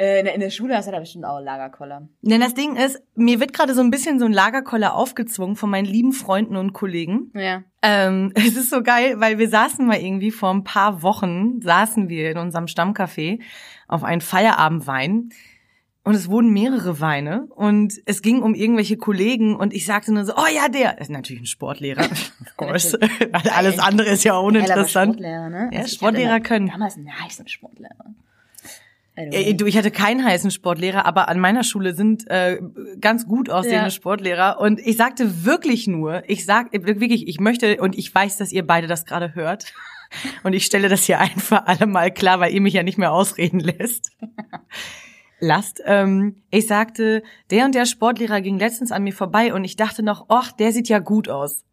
Äh, 0.00 0.20
in 0.20 0.24
der- 0.24 0.34
in 0.34 0.40
der 0.40 0.48
Schule 0.50 0.74
hast 0.74 0.88
du 0.88 0.92
da 0.92 0.98
bestimmt 0.98 1.26
auch 1.26 1.40
Lagerkoller. 1.40 2.08
Denn 2.22 2.40
das 2.40 2.54
Ding 2.54 2.76
ist, 2.76 3.02
mir 3.16 3.38
wird 3.38 3.52
gerade 3.52 3.74
so 3.74 3.82
ein 3.82 3.90
bisschen 3.90 4.18
so 4.18 4.24
ein 4.24 4.32
Lagerkoller 4.32 4.94
aufgezwungen 4.94 5.56
von 5.56 5.68
meinen 5.68 5.84
lieben 5.84 6.12
Freunden 6.12 6.56
und 6.56 6.72
Kollegen. 6.72 7.30
Ja. 7.34 7.62
Ähm, 7.82 8.32
es 8.34 8.56
ist 8.56 8.70
so 8.70 8.82
geil, 8.82 9.20
weil 9.20 9.38
wir 9.38 9.48
saßen 9.50 9.86
mal 9.86 9.98
irgendwie 9.98 10.30
vor 10.30 10.50
ein 10.54 10.64
paar 10.64 11.02
Wochen, 11.02 11.60
saßen 11.60 12.08
wir 12.08 12.30
in 12.30 12.38
unserem 12.38 12.64
Stammcafé 12.64 13.40
auf 13.88 14.02
einen 14.02 14.22
Feierabendwein 14.22 15.30
und 16.02 16.14
es 16.14 16.30
wurden 16.30 16.50
mehrere 16.50 17.00
Weine 17.00 17.42
und 17.54 17.92
es 18.06 18.22
ging 18.22 18.40
um 18.40 18.54
irgendwelche 18.54 18.96
Kollegen 18.96 19.54
und 19.54 19.74
ich 19.74 19.84
sagte 19.84 20.14
nur 20.14 20.24
so, 20.24 20.32
oh 20.34 20.46
ja, 20.54 20.68
der 20.70 20.98
ist 20.98 21.10
natürlich 21.10 21.42
ein 21.42 21.46
Sportlehrer, 21.46 22.00
of 22.40 22.56
course. 22.56 22.98
Alles 23.54 23.78
andere 23.78 24.08
ist 24.08 24.24
ja 24.24 24.34
uninteressant. 24.38 25.12
Sportlehrer, 25.16 25.50
ne? 25.50 25.68
Ja, 25.72 25.80
Also 25.80 25.86
ich 25.88 25.92
Sportlehrer 25.98 26.40
können. 26.40 26.68
Damals 26.68 26.96
einen 26.96 27.10
heißen 27.22 27.46
Sportlehrer. 27.48 28.14
Äh, 29.16 29.54
Du, 29.54 29.66
ich 29.66 29.76
hatte 29.76 29.90
keinen 29.90 30.24
heißen 30.24 30.50
Sportlehrer, 30.50 31.04
aber 31.06 31.28
an 31.28 31.40
meiner 31.40 31.64
Schule 31.64 31.94
sind 31.94 32.28
äh, 32.30 32.60
ganz 33.00 33.26
gut 33.26 33.50
aussehende 33.50 33.84
Ja. 33.84 33.90
Sportlehrer. 33.90 34.60
Und 34.60 34.80
ich 34.80 34.96
sagte 34.96 35.44
wirklich 35.44 35.86
nur, 35.86 36.22
ich 36.28 36.44
sag 36.44 36.72
äh, 36.74 36.84
wirklich, 36.84 37.28
ich 37.28 37.40
möchte, 37.40 37.80
und 37.80 37.96
ich 37.98 38.14
weiß, 38.14 38.36
dass 38.38 38.52
ihr 38.52 38.66
beide 38.66 38.86
das 38.86 39.04
gerade 39.04 39.34
hört. 39.34 39.72
Und 40.42 40.54
ich 40.54 40.66
stelle 40.66 40.88
das 40.88 41.04
hier 41.04 41.20
ein 41.20 41.38
für 41.38 41.68
alle 41.68 41.86
mal 41.86 42.10
klar, 42.10 42.40
weil 42.40 42.52
ihr 42.52 42.60
mich 42.60 42.74
ja 42.74 42.82
nicht 42.82 42.98
mehr 42.98 43.12
ausreden 43.12 43.60
lässt. 43.60 44.10
Lasst. 45.38 45.80
Ähm, 45.86 46.42
ich 46.50 46.66
sagte, 46.66 47.22
der 47.50 47.64
und 47.64 47.76
der 47.76 47.86
Sportlehrer 47.86 48.40
ging 48.40 48.58
letztens 48.58 48.90
an 48.90 49.04
mir 49.04 49.12
vorbei 49.12 49.54
und 49.54 49.64
ich 49.64 49.76
dachte 49.76 50.02
noch, 50.02 50.26
ach, 50.28 50.50
der 50.50 50.72
sieht 50.72 50.88
ja 50.88 50.98
gut 50.98 51.28
aus. 51.28 51.64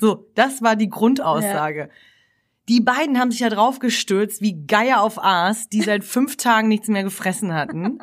So, 0.00 0.30
das 0.36 0.62
war 0.62 0.76
die 0.76 0.88
Grundaussage. 0.88 1.90
Die 2.70 2.80
beiden 2.80 3.18
haben 3.18 3.32
sich 3.32 3.40
ja 3.40 3.48
drauf 3.48 3.80
gestürzt, 3.80 4.42
wie 4.42 4.64
Geier 4.64 5.00
auf 5.02 5.18
Aas, 5.22 5.68
die 5.68 5.82
seit 5.82 6.04
fünf 6.16 6.36
Tagen 6.36 6.68
nichts 6.68 6.86
mehr 6.86 7.02
gefressen 7.02 7.52
hatten. 7.52 7.98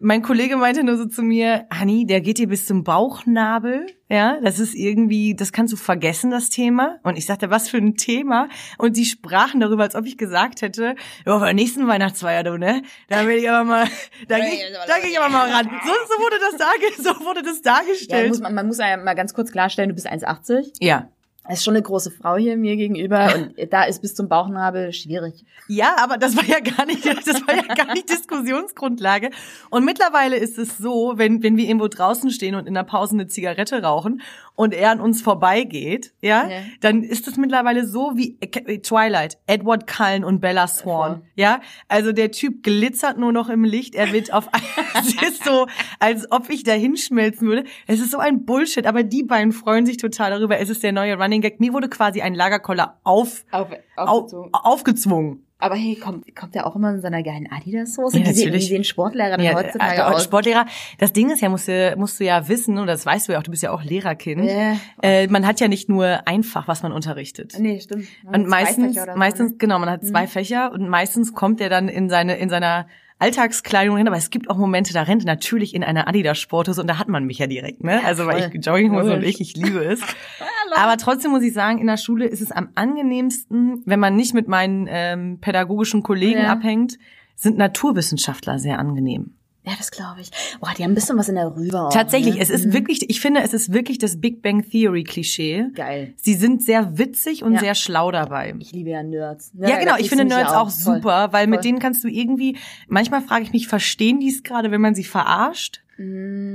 Mein 0.00 0.22
Kollege 0.22 0.56
meinte 0.56 0.82
nur 0.82 0.96
so 0.96 1.06
zu 1.06 1.22
mir, 1.22 1.66
Hani, 1.72 2.04
der 2.06 2.20
geht 2.20 2.38
dir 2.38 2.48
bis 2.48 2.66
zum 2.66 2.82
Bauchnabel. 2.82 3.86
Ja, 4.08 4.40
das 4.40 4.58
ist 4.58 4.74
irgendwie, 4.74 5.36
das 5.36 5.52
kannst 5.52 5.72
du 5.72 5.76
vergessen, 5.76 6.32
das 6.32 6.48
Thema. 6.48 6.98
Und 7.04 7.16
ich 7.16 7.26
sagte, 7.26 7.50
was 7.50 7.68
für 7.68 7.76
ein 7.76 7.94
Thema? 7.94 8.48
Und 8.76 8.96
die 8.96 9.04
sprachen 9.04 9.60
darüber, 9.60 9.84
als 9.84 9.94
ob 9.94 10.04
ich 10.04 10.18
gesagt 10.18 10.62
hätte, 10.62 10.96
ja, 11.24 11.38
bei 11.38 11.44
der 11.44 11.54
nächsten 11.54 11.86
Weihnachtsfeier, 11.86 12.42
du, 12.42 12.58
ne? 12.58 12.82
Da 13.08 13.24
will 13.28 13.36
ich 13.36 13.48
aber 13.48 13.62
mal, 13.62 13.86
da 14.26 14.38
gehe 14.40 14.48
ich, 14.48 14.62
da 14.88 14.98
geh 15.00 15.10
ich 15.10 15.20
aber 15.20 15.28
mal 15.28 15.48
ran. 15.48 15.70
So, 15.84 15.92
so 16.08 16.20
wurde 16.20 16.36
das 16.40 17.04
so 17.04 17.24
wurde 17.24 17.42
das 17.42 17.62
Ja, 17.64 17.74
dargestellt. 17.76 18.28
muss 18.30 18.40
man, 18.40 18.52
man 18.52 18.66
muss 18.66 18.78
ja 18.78 18.96
mal 18.96 19.14
ganz 19.14 19.32
kurz 19.32 19.52
klarstellen, 19.52 19.90
du 19.90 19.94
bist 19.94 20.10
1,80. 20.10 20.72
Ja. 20.80 21.08
Ist 21.48 21.64
schon 21.64 21.74
eine 21.74 21.82
große 21.82 22.12
Frau 22.12 22.36
hier 22.36 22.56
mir 22.56 22.76
gegenüber 22.76 23.34
und 23.34 23.72
da 23.72 23.82
ist 23.82 24.00
bis 24.00 24.14
zum 24.14 24.28
Bauchnabel 24.28 24.92
schwierig. 24.92 25.44
Ja, 25.66 25.96
aber 25.98 26.16
das 26.16 26.36
war 26.36 26.44
ja 26.44 26.60
gar 26.60 26.86
nicht, 26.86 27.04
das 27.04 27.46
war 27.46 27.56
ja 27.56 27.74
gar 27.74 27.92
nicht 27.94 28.08
Diskussionsgrundlage. 28.08 29.30
Und 29.68 29.84
mittlerweile 29.84 30.36
ist 30.36 30.56
es 30.56 30.78
so, 30.78 31.14
wenn, 31.16 31.42
wenn 31.42 31.56
wir 31.56 31.66
irgendwo 31.66 31.88
draußen 31.88 32.30
stehen 32.30 32.54
und 32.54 32.68
in 32.68 32.74
der 32.74 32.84
Pause 32.84 33.14
eine 33.14 33.26
Zigarette 33.26 33.82
rauchen 33.82 34.22
und 34.54 34.74
er 34.74 34.90
an 34.90 35.00
uns 35.00 35.22
vorbeigeht, 35.22 36.12
ja, 36.20 36.48
Ja. 36.48 36.56
dann 36.80 37.02
ist 37.02 37.26
es 37.28 37.36
mittlerweile 37.36 37.86
so 37.86 38.12
wie 38.16 38.36
äh, 38.40 38.78
Twilight, 38.78 39.38
Edward 39.46 39.86
Cullen 39.86 40.24
und 40.24 40.40
Bella 40.40 40.66
Swan, 40.68 41.14
Voll. 41.16 41.22
ja. 41.36 41.60
Also 41.88 42.12
der 42.12 42.30
Typ 42.30 42.62
glitzert 42.62 43.18
nur 43.18 43.32
noch 43.32 43.48
im 43.48 43.64
Licht, 43.64 43.94
er 43.94 44.12
wird 44.12 44.32
auf, 44.32 44.48
es 44.98 45.14
ist 45.22 45.44
so, 45.44 45.66
als 46.00 46.30
ob 46.30 46.50
ich 46.50 46.64
da 46.64 46.72
hinschmelzen 46.72 47.48
würde. 47.48 47.64
Es 47.86 48.00
ist 48.00 48.10
so 48.10 48.18
ein 48.18 48.44
Bullshit, 48.44 48.86
aber 48.86 49.02
die 49.02 49.22
beiden 49.22 49.52
freuen 49.52 49.86
sich 49.86 49.96
total 49.96 50.30
darüber. 50.30 50.58
Es 50.58 50.68
ist 50.70 50.82
der 50.82 50.92
neue 50.92 51.16
Running 51.16 51.40
Gag. 51.40 51.60
Mir 51.60 51.72
wurde 51.72 51.88
quasi 51.88 52.20
ein 52.22 52.34
Lagerkoller 52.34 52.98
auf, 53.04 53.44
Auf, 53.50 53.68
au, 53.96 54.04
aufgezogen. 54.04 54.50
aufgezwungen. 54.52 55.46
Aber 55.62 55.76
hey, 55.76 55.94
kommt, 55.94 56.34
kommt 56.34 56.56
der 56.56 56.66
auch 56.66 56.74
immer 56.74 56.90
in 56.90 57.00
seiner 57.00 57.22
geilen 57.22 57.46
Adidas-Hose? 57.48 58.18
Ja, 58.18 58.26
wie, 58.26 58.32
sehen, 58.32 58.36
wie 58.36 58.44
natürlich. 58.46 58.66
sehen 58.66 58.82
Sportlehrer 58.82 59.36
denn 59.36 59.46
Ja, 59.46 59.54
heutzutage 59.54 60.04
also 60.04 60.16
aus? 60.16 60.24
Sportlehrer. 60.24 60.66
Das 60.98 61.12
Ding 61.12 61.30
ist 61.30 61.40
ja, 61.40 61.48
musst 61.48 61.68
du, 61.68 61.94
musst 61.96 62.18
du 62.18 62.24
ja 62.24 62.48
wissen, 62.48 62.78
und 62.78 62.88
das 62.88 63.06
weißt 63.06 63.28
du 63.28 63.32
ja 63.32 63.38
auch, 63.38 63.44
du 63.44 63.52
bist 63.52 63.62
ja 63.62 63.70
auch 63.70 63.84
Lehrerkind. 63.84 64.50
Ja. 64.50 64.76
Äh, 65.02 65.28
man 65.28 65.46
hat 65.46 65.60
ja 65.60 65.68
nicht 65.68 65.88
nur 65.88 66.26
einfach, 66.26 66.66
was 66.66 66.82
man 66.82 66.90
unterrichtet. 66.90 67.54
Nee, 67.60 67.78
stimmt. 67.78 68.08
Und 68.24 68.48
meistens, 68.48 68.96
so, 68.96 69.02
meistens, 69.14 69.52
ne? 69.52 69.56
genau, 69.58 69.78
man 69.78 69.88
hat 69.88 70.04
zwei 70.04 70.26
Fächer 70.26 70.72
und 70.72 70.88
meistens 70.88 71.32
kommt 71.32 71.60
er 71.60 71.68
dann 71.68 71.88
in 71.88 72.10
seine, 72.10 72.38
in 72.38 72.48
seiner 72.48 72.88
Alltagskleidung 73.22 73.96
hin, 73.96 74.08
aber 74.08 74.16
es 74.16 74.30
gibt 74.30 74.50
auch 74.50 74.56
Momente, 74.56 74.92
da 74.92 75.02
rennt 75.02 75.24
natürlich 75.24 75.74
in 75.74 75.84
einer 75.84 76.08
Adidas-Sporthose 76.08 76.80
und 76.80 76.88
da 76.88 76.98
hat 76.98 77.08
man 77.08 77.24
mich 77.24 77.38
ja 77.38 77.46
direkt, 77.46 77.84
ne? 77.84 78.04
Also 78.04 78.26
weil 78.26 78.50
ich 78.52 78.66
Jogginghose 78.66 79.14
und 79.14 79.22
ich, 79.22 79.40
ich 79.40 79.56
liebe 79.56 79.84
es. 79.84 80.00
Aber 80.74 80.96
trotzdem 80.96 81.30
muss 81.32 81.42
ich 81.42 81.52
sagen, 81.52 81.78
in 81.78 81.86
der 81.86 81.98
Schule 81.98 82.26
ist 82.26 82.40
es 82.40 82.50
am 82.50 82.70
angenehmsten, 82.74 83.82
wenn 83.84 84.00
man 84.00 84.16
nicht 84.16 84.32
mit 84.34 84.48
meinen 84.48 84.88
ähm, 84.88 85.38
pädagogischen 85.40 86.02
Kollegen 86.02 86.40
Ja. 86.40 86.52
abhängt, 86.52 86.98
sind 87.36 87.58
Naturwissenschaftler 87.58 88.58
sehr 88.58 88.78
angenehm. 88.78 89.36
Ja, 89.64 89.72
das 89.78 89.90
glaube 89.92 90.20
ich. 90.20 90.30
Boah, 90.60 90.70
die 90.76 90.82
haben 90.82 90.90
ein 90.90 90.94
bisschen 90.96 91.16
was 91.16 91.28
in 91.28 91.36
der 91.36 91.54
Rübe 91.54 91.80
auch. 91.80 91.92
Tatsächlich, 91.92 92.34
ne? 92.34 92.40
es 92.40 92.50
ist 92.50 92.72
wirklich, 92.72 93.08
ich 93.08 93.20
finde, 93.20 93.42
es 93.42 93.52
ist 93.54 93.72
wirklich 93.72 93.98
das 93.98 94.20
Big 94.20 94.42
Bang 94.42 94.68
Theory 94.68 95.04
Klischee. 95.04 95.66
Geil. 95.74 96.14
Sie 96.16 96.34
sind 96.34 96.62
sehr 96.62 96.98
witzig 96.98 97.44
und 97.44 97.54
Ja. 97.54 97.60
sehr 97.60 97.74
schlau 97.76 98.10
dabei. 98.10 98.54
Ich 98.58 98.72
liebe 98.72 98.90
ja 98.90 99.02
Nerds. 99.04 99.52
Ja, 99.54 99.78
genau. 99.78 99.96
Ich 99.98 100.08
finde 100.08 100.24
Nerds 100.24 100.52
auch 100.52 100.70
Voll. 100.70 100.96
super, 100.96 101.28
weil 101.32 101.46
mit 101.46 101.58
Voll. 101.58 101.62
denen 101.62 101.78
kannst 101.78 102.02
du 102.02 102.08
irgendwie, 102.08 102.56
manchmal 102.88 103.22
frage 103.22 103.44
ich 103.44 103.52
mich, 103.52 103.68
verstehen 103.68 104.18
die 104.18 104.30
es 104.30 104.42
gerade, 104.42 104.70
wenn 104.72 104.80
man 104.80 104.94
sie 104.94 105.04
verarscht? 105.04 105.80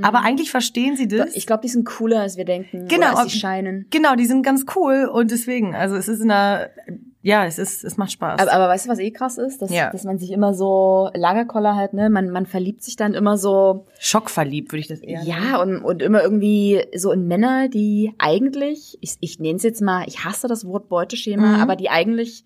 Aber 0.02 0.20
eigentlich 0.24 0.50
verstehen 0.50 0.96
sie 0.96 1.08
das. 1.08 1.30
Mhm. 1.30 1.32
Ich 1.36 1.46
glaube, 1.46 1.62
die 1.62 1.68
sind 1.68 1.86
cooler, 1.86 2.20
als 2.20 2.36
wir 2.36 2.44
denken. 2.44 2.86
Genau. 2.88 3.12
Oder 3.12 3.18
als 3.20 3.32
sie 3.32 3.38
scheinen. 3.38 3.86
genau, 3.88 4.14
die 4.14 4.26
sind 4.26 4.42
ganz 4.42 4.66
cool 4.76 5.08
und 5.10 5.30
deswegen, 5.30 5.74
also 5.74 5.96
es 5.96 6.06
ist 6.08 6.20
in 6.20 6.30
einer, 6.30 6.68
ja, 7.22 7.44
es 7.46 7.58
ist, 7.58 7.84
es 7.84 7.96
macht 7.96 8.12
Spaß. 8.12 8.40
Aber, 8.40 8.52
aber 8.52 8.68
weißt 8.68 8.86
du, 8.86 8.90
was 8.90 8.98
eh 9.00 9.10
krass 9.10 9.38
ist? 9.38 9.60
Dass, 9.60 9.70
Ja. 9.70 9.90
dass 9.90 10.04
man 10.04 10.18
sich 10.18 10.30
immer 10.30 10.54
so, 10.54 11.10
Lagerkoller 11.14 11.74
halt, 11.76 11.92
ne, 11.92 12.10
man, 12.10 12.30
man 12.30 12.46
verliebt 12.46 12.82
sich 12.82 12.96
dann 12.96 13.14
immer 13.14 13.36
so, 13.36 13.86
Schockverliebt 13.98 14.72
würde 14.72 14.80
ich 14.80 14.86
das 14.88 15.00
eher 15.00 15.22
nennen. 15.24 15.28
ja, 15.52 15.60
und, 15.60 15.78
und 15.82 16.00
immer 16.02 16.22
irgendwie 16.22 16.84
so 16.96 17.10
in 17.12 17.26
Männer, 17.26 17.68
die 17.68 18.12
eigentlich, 18.18 18.98
ich, 19.00 19.16
ich 19.20 19.38
nenne 19.40 19.56
es 19.56 19.62
jetzt 19.64 19.82
mal, 19.82 20.04
ich 20.06 20.24
hasse 20.24 20.46
das 20.48 20.64
Wort 20.66 20.88
Beuteschema, 20.88 21.56
Mhm. 21.56 21.60
aber 21.62 21.76
die 21.76 21.90
eigentlich 21.90 22.44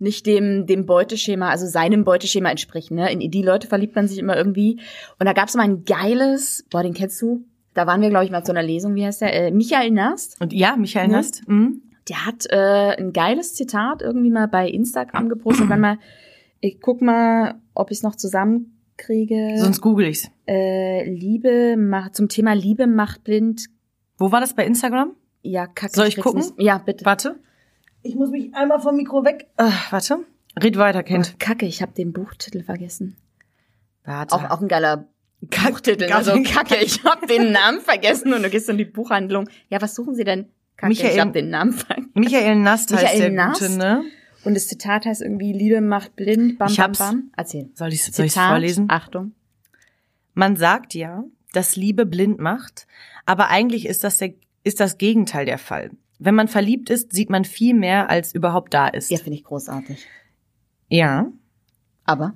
nicht 0.00 0.26
dem, 0.26 0.66
dem 0.66 0.86
Beuteschema, 0.86 1.48
also 1.50 1.66
seinem 1.66 2.04
Beuteschema 2.04 2.50
entsprechen. 2.50 2.94
Ne? 2.96 3.10
In 3.12 3.30
die 3.32 3.42
Leute 3.42 3.66
verliebt 3.66 3.96
man 3.96 4.06
sich 4.06 4.18
immer 4.18 4.36
irgendwie. 4.36 4.78
Und 5.18 5.26
da 5.26 5.32
gab 5.32 5.48
es 5.48 5.54
mal 5.56 5.64
ein 5.64 5.84
geiles, 5.84 6.64
boah, 6.70 6.84
den 6.84 6.94
kennst 6.94 7.20
du? 7.20 7.44
Da 7.74 7.86
waren 7.88 8.00
wir, 8.00 8.08
glaube 8.08 8.24
ich, 8.24 8.30
mal 8.30 8.44
zu 8.44 8.52
einer 8.52 8.62
Lesung, 8.62 8.94
wie 8.94 9.04
heißt 9.04 9.20
der? 9.22 9.32
Äh, 9.32 9.50
Michael 9.50 9.90
Nast. 9.90 10.40
Und 10.40 10.52
ja, 10.52 10.76
Michael 10.76 11.10
Ja. 11.10 11.16
Nast. 11.16 11.48
Mhm. 11.48 11.82
Der 12.08 12.24
hat 12.26 12.46
äh, 12.50 12.96
ein 12.98 13.12
geiles 13.12 13.54
Zitat 13.54 14.02
irgendwie 14.02 14.30
mal 14.30 14.46
bei 14.48 14.68
Instagram 14.68 15.28
gepostet. 15.28 15.68
Warte 15.68 15.80
mal, 15.82 15.98
ich 16.60 16.80
guck 16.80 17.02
mal, 17.02 17.60
ob 17.74 17.90
ich 17.90 17.98
es 17.98 18.02
noch 18.02 18.16
zusammenkriege. 18.16 19.54
Sonst 19.58 19.80
google 19.80 20.06
ich's. 20.08 20.30
äh, 20.46 21.08
Liebe 21.08 21.76
macht 21.76 22.16
zum 22.16 22.28
Thema 22.28 22.54
Liebe 22.54 22.86
macht 22.86 23.24
blind. 23.24 23.66
Wo 24.16 24.32
war 24.32 24.40
das 24.40 24.54
bei 24.54 24.64
Instagram? 24.66 25.12
Ja, 25.42 25.66
kacke. 25.66 25.94
Soll 25.94 26.06
ich 26.08 26.16
gucken? 26.16 26.40
Nicht. 26.40 26.54
Ja, 26.60 26.78
bitte. 26.78 27.04
Warte. 27.04 27.36
Ich 28.02 28.14
muss 28.14 28.30
mich 28.30 28.54
einmal 28.54 28.80
vom 28.80 28.96
Mikro 28.96 29.24
weg. 29.24 29.48
Ach, 29.56 29.92
warte. 29.92 30.18
Red 30.60 30.76
weiter, 30.78 31.02
Kind. 31.02 31.32
Oh, 31.34 31.36
kacke, 31.38 31.66
ich 31.66 31.82
habe 31.82 31.92
den 31.92 32.12
Buchtitel 32.12 32.62
vergessen. 32.62 33.16
Warte. 34.04 34.34
Auch, 34.34 34.50
auch 34.50 34.60
ein 34.60 34.68
geiler 34.68 35.08
Buchtitel. 35.40 36.06
Kack- 36.06 36.16
Also 36.16 36.32
kacke, 36.42 36.76
ich 36.82 37.04
habe 37.04 37.26
den 37.26 37.52
Namen 37.52 37.80
vergessen 37.80 38.32
und 38.32 38.42
du 38.42 38.50
gehst 38.50 38.68
in 38.68 38.78
die 38.78 38.84
Buchhandlung. 38.84 39.48
Ja, 39.68 39.80
was 39.80 39.94
suchen 39.94 40.14
Sie 40.14 40.24
denn? 40.24 40.46
Kacke, 40.78 40.92
ich 40.92 41.02
Michael- 41.02 41.20
habe 41.20 41.32
den 41.32 41.50
Namen 41.50 41.72
vergessen. 41.72 42.10
Michael 42.14 42.56
Nast 42.56 42.90
heißt 42.92 43.02
Michael 43.02 43.20
der 43.20 43.30
Nast? 43.30 43.60
Gute, 43.60 43.76
ne? 43.76 44.02
Und 44.44 44.54
das 44.54 44.66
Zitat 44.68 45.04
heißt 45.04 45.20
irgendwie 45.20 45.52
Liebe 45.52 45.80
macht 45.82 46.16
blind. 46.16 46.56
Bam, 46.58 46.68
Ich 46.70 46.76
bam, 46.78 46.84
hab's. 46.86 46.98
bam. 46.98 47.30
Erzähl. 47.36 47.68
Soll 47.74 47.92
ich 47.92 48.02
Zitat, 48.02 48.48
vorlesen? 48.50 48.86
Achtung. 48.88 49.32
Man 50.34 50.56
sagt 50.56 50.94
ja, 50.94 51.24
dass 51.52 51.76
Liebe 51.76 52.06
blind 52.06 52.38
macht, 52.38 52.86
aber 53.26 53.48
eigentlich 53.48 53.84
ist 53.86 54.04
das 54.04 54.16
der, 54.18 54.32
ist 54.64 54.78
das 54.80 54.96
Gegenteil 54.98 55.44
der 55.44 55.58
Fall. 55.58 55.90
Wenn 56.20 56.34
man 56.34 56.48
verliebt 56.48 56.90
ist, 56.90 57.12
sieht 57.12 57.30
man 57.30 57.44
viel 57.44 57.74
mehr, 57.74 58.08
als 58.10 58.34
überhaupt 58.34 58.72
da 58.72 58.88
ist. 58.88 59.10
Ja, 59.10 59.18
finde 59.18 59.34
ich 59.36 59.44
großartig. 59.44 60.06
Ja. 60.88 61.30
Aber 62.04 62.34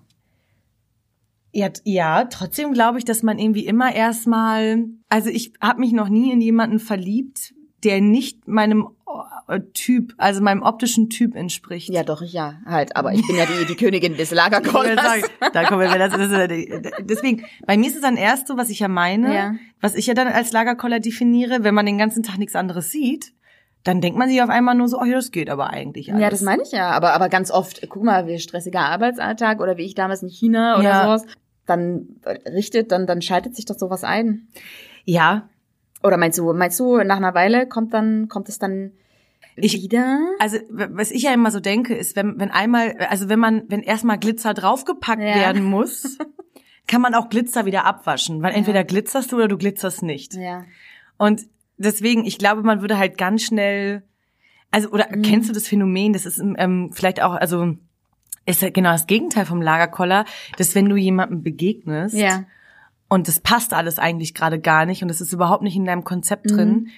Ja, 1.52 1.70
ja, 1.84 2.24
trotzdem 2.24 2.72
glaube 2.72 2.98
ich, 2.98 3.04
dass 3.04 3.22
man 3.22 3.38
irgendwie 3.38 3.66
immer 3.66 3.94
erstmal, 3.94 4.84
also 5.08 5.28
ich 5.30 5.52
habe 5.60 5.80
mich 5.80 5.92
noch 5.92 6.08
nie 6.08 6.32
in 6.32 6.40
jemanden 6.40 6.78
verliebt, 6.80 7.54
der 7.84 8.00
nicht 8.00 8.46
meinem 8.48 8.88
äh, 9.48 9.60
Typ, 9.74 10.14
also 10.18 10.40
meinem 10.40 10.62
optischen 10.62 11.10
Typ 11.10 11.34
entspricht. 11.34 11.88
ja, 11.90 12.02
doch, 12.04 12.22
ich 12.22 12.32
ja, 12.32 12.54
halt. 12.64 12.96
Aber 12.96 13.12
ich 13.12 13.26
bin 13.26 13.36
ja 13.36 13.44
die, 13.46 13.66
die 13.66 13.74
Königin 13.74 14.16
des 14.16 14.30
Lagerkollers. 14.30 15.22
da 15.52 15.64
kommen 15.64 15.80
wir, 15.80 15.98
das, 15.98 16.12
das, 16.12 16.92
deswegen, 17.00 17.44
bei 17.66 17.76
mir 17.76 17.88
ist 17.88 17.96
es 17.96 18.02
dann 18.02 18.16
erst 18.16 18.48
so, 18.48 18.56
was 18.56 18.70
ich 18.70 18.78
ja 18.80 18.88
meine, 18.88 19.34
Ja. 19.34 19.54
was 19.80 19.94
ich 19.94 20.06
ja 20.06 20.14
dann 20.14 20.28
als 20.28 20.52
Lagerkoller 20.52 21.00
definiere, 21.00 21.64
wenn 21.64 21.74
man 21.74 21.86
den 21.86 21.98
ganzen 21.98 22.22
Tag 22.22 22.38
nichts 22.38 22.54
anderes 22.56 22.90
sieht, 22.90 23.32
dann 23.84 24.00
denkt 24.00 24.16
man 24.16 24.28
sich 24.28 24.40
auf 24.40 24.48
einmal 24.48 24.76
nur 24.76 24.86
so, 24.88 25.00
oh 25.00 25.04
ja, 25.04 25.14
das 25.16 25.32
geht 25.32 25.50
aber 25.50 25.70
eigentlich 25.70 26.10
alles. 26.12 26.22
Ja, 26.22 26.30
das 26.30 26.42
meine 26.42 26.62
ich 26.62 26.70
ja. 26.70 26.90
Aber, 26.90 27.12
aber 27.14 27.28
ganz 27.28 27.50
oft, 27.50 27.86
guck 27.88 28.04
mal, 28.04 28.28
wie 28.28 28.38
stressiger 28.38 28.80
Arbeitsalltag 28.80 29.60
oder 29.60 29.76
wie 29.76 29.82
ich 29.84 29.94
damals 29.96 30.22
in 30.22 30.28
China 30.28 30.78
oder 30.78 30.88
Ja. 30.88 31.02
sowas, 31.04 31.26
dann 31.66 32.16
richtet, 32.46 32.92
dann, 32.92 33.06
dann 33.08 33.22
schaltet 33.22 33.56
sich 33.56 33.64
doch 33.66 33.76
sowas 33.76 34.04
ein. 34.04 34.46
Ja, 35.04 35.48
Oder 36.02 36.16
meinst 36.16 36.38
du, 36.38 36.52
meinst 36.52 36.78
du, 36.80 36.98
nach 37.02 37.16
einer 37.16 37.34
Weile 37.34 37.66
kommt 37.68 37.92
dann, 37.94 38.28
kommt 38.28 38.48
es 38.48 38.58
dann 38.58 38.92
Ich- 39.56 39.74
wieder? 39.74 40.18
Also 40.38 40.58
was 40.70 41.10
ich 41.10 41.22
ja 41.22 41.32
immer 41.32 41.50
so 41.50 41.60
denke, 41.60 41.94
ist, 41.94 42.16
wenn, 42.16 42.38
wenn 42.40 42.50
einmal, 42.50 42.96
also 43.10 43.28
wenn 43.28 43.38
man, 43.38 43.62
wenn 43.68 43.80
erstmal 43.82 44.18
Glitzer 44.18 44.54
draufgepackt 44.54 45.20
Ja. 45.22 45.34
werden 45.36 45.62
muss, 45.64 46.18
kann 46.88 47.00
man 47.00 47.14
auch 47.14 47.28
Glitzer 47.28 47.64
wieder 47.66 47.84
abwaschen, 47.84 48.42
weil 48.42 48.54
entweder 48.54 48.84
glitzerst 48.84 49.30
du 49.32 49.36
oder 49.36 49.48
du 49.48 49.56
glitzerst 49.58 50.02
nicht. 50.02 50.34
Ja. 50.34 50.64
Und 51.18 51.42
deswegen, 51.78 52.24
ich 52.24 52.38
glaube, 52.38 52.62
man 52.62 52.80
würde 52.80 52.98
halt 52.98 53.16
ganz 53.18 53.42
schnell, 53.44 54.02
also 54.70 54.90
oder 54.90 55.06
Mhm. 55.10 55.22
kennst 55.22 55.48
du 55.48 55.52
das 55.52 55.68
Phänomen? 55.68 56.12
Das 56.12 56.26
ist 56.26 56.40
ähm, 56.40 56.90
vielleicht 56.92 57.22
auch, 57.22 57.34
also 57.34 57.76
ist 58.46 58.62
ja 58.62 58.70
genau 58.70 58.90
das 58.90 59.06
Gegenteil 59.06 59.46
vom 59.46 59.62
Lagerkoller, 59.62 60.24
dass 60.58 60.74
wenn 60.74 60.88
du 60.88 60.96
jemandem 60.96 61.42
begegnest 61.44 62.16
Ja. 62.16 62.44
Und 63.12 63.28
das 63.28 63.40
passt 63.40 63.74
alles 63.74 63.98
eigentlich 63.98 64.32
gerade 64.32 64.58
gar 64.58 64.86
nicht 64.86 65.02
und 65.02 65.10
es 65.10 65.20
ist 65.20 65.32
überhaupt 65.34 65.62
nicht 65.62 65.76
in 65.76 65.84
deinem 65.84 66.02
Konzept 66.04 66.46
Mhm. 66.46 66.54
drin, 66.56 66.88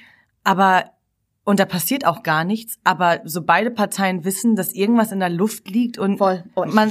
aber 0.44 0.84
und 1.46 1.60
da 1.60 1.66
passiert 1.66 2.06
auch 2.06 2.22
gar 2.22 2.44
nichts, 2.44 2.78
aber 2.84 3.20
so 3.24 3.42
beide 3.42 3.70
Parteien 3.70 4.24
wissen, 4.24 4.56
dass 4.56 4.72
irgendwas 4.72 5.12
in 5.12 5.20
der 5.20 5.28
Luft 5.28 5.68
liegt 5.68 5.98
und. 5.98 6.18
Oh, 6.20 6.38
man 6.66 6.90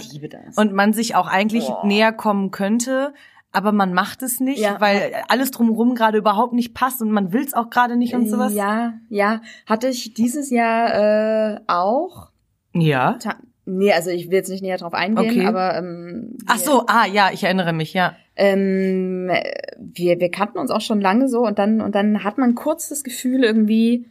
und 0.57 0.73
man 0.73 0.93
sich 0.93 1.15
auch 1.15 1.27
eigentlich 1.27 1.65
Boah. 1.67 1.85
näher 1.87 2.11
kommen 2.13 2.51
könnte, 2.51 3.13
aber 3.51 3.71
man 3.71 3.93
macht 3.93 4.21
es 4.21 4.39
nicht, 4.39 4.59
Ja. 4.59 4.79
weil 4.79 5.13
alles 5.27 5.49
drumherum 5.51 5.95
gerade 5.95 6.17
überhaupt 6.19 6.53
nicht 6.53 6.73
passt 6.75 7.01
und 7.01 7.09
man 7.11 7.31
will 7.33 7.43
es 7.43 7.53
auch 7.55 7.69
gerade 7.71 7.95
nicht 7.95 8.13
und 8.13 8.29
sowas. 8.29 8.53
Ja, 8.53 8.93
ja. 9.09 9.41
Hatte 9.65 9.87
ich 9.87 10.13
dieses 10.13 10.49
Jahr 10.51 11.55
äh, 11.55 11.59
auch. 11.67 12.29
Ja. 12.73 13.17
Nee, 13.65 13.93
also 13.93 14.09
ich 14.09 14.27
will 14.27 14.35
jetzt 14.35 14.49
nicht 14.49 14.61
näher 14.61 14.77
drauf 14.77 14.93
eingehen, 14.93 15.29
Okay. 15.29 15.45
aber 15.45 15.77
ähm, 15.77 16.37
Ach 16.47 16.57
so, 16.57 16.85
ah 16.87 17.05
ja, 17.05 17.29
ich 17.31 17.43
erinnere 17.43 17.71
mich, 17.73 17.93
ja. 17.93 18.15
ähm, 18.35 19.29
wir, 19.77 20.19
wir 20.19 20.31
kannten 20.31 20.57
uns 20.57 20.69
auch 20.71 20.81
schon 20.81 20.99
lange 20.99 21.29
so 21.29 21.45
und 21.47 21.59
dann 21.59 21.79
und 21.81 21.95
dann 21.95 22.23
hat 22.23 22.37
man 22.37 22.55
kurz 22.55 22.89
das 22.89 23.03
Gefühl 23.03 23.43
irgendwie, 23.43 24.05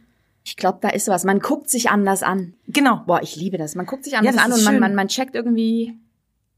Ich 0.45 0.57
glaube, 0.57 0.79
da 0.81 0.89
ist 0.89 1.07
was. 1.07 1.23
Man 1.23 1.39
guckt 1.39 1.69
sich 1.69 1.89
anders 1.89 2.21
an. 2.23 2.53
Genau. 2.67 3.01
Boah, 3.05 3.21
ich 3.21 3.35
liebe 3.35 3.57
das. 3.57 3.75
Man 3.75 3.85
guckt 3.85 4.03
sich 4.03 4.17
anders 4.17 4.35
das 4.35 4.43
an 4.43 4.51
und 4.51 4.63
man, 4.65 4.79
man, 4.79 4.95
man 4.95 5.07
checkt 5.07 5.35
irgendwie, 5.35 5.93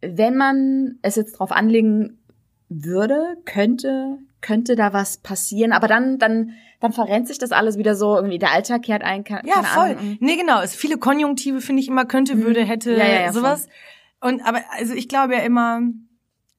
wenn 0.02 0.36
man 0.38 0.98
es 1.04 1.16
jetzt 1.16 1.34
drauf 1.34 1.52
anlegen 1.52 2.18
würde, 2.70 3.38
könnte, 3.46 4.18
könnte 4.42 4.76
da 4.76 4.92
was 4.94 5.18
passieren. 5.18 5.72
Aber 5.72 5.88
dann, 5.88 6.18
dann, 6.18 6.54
dann 6.80 6.94
verrennt 6.94 7.28
sich 7.28 7.38
das 7.38 7.52
alles 7.52 7.78
wieder 7.78 7.96
so, 7.96 8.16
irgendwie 8.16 8.40
der 8.40 8.52
Alltag 8.52 8.84
kehrt 8.84 9.04
ein, 9.04 9.24
keine 9.24 9.48
Ja, 9.48 9.64
voll. 9.64 9.92
Ahnung. 9.92 10.18
Nee, 10.20 10.36
genau. 10.36 10.62
Es 10.62 10.76
viele 10.76 10.98
Konjunktive 10.98 11.62
finde 11.62 11.82
ich 11.82 11.88
immer 11.88 12.06
könnte, 12.06 12.44
würde, 12.44 12.64
hätte, 12.64 12.92
Mhm. 12.94 12.98
Ja, 13.00 13.06
ja, 13.08 13.22
ja, 13.22 13.34
sowas. 13.34 13.68
Und 14.22 14.42
aber 14.46 14.60
also 14.78 14.94
ich 14.94 15.08
glaube 15.08 15.34
ja 15.36 15.42
immer, 15.42 15.82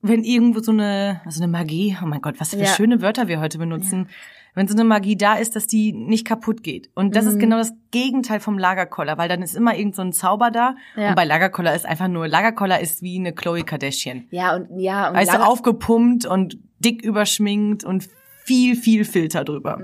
wenn 0.03 0.23
irgendwo 0.25 0.61
so 0.61 0.73
eine 0.73 1.21
so 1.29 1.43
eine 1.43 1.51
Magie, 1.51 1.97
oh 2.03 2.07
mein 2.07 2.21
Gott, 2.21 2.37
was 2.39 2.51
für 2.55 2.65
schöne 2.67 3.03
Wörter 3.03 3.29
wir 3.29 3.41
heute 3.41 3.59
benutzen. 3.59 4.09
Wenn 4.55 4.69
so 4.69 4.75
eine 4.75 4.85
Magie 4.85 5.17
da 5.19 5.35
ist, 5.35 5.55
dass 5.55 5.67
die 5.67 5.93
nicht 5.93 6.27
kaputt 6.27 6.63
geht. 6.63 6.89
Und 6.95 7.15
das 7.15 7.25
Mhm. 7.27 7.31
ist 7.33 7.39
genau 7.41 7.59
das 7.59 7.75
Gegenteil 7.91 8.41
vom 8.41 8.57
Lagerkoller, 8.59 9.19
weil 9.19 9.29
dann 9.29 9.43
ist 9.43 9.55
immer 9.55 9.77
irgend 9.77 9.95
so 9.97 10.01
ein 10.01 10.15
Zauber 10.15 10.51
da. 10.51 10.77
Ja. 10.97 11.11
Und 11.11 11.15
bei 11.15 11.27
Lagerkoller 11.27 11.75
ist 11.75 11.85
einfach 11.85 12.09
nur, 12.09 12.27
Lagerkoller 12.27 12.81
ist 12.81 13.03
wie 13.03 13.19
eine 13.19 13.35
Chloe 13.35 13.65
Kardashian. 13.65 14.25
Ja, 14.31 14.57
und, 14.57 14.81
ja, 14.81 15.11
und 15.11 15.17
Weißt 15.17 15.29
du, 15.35 15.37
Lager- 15.39 15.49
aufgepumpt 15.51 16.25
und 16.25 16.57
dick 16.79 17.03
überschminkt 17.05 17.85
und 17.85 18.09
viel, 18.47 18.77
viel 18.77 19.05
Filter 19.05 19.45
drüber. 19.45 19.81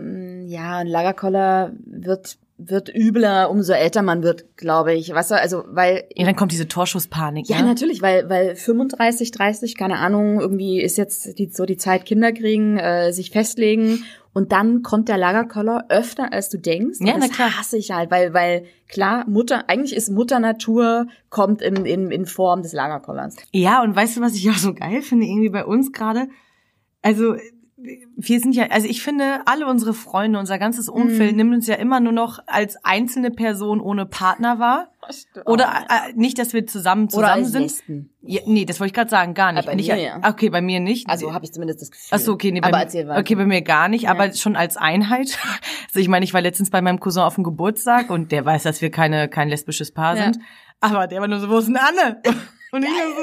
Ja, 0.46 0.78
ein 0.78 0.86
Lagerkoller 0.86 1.72
wird 1.84 2.38
wird 2.64 2.94
übler, 2.94 3.50
umso 3.50 3.72
älter 3.72 4.02
man 4.02 4.22
wird, 4.22 4.56
glaube 4.56 4.94
ich. 4.94 5.12
Weißt 5.12 5.32
du, 5.32 5.34
also 5.40 5.64
weil 5.66 6.04
Ja, 6.14 6.24
dann 6.26 6.36
kommt 6.36 6.52
diese 6.52 6.68
Torschusspanik. 6.68 7.48
ja, 7.48 7.60
ne? 7.60 7.66
natürlich, 7.66 8.02
weil 8.02 8.28
weil 8.30 8.54
35, 8.54 9.32
30, 9.32 9.76
keine 9.76 9.98
Ahnung, 9.98 10.38
irgendwie 10.38 10.80
ist 10.80 10.96
jetzt 10.96 11.38
die, 11.40 11.48
so 11.50 11.64
die 11.64 11.76
Zeit 11.76 12.04
Kinder 12.04 12.30
kriegen, 12.30 12.78
äh, 12.78 13.12
sich 13.12 13.30
festlegen 13.32 14.04
und 14.32 14.52
dann 14.52 14.82
kommt 14.82 15.08
der 15.08 15.18
Lagerkoller 15.18 15.86
öfter 15.88 16.32
als 16.32 16.50
du 16.50 16.58
denkst. 16.58 16.98
Ja, 17.00 17.14
und 17.14 17.20
na 17.20 17.26
das 17.26 17.34
klar. 17.34 17.58
hasse 17.58 17.78
ich 17.78 17.90
halt, 17.90 18.12
weil 18.12 18.32
weil 18.32 18.64
klar 18.88 19.28
Mutter 19.28 19.68
eigentlich 19.68 19.96
ist 19.96 20.10
Mutter 20.10 20.38
Natur 20.38 21.08
kommt 21.30 21.62
in 21.62 21.84
in, 21.84 22.12
in 22.12 22.26
Form 22.26 22.62
des 22.62 22.72
Lagerkollers. 22.72 23.34
Ja, 23.50 23.82
und 23.82 23.96
weißt 23.96 24.18
du, 24.18 24.20
was 24.20 24.34
ich 24.36 24.48
auch 24.50 24.54
so 24.56 24.72
geil 24.72 25.02
finde, 25.02 25.26
irgendwie 25.26 25.50
bei 25.50 25.64
uns 25.64 25.90
gerade? 25.92 26.28
Also, 27.00 27.34
wir 28.16 28.40
sind 28.40 28.54
ja, 28.54 28.66
also 28.70 28.86
ich 28.86 29.02
finde, 29.02 29.40
alle 29.46 29.66
unsere 29.66 29.94
Freunde, 29.94 30.38
unser 30.38 30.58
ganzes. 30.58 30.88
Umfeld 30.88 31.36
nimmt 31.36 31.54
uns 31.54 31.66
ja 31.66 31.74
immer 31.76 32.00
nur 32.00 32.12
noch 32.12 32.38
als 32.46 32.76
einzelne 32.84 33.30
Person 33.30 33.80
ohne 33.80 34.06
Partner 34.06 34.58
wahr. 34.58 34.88
Oder 35.46 35.64
äh, 35.88 36.12
nicht, 36.14 36.38
dass 36.38 36.52
wir 36.52 36.66
zusammen 36.66 37.08
Oh. 37.12 37.18
Oder 37.18 37.28
zusammen 37.28 37.42
als 37.44 37.52
sind. 37.52 37.62
Lesben. 37.62 38.10
Ja, 38.22 38.40
nee, 38.46 38.64
das 38.64 38.78
wollte 38.78 38.88
ich 38.90 38.94
gerade 38.94 39.10
sagen, 39.10 39.34
gar 39.34 39.50
nicht. 39.52 39.58
Aber 39.64 39.72
bei 39.72 39.74
nicht 39.74 39.88
mir 39.90 40.00
ja. 40.00 40.20
Okay, 40.28 40.48
bei 40.50 40.60
mir 40.60 40.78
nicht. 40.80 41.08
Also 41.08 41.34
habe 41.34 41.44
ich 41.44 41.52
zumindest 41.52 41.82
das 41.82 41.90
Gefühl. 41.90 42.08
Ach 42.12 42.18
so, 42.18 42.32
okay, 42.34 42.52
nee, 42.52 42.60
bei, 42.60 42.68
aber 42.68 42.76
mir- 42.78 42.82
erzähl 42.84 43.08
weiter. 43.08 43.18
okay, 43.20 43.34
bei 43.34 43.46
mir 43.46 43.62
gar 43.62 43.88
nicht, 43.88 44.08
aber 44.08 44.32
schon 44.32 44.56
als 44.56 44.76
Einheit. 44.76 45.38
Also 45.88 46.00
ich 46.00 46.08
meine, 46.08 46.24
ich 46.24 46.32
war 46.32 46.40
letztens 46.40 46.70
bei 46.70 46.80
meinem 46.80 47.00
Cousin 47.00 47.22
auf 47.22 47.34
dem 47.34 47.44
Geburtstag 47.44 48.08
und 48.08 48.32
der 48.32 48.46
weiß, 48.46 48.62
dass 48.62 48.80
wir 48.80 48.90
keine 48.90 49.28
kein 49.28 49.50
lesbisches 49.50 49.92
Paar 49.92 50.16
Ja. 50.16 50.24
sind, 50.32 50.38
aber 50.80 51.06
der 51.06 51.20
war 51.20 51.28
nur 51.28 51.38
so, 51.38 51.50
wo 51.50 51.58
ist 51.58 51.66
denn 51.68 51.76
Anne? 51.76 52.22
Und 52.72 52.82
ich 52.82 52.88
nur 52.88 53.14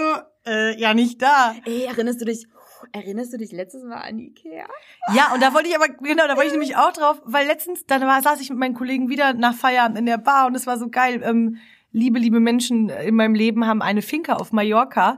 so, 0.45 0.51
äh, 0.51 0.79
ja, 0.79 0.93
nicht 0.93 1.19
da. 1.19 1.55
Ey, 1.65 1.85
erinnerst 1.85 2.21
du 2.21 2.25
dich? 2.25 2.45
Erinnerst 2.91 3.33
du 3.33 3.37
dich 3.37 3.51
letztes 3.51 3.83
Mal 3.83 3.97
an 3.97 4.19
Ikea? 4.19 4.65
Ja, 5.13 5.33
und 5.33 5.41
da 5.41 5.53
wollte 5.53 5.69
ich 5.69 5.75
aber, 5.75 5.87
genau, 5.89 6.27
da 6.27 6.35
wollte 6.35 6.47
ich 6.47 6.51
nämlich 6.51 6.75
auch 6.75 6.91
drauf, 6.91 7.21
weil 7.25 7.47
letztens, 7.47 7.85
da 7.85 7.99
war, 8.01 8.21
saß 8.21 8.41
ich 8.41 8.49
mit 8.49 8.59
meinen 8.59 8.73
Kollegen 8.73 9.09
wieder 9.09 9.33
nach 9.33 9.53
Feierabend 9.53 9.97
in 9.97 10.05
der 10.05 10.17
Bar 10.17 10.47
und 10.47 10.55
es 10.55 10.67
war 10.67 10.77
so 10.77 10.89
geil. 10.89 11.21
Ähm, 11.23 11.57
liebe, 11.91 12.19
liebe 12.19 12.39
Menschen 12.39 12.89
in 12.89 13.15
meinem 13.15 13.35
Leben 13.35 13.65
haben 13.65 13.81
eine 13.81 14.01
Finca 14.01 14.33
auf 14.33 14.51
Mallorca 14.51 15.17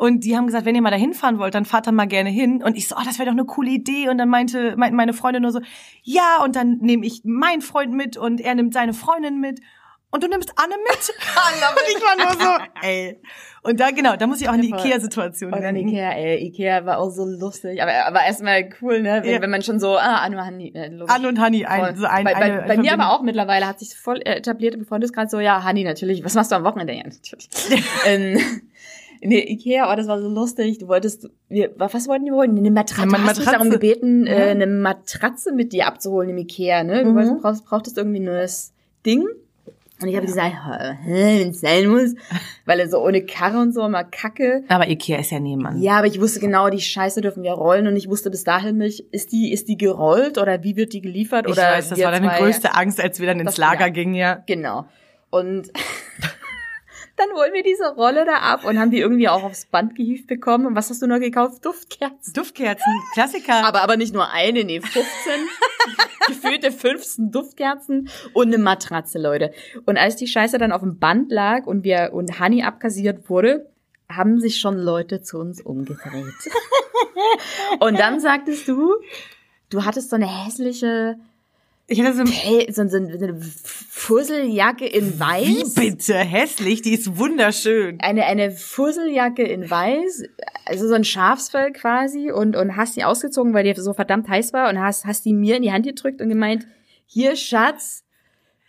und 0.00 0.24
die 0.24 0.34
haben 0.34 0.46
gesagt, 0.46 0.64
wenn 0.64 0.74
ihr 0.74 0.80
mal 0.80 0.90
da 0.90 0.96
hinfahren 0.96 1.38
wollt, 1.38 1.54
dann 1.54 1.66
fahrt 1.66 1.86
da 1.86 1.92
mal 1.92 2.06
gerne 2.06 2.30
hin. 2.30 2.62
Und 2.62 2.74
ich 2.74 2.88
so, 2.88 2.96
oh, 2.96 3.02
das 3.04 3.18
wäre 3.18 3.26
doch 3.26 3.36
eine 3.36 3.44
coole 3.44 3.70
Idee. 3.70 4.08
Und 4.08 4.16
dann 4.16 4.30
meinte, 4.30 4.74
meinten 4.78 4.96
meine 4.96 5.12
Freundin 5.12 5.42
nur 5.42 5.52
so, 5.52 5.60
ja, 6.02 6.42
und 6.42 6.56
dann 6.56 6.78
nehme 6.78 7.04
ich 7.04 7.20
meinen 7.24 7.60
Freund 7.60 7.92
mit 7.92 8.16
und 8.16 8.40
er 8.40 8.54
nimmt 8.54 8.72
seine 8.72 8.94
Freundin 8.94 9.40
mit. 9.40 9.60
Und 10.12 10.24
du 10.24 10.28
nimmst 10.28 10.52
Anne 10.56 10.74
mit. 10.76 10.98
und 11.08 11.88
ich 11.88 12.02
war 12.02 12.16
nur 12.16 12.42
so, 12.42 12.64
ey. 12.82 13.20
Und 13.62 13.78
da, 13.78 13.90
genau, 13.90 14.16
da 14.16 14.26
muss 14.26 14.40
ich 14.40 14.48
auch 14.48 14.54
an 14.54 14.62
die 14.62 14.70
Ja. 14.70 14.76
Ikea-Situation 14.78 15.52
Und 15.52 15.60
denken. 15.62 15.88
Ikea, 15.88 16.10
ey, 16.12 16.38
Ikea 16.46 16.84
war 16.84 16.98
auch 16.98 17.10
so 17.10 17.24
lustig. 17.24 17.80
Aber, 17.80 17.92
aber 18.06 18.24
erstmal 18.24 18.70
cool, 18.82 19.02
ne? 19.02 19.20
Wenn, 19.22 19.34
Ja. 19.34 19.40
wenn 19.42 19.50
man 19.50 19.62
schon 19.62 19.78
so, 19.78 19.96
ah, 19.98 20.16
Anu, 20.22 20.38
Hanni, 20.38 20.72
äh. 20.74 20.90
Anne 21.06 21.28
und 21.28 21.38
Hanni, 21.38 21.64
ein, 21.66 21.94
so 21.96 22.06
ein, 22.06 22.24
bei, 22.24 22.32
bei, 22.34 22.40
eine, 22.40 22.62
bei 22.66 22.76
mir 22.78 22.92
aber 22.92 23.12
auch 23.12 23.22
mittlerweile 23.22 23.66
hat 23.68 23.78
sich 23.78 23.94
voll 23.96 24.20
etabliert 24.24 24.74
im 24.74 24.84
Freundeskreis 24.84 25.30
so, 25.30 25.38
ja, 25.38 25.62
Hanni, 25.62 25.84
natürlich. 25.84 26.24
Was 26.24 26.34
machst 26.34 26.50
du 26.50 26.56
am 26.56 26.64
Wochenende? 26.64 26.92
Ja, 26.94 27.04
natürlich. 27.04 27.48
ähm, 28.06 28.40
nee, 29.20 29.44
Ikea, 29.52 29.92
oh, 29.92 29.96
das 29.96 30.08
war 30.08 30.20
so 30.20 30.28
lustig. 30.28 30.78
Du 30.78 30.88
wolltest, 30.88 31.28
wir, 31.48 31.70
was 31.76 32.08
wollten 32.08 32.24
wir 32.24 32.32
holen? 32.34 32.56
Eine 32.58 32.70
Matratze. 32.72 33.02
Eine 33.02 33.12
Du 33.12 33.18
hast 33.18 33.26
mich 33.38 33.46
Matratze. 33.46 33.52
darum 33.52 33.70
gebeten, 33.70 34.26
Ja. 34.26 34.32
äh, 34.32 34.50
eine 34.50 34.66
Matratze 34.66 35.52
mit 35.52 35.72
dir 35.72 35.86
abzuholen 35.86 36.30
im 36.30 36.38
Ikea, 36.38 36.82
ne? 36.82 37.04
Du 37.04 37.10
Mhm. 37.10 37.40
brauchst, 37.42 37.64
brauchtest 37.66 37.96
irgendwie 37.98 38.18
ein 38.20 38.24
neues 38.24 38.72
Ding. 39.06 39.24
Und 40.02 40.08
ich 40.08 40.16
habe 40.16 40.26
gesagt, 40.26 40.54
hä, 41.04 41.40
wenn 41.40 41.50
es 41.50 41.60
sein 41.60 41.86
muss, 41.86 42.14
weil 42.64 42.80
er 42.80 42.88
so 42.88 43.04
ohne 43.04 43.22
Karre 43.22 43.58
und 43.60 43.74
so 43.74 43.84
immer 43.84 44.04
kacke. 44.04 44.64
Aber 44.68 44.88
Ikea 44.88 45.18
ist 45.18 45.30
ja 45.30 45.40
nebenan. 45.40 45.80
Ja, 45.80 45.98
aber 45.98 46.06
ich 46.06 46.20
wusste 46.20 46.40
genau, 46.40 46.70
die 46.70 46.80
Scheiße 46.80 47.20
dürfen 47.20 47.42
wir 47.42 47.52
rollen 47.52 47.86
und 47.86 47.96
ich 47.96 48.08
wusste 48.08 48.30
bis 48.30 48.44
dahin 48.44 48.78
nicht, 48.78 49.00
ist 49.10 49.32
die, 49.32 49.52
ist 49.52 49.68
die 49.68 49.76
gerollt 49.76 50.38
oder 50.38 50.62
wie 50.62 50.76
wird 50.76 50.94
die 50.94 51.02
geliefert 51.02 51.46
Ich 51.46 51.52
oder 51.52 51.62
weiß, 51.62 51.90
das 51.90 52.00
war 52.00 52.12
deine 52.12 52.28
größte 52.28 52.74
Angst, 52.74 53.00
als 53.00 53.20
wir 53.20 53.26
dann 53.26 53.40
ins 53.40 53.58
Lager 53.58 53.86
ja. 53.86 53.88
gingen, 53.88 54.14
ja. 54.14 54.42
Genau. 54.46 54.86
Und 55.28 55.70
dann 57.20 57.36
holen 57.36 57.52
wir 57.52 57.62
diese 57.62 57.94
Rolle 57.94 58.24
da 58.24 58.36
ab 58.36 58.64
und 58.64 58.78
haben 58.78 58.90
die 58.90 58.98
irgendwie 58.98 59.28
auch 59.28 59.42
aufs 59.42 59.66
Band 59.66 59.94
gehievt 59.94 60.26
bekommen. 60.26 60.66
Und 60.66 60.74
was 60.74 60.88
hast 60.90 61.02
du 61.02 61.06
noch 61.06 61.18
gekauft? 61.18 61.64
Duftkerzen. 61.64 62.32
Duftkerzen, 62.32 62.92
Klassiker. 63.12 63.64
Aber, 63.64 63.82
aber 63.82 63.96
nicht 63.96 64.14
nur 64.14 64.30
eine, 64.30 64.64
nee, 64.64 64.80
15. 64.80 65.02
gefühlte 66.26 66.72
15 66.72 67.30
Duftkerzen 67.30 68.08
und 68.32 68.48
eine 68.48 68.58
Matratze, 68.58 69.18
Leute. 69.18 69.52
Und 69.86 69.98
als 69.98 70.16
die 70.16 70.26
Scheiße 70.26 70.58
dann 70.58 70.72
auf 70.72 70.80
dem 70.80 70.98
Band 70.98 71.30
lag 71.30 71.66
und 71.66 71.84
wir, 71.84 72.10
und 72.12 72.40
Honey 72.40 72.62
abkassiert 72.62 73.28
wurde, 73.28 73.70
haben 74.08 74.40
sich 74.40 74.58
schon 74.58 74.78
Leute 74.78 75.22
zu 75.22 75.38
uns 75.38 75.60
umgedreht. 75.60 76.34
und 77.80 77.98
dann 77.98 78.20
sagtest 78.20 78.66
du, 78.68 78.94
du 79.70 79.84
hattest 79.84 80.10
so 80.10 80.16
eine 80.16 80.26
hässliche, 80.26 81.18
ich 81.90 82.00
hatte 82.02 82.16
so 82.16 82.24
Hell- 82.32 82.72
so, 82.72 82.86
so 82.88 82.96
eine 82.96 83.40
Fusseljacke 83.90 84.86
in 84.86 85.14
wie 85.14 85.20
weiß. 85.20 85.74
bitte 85.74 86.14
hässlich, 86.14 86.82
die 86.82 86.92
ist 86.94 87.18
wunderschön. 87.18 87.98
Eine, 88.00 88.24
eine 88.26 88.52
Fusseljacke 88.52 89.42
in 89.42 89.68
weiß, 89.68 90.22
also 90.64 90.88
so 90.88 90.94
ein 90.94 91.04
Schafsfell 91.04 91.72
quasi 91.72 92.30
und, 92.30 92.56
und 92.56 92.76
hast 92.76 92.96
die 92.96 93.04
ausgezogen, 93.04 93.52
weil 93.54 93.64
dir 93.64 93.74
so 93.74 93.92
verdammt 93.92 94.28
heiß 94.28 94.52
war 94.52 94.70
und 94.70 94.78
hast, 94.80 95.04
hast 95.04 95.24
die 95.24 95.34
mir 95.34 95.56
in 95.56 95.62
die 95.62 95.72
Hand 95.72 95.84
gedrückt 95.86 96.20
und 96.22 96.28
gemeint, 96.28 96.66
hier 97.06 97.34
Schatz, 97.36 98.04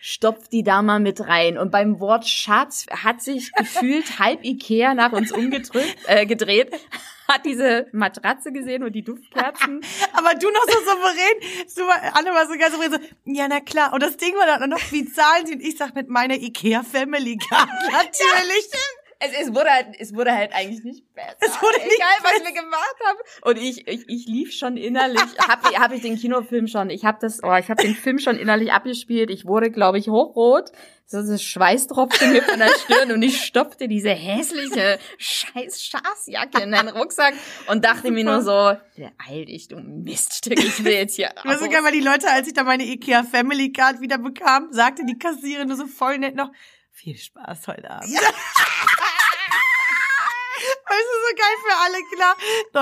stopf 0.02 0.48
die 0.50 0.64
da 0.64 0.82
mal 0.82 1.00
mit 1.00 1.22
rein. 1.22 1.58
Und 1.58 1.72
beim 1.72 2.00
Wort 2.00 2.28
Schatz 2.28 2.88
hat 2.90 3.22
sich 3.22 3.54
gefühlt 3.58 4.20
halb 4.20 4.44
Ikea 4.44 4.94
nach 4.94 5.14
uns 5.14 5.32
umgedrückt, 5.32 5.96
äh, 6.08 6.26
gedreht, 6.26 6.72
hat 7.28 7.46
diese 7.46 7.88
Matratze 7.94 8.52
gesehen 8.52 8.84
und 8.84 8.94
die 8.94 9.04
Duftkerzen. 9.04 9.82
Aber 10.14 10.34
du 10.34 10.50
noch 10.50 10.66
so 10.68 10.80
souverän, 10.80 11.68
du 11.76 11.82
war, 11.84 12.18
Anne 12.18 12.32
war 12.32 12.48
so 12.48 12.58
ganz 12.58 12.74
souverän, 12.74 12.92
so, 12.92 13.32
ja, 13.32 13.48
na 13.48 13.62
klar. 13.62 13.94
Und 13.94 14.04
das 14.04 14.18
Ding 14.18 14.34
war 14.34 14.48
dann 14.48 14.70
noch, 14.70 14.92
wie 14.92 15.06
zahlen 15.06 15.46
sie? 15.46 15.54
Und 15.54 15.62
ich 15.62 15.78
sag 15.78 15.96
mit 15.96 16.10
meiner 16.10 16.36
Ikea 16.36 16.84
Family 16.84 17.38
Card, 17.38 17.70
natürlich. 17.92 18.70
Es, 19.24 19.48
es 19.48 19.54
wurde 19.54 19.70
halt, 19.70 19.88
es 20.00 20.14
wurde 20.16 20.32
halt 20.32 20.52
eigentlich 20.54 20.84
nicht 20.84 21.14
besser. 21.14 21.36
Es 21.40 21.62
wurde 21.62 21.78
nicht 21.78 21.96
Egal, 21.96 22.08
was 22.24 22.44
wir 22.44 22.62
gemacht 22.62 22.96
haben. 23.06 23.18
Und 23.44 23.58
ich, 23.58 23.88
ich, 23.88 24.10
ich 24.10 24.26
lief 24.28 24.52
schon 24.52 24.78
innerlich. 24.78 25.22
Hab, 25.38 25.64
hab 25.64 25.92
ich 25.92 26.02
den 26.02 26.18
Kinofilm 26.18 26.68
schon. 26.68 26.90
Ich 26.90 27.06
habe 27.06 27.20
das, 27.22 27.44
oh, 27.44 27.56
ich 27.56 27.70
habe 27.70 27.84
den 27.84 27.94
Film 27.96 28.18
schon 28.18 28.38
innerlich 28.38 28.72
abgespielt. 28.72 29.30
Ich 29.30 29.46
wurde, 29.46 29.70
glaube 29.70 30.00
ich, 30.00 30.08
hochrot. 30.08 30.72
So 31.12 31.22
das 31.22 31.44
Schweißtropfen 31.44 32.32
mir 32.32 32.42
von 32.42 32.58
der 32.58 32.70
Stirn 32.70 33.12
und 33.12 33.22
ich 33.22 33.44
stopfte 33.44 33.90
diese 33.90 34.12
hässliche 34.12 34.98
scheiß 35.18 35.84
Schafsjacke 35.84 36.64
in 36.64 36.70
meinen 36.70 36.88
Rucksack 36.88 37.34
und 37.68 37.84
dachte 37.84 38.12
mir 38.12 38.24
nur 38.24 38.42
so, 38.42 38.78
beeil 38.96 39.44
dich, 39.44 39.68
du 39.68 39.76
Miststück, 39.76 40.58
ich 40.58 40.86
will 40.86 40.94
jetzt 40.94 41.18
hier 41.18 41.28
raus. 41.28 41.60
geil, 41.60 41.84
weil 41.84 41.92
die 41.92 42.00
Leute, 42.00 42.30
als 42.30 42.48
ich 42.48 42.54
da 42.54 42.64
meine 42.64 42.86
Ikea 42.86 43.24
Family 43.24 43.74
Card 43.74 44.00
wieder 44.00 44.20
bekam, 44.20 44.70
sagte 44.72 45.04
die 45.06 45.20
Kassiererin 45.20 45.68
nur 45.68 45.76
so 45.76 45.86
voll 45.86 46.18
nett 46.18 46.36
noch, 46.36 46.50
viel 46.92 47.18
Spaß 47.18 47.68
heute 47.68 47.92
Abend. 47.92 48.08
So 48.08 48.18
geil 51.36 51.56
für 51.66 51.76
alle, 51.86 51.98
klar. 52.16 52.36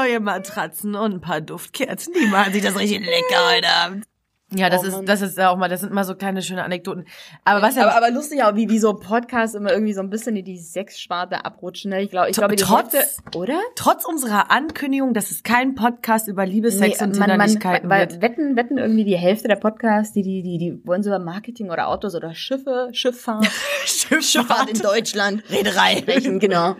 Neue 0.03 0.19
Matratzen 0.19 0.95
und 0.95 1.13
ein 1.15 1.21
paar 1.21 1.41
Duftkerzen, 1.41 2.13
die 2.13 2.27
machen 2.27 2.53
sich 2.53 2.63
das 2.63 2.77
richtig 2.77 2.99
lecker 3.05 3.55
heute 3.55 3.67
Abend. 3.67 4.05
Ja, 4.51 4.67
das 4.71 4.81
Oh 4.81 4.87
ist, 4.87 5.01
das 5.05 5.21
ist 5.21 5.39
auch 5.39 5.57
mal, 5.57 5.69
das 5.69 5.81
sind 5.81 5.93
mal 5.93 6.03
so 6.03 6.15
kleine 6.15 6.41
schöne 6.41 6.63
Anekdoten. 6.63 7.05
Aber 7.45 7.61
was 7.61 7.75
ja, 7.75 7.83
aber, 7.83 7.95
aber 7.95 8.09
lustig 8.09 8.41
auch, 8.41 8.55
wie, 8.55 8.67
wie 8.67 8.79
so 8.79 8.95
Podcasts 8.95 9.55
immer 9.55 9.71
irgendwie 9.71 9.93
so 9.93 10.01
ein 10.01 10.09
bisschen 10.09 10.35
in 10.35 10.43
die 10.43 10.57
Sexsparte 10.57 11.45
abrutschen. 11.45 11.91
Ne? 11.91 12.01
Ich 12.01 12.09
glaube, 12.09 12.31
ich 12.31 12.35
glaube, 12.35 12.55
die 12.55 12.63
trotz- 12.63 12.93
Hälfte, 12.93 13.37
oder? 13.37 13.59
trotz 13.75 14.05
unserer 14.05 14.49
Ankündigung, 14.49 15.13
dass 15.13 15.29
es 15.29 15.43
kein 15.43 15.75
Podcast 15.75 16.27
über 16.27 16.47
Liebe, 16.47 16.71
Sex 16.71 16.99
Nee, 16.99 17.05
und 17.05 17.19
man, 17.19 17.29
man, 17.29 17.47
Zindernlichkeiten 17.47 17.89
weil 17.91 18.09
wird. 18.09 18.23
wetten, 18.23 18.55
wetten 18.55 18.79
irgendwie 18.79 19.03
die 19.05 19.17
Hälfte 19.17 19.49
der 19.49 19.57
Podcasts, 19.57 20.13
die, 20.13 20.23
die, 20.23 20.41
die, 20.41 20.57
die 20.57 20.81
wollen 20.83 21.03
so 21.03 21.11
über 21.11 21.19
Marketing 21.19 21.69
oder 21.69 21.87
Autos 21.87 22.15
oder 22.15 22.33
Schiffe, 22.33 22.89
Schifffahrt, 22.91 23.45
Schifffahrt 23.85 24.71
in 24.71 24.79
Deutschland 24.79 25.43
Reederei. 25.51 25.97
sprechen, 25.97 26.39
genau. 26.39 26.75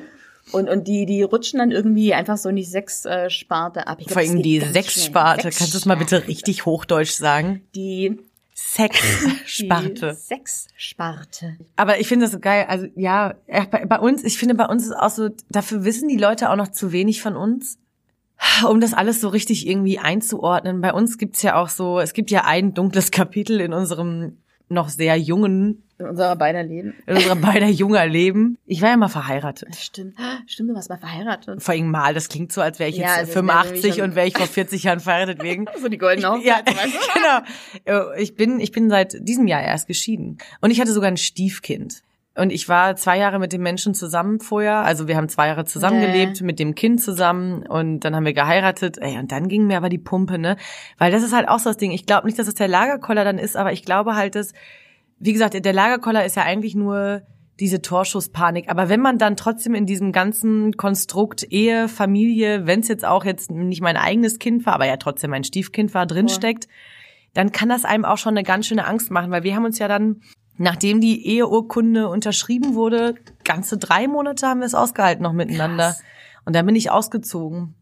Und, 0.51 0.69
und 0.69 0.87
die, 0.87 1.05
die 1.05 1.21
rutschen 1.21 1.59
dann 1.59 1.71
irgendwie 1.71 2.13
einfach 2.13 2.37
so 2.37 2.49
in 2.49 2.55
die 2.55 2.63
Sexsparte 2.63 3.87
ab. 3.87 3.97
Ich 3.99 4.07
glaub, 4.07 4.21
Vor 4.23 4.29
allem 4.29 4.41
die 4.41 4.59
Sechssparte. 4.59 5.41
schnell. 5.41 5.53
Kannst 5.53 5.73
du 5.73 5.77
es 5.77 5.85
mal 5.85 5.97
bitte 5.97 6.27
richtig 6.27 6.65
hochdeutsch 6.65 7.11
sagen? 7.11 7.61
Die 7.75 8.19
Sexsparte. 8.55 10.13
Sexsparte. 10.19 11.57
Aber 11.75 11.99
ich 11.99 12.07
finde 12.07 12.25
das 12.25 12.33
so 12.33 12.39
geil. 12.39 12.65
Also 12.67 12.87
ja, 12.95 13.35
ja, 13.47 13.65
bei, 13.65 13.85
bei 13.85 13.99
uns, 13.99 14.23
ich 14.23 14.37
finde 14.37 14.55
bei 14.55 14.65
uns 14.65 14.85
ist 14.85 14.93
auch 14.93 15.09
so, 15.09 15.29
dafür 15.49 15.83
wissen 15.83 16.09
die 16.09 16.17
Leute 16.17 16.49
auch 16.49 16.55
noch 16.55 16.69
zu 16.69 16.91
wenig 16.91 17.21
von 17.21 17.35
uns, 17.35 17.77
um 18.67 18.81
das 18.81 18.93
alles 18.93 19.21
so 19.21 19.29
richtig 19.29 19.67
irgendwie 19.67 19.99
einzuordnen. 19.99 20.81
Bei 20.81 20.93
uns 20.93 21.17
gibt's 21.17 21.41
ja 21.41 21.55
auch 21.55 21.69
so, 21.69 21.99
es 21.99 22.13
gibt 22.13 22.31
ja 22.31 22.45
ein 22.45 22.73
dunkles 22.73 23.11
Kapitel 23.11 23.61
in 23.61 23.73
unserem 23.73 24.37
noch 24.67 24.89
sehr 24.89 25.17
jungen, 25.17 25.83
In 25.99 26.05
unserer 26.07 26.35
beider 26.37 26.63
Leben. 26.63 26.93
in 27.07 27.15
unserem 27.17 27.41
beider 27.41 27.67
junger 27.67 28.05
Leben. 28.07 28.57
Ich 28.65 28.81
war 28.81 28.89
ja 28.89 28.97
mal 28.97 29.09
verheiratet. 29.09 29.75
Stimmt. 29.75 30.15
Stimmt, 30.47 30.69
du 30.69 30.73
warst 30.75 30.89
mal 30.89 30.97
verheiratet. 30.97 31.61
Vor 31.61 31.73
allem 31.73 31.91
mal, 31.91 32.13
das 32.13 32.29
klingt 32.29 32.53
so, 32.53 32.61
als 32.61 32.79
wäre 32.79 32.89
ich 32.89 32.95
Ja, 32.97 33.17
jetzt 33.19 33.35
wäre 33.35 33.43
nämlich 33.43 33.53
85 33.55 33.95
schon- 33.95 34.03
und 34.05 34.15
wäre 34.15 34.25
ich 34.27 34.37
vor 34.37 34.47
40 34.47 34.83
Jahren 34.83 34.99
verheiratet 35.01 35.43
wegen. 35.43 35.65
So 35.81 35.89
die 35.89 35.97
goldene 35.97 36.29
Hochzeit. 36.29 36.63
Ja, 37.25 37.43
genau. 37.85 38.11
Ich 38.17 38.35
bin, 38.35 38.59
ich 38.61 38.71
bin 38.71 38.89
seit 38.89 39.17
diesem 39.27 39.45
Jahr 39.47 39.61
erst 39.61 39.87
geschieden. 39.87 40.37
Und 40.61 40.71
ich 40.71 40.79
hatte 40.79 40.93
sogar 40.93 41.09
ein 41.11 41.17
Stiefkind. 41.17 42.01
Und 42.35 42.51
ich 42.51 42.69
war 42.69 42.95
zwei 42.95 43.17
Jahre 43.17 43.37
mit 43.37 43.51
dem 43.51 43.61
Menschen 43.63 43.93
zusammen 43.93 44.39
vorher. 44.39 44.77
Also 44.77 45.09
wir 45.09 45.17
haben 45.17 45.27
zwei 45.27 45.47
Jahre 45.47 45.65
zusammengelebt, 45.65 46.39
Ja. 46.39 46.45
mit 46.45 46.59
dem 46.59 46.75
Kind 46.75 47.01
zusammen. 47.01 47.65
Und 47.67 48.01
dann 48.01 48.15
haben 48.15 48.23
wir 48.25 48.31
geheiratet. 48.33 48.97
Ey, 49.01 49.17
und 49.17 49.33
dann 49.33 49.49
ging 49.49 49.67
mir 49.67 49.75
aber 49.75 49.89
die 49.89 49.97
Pumpe, 49.97 50.37
ne? 50.37 50.55
Weil 50.97 51.11
das 51.11 51.23
ist 51.23 51.33
halt 51.33 51.49
auch 51.49 51.59
so 51.59 51.69
das 51.69 51.75
Ding. 51.77 51.91
Ich 51.91 52.05
glaube 52.05 52.27
nicht, 52.27 52.39
dass 52.39 52.47
es 52.47 52.53
der 52.55 52.69
Lagerkoller 52.69 53.25
dann 53.25 53.37
ist, 53.37 53.57
aber 53.57 53.73
ich 53.73 53.83
glaube 53.83 54.15
halt, 54.15 54.35
dass, 54.35 54.53
wie 55.19 55.33
gesagt, 55.33 55.53
der 55.53 55.73
Lagerkoller 55.73 56.25
ist 56.25 56.35
ja 56.35 56.43
eigentlich 56.43 56.75
nur 56.75 57.23
diese 57.59 57.81
Torschusspanik. 57.81 58.69
Aber 58.69 58.89
wenn 58.89 59.01
man 59.01 59.17
dann 59.17 59.35
trotzdem 59.35 59.75
in 59.75 59.85
diesem 59.85 60.11
ganzen 60.11 60.77
Konstrukt 60.77 61.45
Ehe, 61.51 61.89
Familie, 61.89 62.65
wenn 62.65 62.79
es 62.79 62.87
jetzt 62.87 63.05
auch 63.05 63.25
jetzt 63.25 63.51
nicht 63.51 63.81
mein 63.81 63.97
eigenes 63.97 64.39
Kind 64.39 64.65
war, 64.65 64.73
aber 64.73 64.85
ja 64.85 64.97
trotzdem 64.97 65.31
mein 65.31 65.43
Stiefkind 65.43 65.93
war, 65.93 66.05
drinsteckt, 66.05 66.67
dann 67.33 67.51
kann 67.51 67.69
das 67.69 67.85
einem 67.85 68.05
auch 68.05 68.17
schon 68.17 68.35
eine 68.35 68.43
ganz 68.43 68.67
schöne 68.67 68.87
Angst 68.87 69.11
machen, 69.11 69.31
weil 69.31 69.43
wir 69.43 69.55
haben 69.55 69.65
uns 69.65 69.77
ja 69.77 69.87
dann, 69.87 70.21
nachdem 70.57 71.01
die 71.01 71.27
Eheurkunde 71.27 72.07
unterschrieben 72.07 72.75
wurde, 72.75 73.15
ganze 73.43 73.77
drei 73.77 74.07
Monate 74.07 74.47
haben 74.47 74.59
wir 74.59 74.67
es 74.67 74.75
ausgehalten 74.75 75.23
noch 75.23 75.33
miteinander. 75.33 75.89
Krass. 75.89 76.03
Und 76.45 76.55
dann 76.55 76.65
bin 76.65 76.75
ich 76.75 76.91
ausgezogen. 76.91 77.75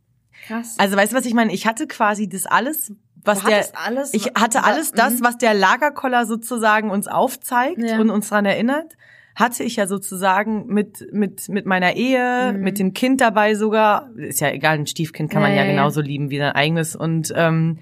Krass. 0.48 0.76
Also 0.78 0.98
weißt 0.98 1.14
du, 1.14 1.18
was 1.18 1.26
ich 1.26 1.34
meine? 1.34 1.54
Ich 1.54 1.68
hatte 1.68 1.88
quasi 1.88 2.28
das 2.28 2.46
alles, 2.46 2.94
was 3.28 3.44
der 3.44 3.66
alles, 3.86 4.14
ich 4.14 4.32
hatte 4.36 4.64
alles 4.64 4.92
das, 4.92 5.20
mhm. 5.20 5.24
was 5.24 5.38
der 5.38 5.54
Lagerkoller 5.54 6.26
sozusagen 6.26 6.90
uns 6.90 7.08
aufzeigt 7.08 7.80
Ja. 7.80 8.00
und 8.00 8.10
uns 8.10 8.30
dran 8.30 8.46
erinnert, 8.46 8.98
hatte 9.36 9.64
ich 9.64 9.76
ja 9.76 9.86
sozusagen 9.86 10.66
mit 10.68 11.14
mit 11.14 11.48
mit 11.50 11.66
meiner 11.68 11.96
Ehe, 11.96 12.54
Mhm. 12.54 12.62
mit 12.62 12.80
dem 12.80 12.94
Kind 12.94 13.22
dabei 13.22 13.54
sogar. 13.54 14.10
Ist 14.16 14.40
ja 14.40 14.50
egal, 14.50 14.80
ein 14.80 14.88
Stiefkind 14.88 15.30
kann 15.30 15.42
man 15.44 15.52
ja, 15.52 15.58
ja, 15.58 15.64
ja. 15.66 15.72
genauso 15.72 16.02
lieben 16.02 16.30
wie 16.32 16.40
sein 16.40 16.54
eigenes 16.54 16.96
und 16.96 17.32
ähm, 17.36 17.78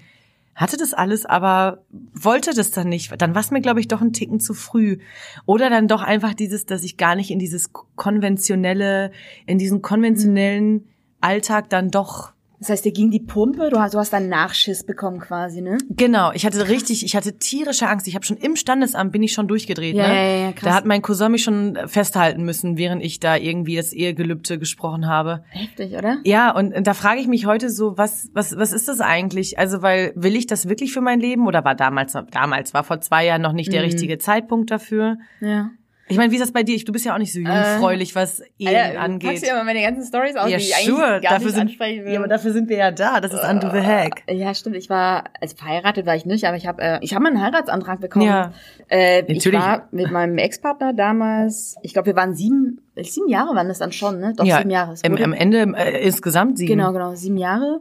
hatte 0.54 0.78
das 0.78 0.94
alles, 0.94 1.26
aber 1.26 1.84
wollte 2.14 2.54
das 2.54 2.70
dann 2.70 2.88
nicht. 2.88 3.12
Dann 3.20 3.34
war 3.34 3.42
es 3.42 3.50
mir, 3.50 3.60
glaube 3.60 3.80
ich, 3.80 3.88
doch 3.88 4.00
ein 4.00 4.14
Ticken 4.14 4.40
zu 4.40 4.54
früh. 4.54 4.98
Oder 5.44 5.68
dann 5.68 5.86
doch 5.86 6.02
einfach 6.02 6.32
dieses, 6.32 6.64
dass 6.64 6.82
ich 6.82 6.96
gar 6.96 7.14
nicht 7.14 7.30
in 7.30 7.38
dieses 7.38 7.70
konventionelle, 7.94 9.12
in 9.44 9.58
diesen 9.58 9.82
konventionellen 9.82 10.88
Alltag 11.20 11.68
dann 11.68 11.90
doch 11.90 12.32
Das 12.58 12.70
heißt, 12.70 12.84
dir 12.84 12.92
ging 12.92 13.10
die 13.10 13.20
Pumpe, 13.20 13.68
du 13.70 13.78
hast, 13.78 13.92
du 13.94 13.98
hast 13.98 14.12
dann 14.12 14.28
Nachschiss 14.28 14.84
bekommen 14.84 15.20
quasi, 15.20 15.60
ne? 15.60 15.76
Genau, 15.90 16.32
ich 16.32 16.46
hatte 16.46 16.68
richtig, 16.68 17.04
ich 17.04 17.14
hatte 17.14 17.36
tierische 17.38 17.86
Angst. 17.88 18.08
Ich 18.08 18.14
habe 18.14 18.24
schon 18.24 18.36
im 18.38 18.56
Standesamt 18.56 19.12
bin 19.12 19.22
ich 19.22 19.32
schon 19.32 19.46
durchgedreht. 19.46 19.94
Ja, 19.94 20.08
ne? 20.08 20.14
ja, 20.14 20.44
ja, 20.46 20.52
krass. 20.52 20.64
Da 20.64 20.74
hat 20.74 20.86
mein 20.86 21.02
Cousin 21.02 21.32
mich 21.32 21.42
schon 21.44 21.78
festhalten 21.86 22.44
müssen, 22.44 22.78
während 22.78 23.04
ich 23.04 23.20
da 23.20 23.36
irgendwie 23.36 23.76
das 23.76 23.92
Ehegelübde 23.92 24.58
gesprochen 24.58 25.06
habe. 25.06 25.44
Heftig, 25.50 25.92
oder? 25.94 26.18
Ja, 26.24 26.50
und, 26.54 26.74
und 26.74 26.86
da 26.86 26.94
frage 26.94 27.20
ich 27.20 27.26
mich 27.28 27.46
heute 27.46 27.68
so, 27.70 27.98
was, 27.98 28.30
was, 28.32 28.56
was 28.56 28.72
ist 28.72 28.88
das 28.88 29.00
eigentlich? 29.00 29.58
Also, 29.58 29.82
weil 29.82 30.12
will 30.16 30.34
ich 30.36 30.46
das 30.46 30.68
wirklich 30.68 30.92
für 30.92 31.00
mein 31.02 31.20
Leben 31.20 31.46
oder 31.46 31.64
war 31.64 31.74
damals, 31.74 32.16
damals 32.30 32.72
war 32.72 32.84
vor 32.84 33.00
zwei 33.00 33.26
Jahren 33.26 33.42
noch 33.42 33.52
nicht 33.52 33.72
der 33.72 33.80
Mhm. 33.82 33.86
richtige 33.86 34.18
Zeitpunkt 34.18 34.70
dafür? 34.70 35.18
Ja. 35.40 35.70
Ich 36.08 36.16
meine, 36.16 36.30
wie 36.30 36.36
ist 36.36 36.42
das 36.42 36.52
bei 36.52 36.62
dir? 36.62 36.74
Ich- 36.76 36.84
Du 36.84 36.92
bist 36.92 37.04
ja 37.04 37.14
auch 37.14 37.18
nicht 37.18 37.32
so 37.32 37.40
jungfräulich, 37.40 38.14
was 38.14 38.40
Ehen 38.58 38.68
Alter, 38.68 38.92
du 38.92 38.98
angeht. 39.00 39.28
packst 39.30 39.44
ja 39.46 39.54
immer 39.54 39.64
meine 39.64 39.82
ganzen 39.82 40.04
Stories 40.06 40.36
aus, 40.36 40.48
ja, 40.48 40.56
die 40.56 40.62
ich 40.64 40.74
eigentlich 40.76 40.86
sure, 40.86 41.20
gar 41.20 41.20
dafür 41.20 41.38
nicht 41.38 41.54
sind, 41.54 41.60
ansprechen 41.62 42.04
will. 42.04 42.12
ja, 42.12 42.18
aber 42.20 42.28
dafür 42.28 42.52
sind 42.52 42.68
wir 42.68 42.76
ja 42.76 42.90
da. 42.92 43.20
Das 43.20 43.32
ist 43.32 43.42
under 43.42 43.70
the 43.72 43.80
hack. 43.84 44.22
Ja, 44.30 44.54
stimmt. 44.54 44.76
Ich 44.76 44.88
war, 44.88 45.24
also 45.40 45.56
verheiratet 45.56 46.06
war 46.06 46.14
ich 46.14 46.24
nicht, 46.24 46.44
aber 46.46 46.56
ich 46.56 46.66
habe, 46.68 46.80
äh, 46.80 46.98
ich 47.02 47.14
habe 47.14 47.26
einen 47.26 47.42
Heiratsantrag 47.42 48.00
bekommen. 48.00 48.26
Ja. 48.26 48.52
Äh, 48.88 49.22
ich 49.26 49.38
Natürlich. 49.38 49.60
war 49.60 49.88
mit 49.90 50.10
meinem 50.12 50.38
Ex-Partner 50.38 50.92
damals, 50.92 51.76
ich 51.82 51.92
glaube, 51.92 52.06
wir 52.06 52.16
waren 52.16 52.34
sieben, 52.34 52.80
sieben 53.02 53.28
Jahre 53.28 53.56
waren 53.56 53.66
das 53.68 53.78
dann 53.78 53.90
schon, 53.92 54.20
ne? 54.20 54.32
Doch 54.36 54.44
ja, 54.44 54.58
sieben 54.58 54.70
Jahre. 54.70 54.94
Im, 55.02 55.16
am 55.16 55.32
Ende 55.32 55.58
äh, 55.76 56.04
insgesamt 56.06 56.58
sieben. 56.58 56.68
Genau, 56.76 56.92
genau, 56.92 57.14
sieben 57.16 57.36
Jahre. 57.36 57.80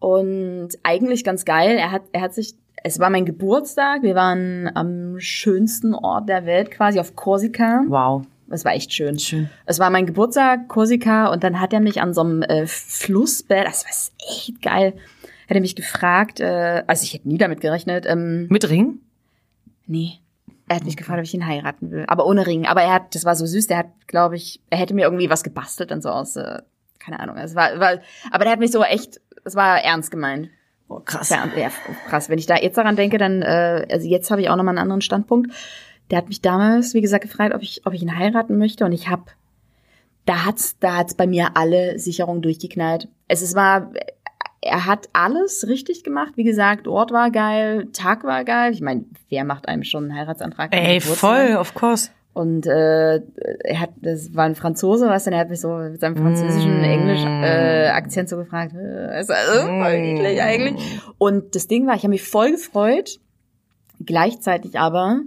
Und 0.00 0.70
eigentlich 0.82 1.24
ganz 1.24 1.44
geil. 1.44 1.76
Er 1.76 1.90
hat, 1.92 2.02
er 2.12 2.20
hat 2.20 2.34
sich, 2.34 2.54
es 2.84 2.98
war 2.98 3.10
mein 3.10 3.24
Geburtstag. 3.24 4.02
Wir 4.02 4.14
waren 4.14 4.70
am 4.74 5.18
schönsten 5.20 5.94
Ort 5.94 6.28
der 6.28 6.46
Welt, 6.46 6.70
quasi 6.70 7.00
auf 7.00 7.16
Korsika. 7.16 7.84
Wow. 7.88 8.24
Es 8.50 8.64
war 8.64 8.72
echt 8.72 8.94
schön. 8.94 9.18
Schön. 9.18 9.50
Es 9.66 9.78
war 9.78 9.90
mein 9.90 10.06
Geburtstag, 10.06 10.68
Korsika, 10.68 11.26
und 11.26 11.44
dann 11.44 11.60
hat 11.60 11.72
er 11.72 11.80
mich 11.80 12.00
an 12.00 12.14
so 12.14 12.22
einem 12.22 12.42
äh, 12.42 12.66
Flussbett, 12.66 13.66
das 13.66 13.84
war 13.84 13.90
echt 14.30 14.62
geil, 14.62 14.94
hat 15.48 15.54
er 15.56 15.60
mich 15.60 15.76
gefragt, 15.76 16.40
äh, 16.40 16.82
also 16.86 17.02
ich 17.04 17.12
hätte 17.12 17.28
nie 17.28 17.36
damit 17.36 17.60
gerechnet, 17.60 18.06
ähm, 18.06 18.46
Mit 18.48 18.68
Ring? 18.70 19.00
nee. 19.86 20.12
Er 20.70 20.76
hat 20.76 20.84
mich 20.84 20.98
gefragt, 20.98 21.18
ob 21.18 21.24
ich 21.24 21.32
ihn 21.32 21.46
heiraten 21.46 21.90
will, 21.90 22.04
aber 22.08 22.26
ohne 22.26 22.46
Ring. 22.46 22.66
Aber 22.66 22.82
er 22.82 22.92
hat, 22.92 23.14
das 23.14 23.24
war 23.24 23.34
so 23.34 23.46
süß, 23.46 23.68
der 23.68 23.78
hat, 23.78 23.86
glaube 24.06 24.36
ich, 24.36 24.60
er 24.68 24.76
hätte 24.76 24.92
mir 24.92 25.04
irgendwie 25.04 25.30
was 25.30 25.42
gebastelt 25.42 25.90
und 25.92 26.02
so 26.02 26.10
aus, 26.10 26.36
äh, 26.36 26.60
keine 26.98 27.20
Ahnung. 27.20 27.38
Es 27.38 27.54
war, 27.54 27.80
war, 27.80 28.00
aber 28.30 28.44
der 28.44 28.52
hat 28.52 28.60
mich 28.60 28.70
so 28.70 28.82
echt, 28.82 29.18
es 29.44 29.56
war 29.56 29.82
ernst 29.82 30.10
gemeint. 30.10 30.50
Oh, 30.88 31.00
krass. 31.00 31.28
Ja, 31.28 31.46
ja, 31.56 31.70
krass. 32.08 32.28
Wenn 32.28 32.38
ich 32.38 32.46
da 32.46 32.56
jetzt 32.56 32.78
daran 32.78 32.96
denke, 32.96 33.18
dann, 33.18 33.42
äh, 33.42 33.86
also 33.90 34.08
jetzt 34.08 34.30
habe 34.30 34.40
ich 34.40 34.48
auch 34.48 34.56
nochmal 34.56 34.72
einen 34.72 34.82
anderen 34.82 35.02
Standpunkt. 35.02 35.52
Der 36.10 36.18
hat 36.18 36.28
mich 36.28 36.40
damals, 36.40 36.94
wie 36.94 37.02
gesagt, 37.02 37.24
gefragt, 37.24 37.54
ob 37.54 37.62
ich, 37.62 37.82
ob 37.84 37.92
ich 37.92 38.02
ihn 38.02 38.16
heiraten 38.18 38.56
möchte 38.56 38.84
und 38.86 38.92
ich 38.92 39.08
hab, 39.08 39.34
da 40.24 40.46
hat's, 40.46 40.78
da 40.78 40.96
hat's 40.96 41.14
bei 41.14 41.26
mir 41.26 41.50
alle 41.56 41.98
Sicherungen 41.98 42.40
durchgeknallt. 42.40 43.08
Es 43.28 43.42
ist, 43.42 43.54
war, 43.54 43.92
er 44.62 44.86
hat 44.86 45.10
alles 45.12 45.66
richtig 45.68 46.04
gemacht. 46.04 46.32
Wie 46.36 46.44
gesagt, 46.44 46.88
Ort 46.88 47.12
war 47.12 47.30
geil, 47.30 47.88
Tag 47.92 48.24
war 48.24 48.44
geil. 48.44 48.72
Ich 48.72 48.80
meine, 48.80 49.04
wer 49.28 49.44
macht 49.44 49.68
einem 49.68 49.84
schon 49.84 50.04
einen 50.04 50.14
Heiratsantrag? 50.14 50.74
Ey, 50.74 51.00
voll, 51.00 51.56
of 51.56 51.74
course. 51.74 52.10
Und 52.38 52.66
äh, 52.68 53.16
er 53.64 53.80
hat, 53.80 53.90
das 54.00 54.32
war 54.36 54.44
ein 54.44 54.54
Franzose, 54.54 55.08
was 55.08 55.24
denn? 55.24 55.32
Er 55.32 55.40
hat 55.40 55.50
mich 55.50 55.60
so 55.60 55.70
mit 55.74 56.00
seinem 56.00 56.16
französischen 56.16 56.80
Mm. 56.80 56.84
Englisch 56.84 57.24
äh, 57.24 57.88
Akzent 57.88 58.28
so 58.28 58.36
gefragt. 58.36 58.74
Ist 58.74 59.28
also 59.30 59.66
voll 59.66 59.92
eklig 59.92 60.40
eigentlich. 60.40 61.00
Und 61.18 61.56
das 61.56 61.66
Ding 61.66 61.88
war, 61.88 61.96
ich 61.96 62.02
habe 62.02 62.10
mich 62.10 62.22
voll 62.22 62.52
gefreut. 62.52 63.18
Gleichzeitig 64.06 64.78
aber 64.78 65.22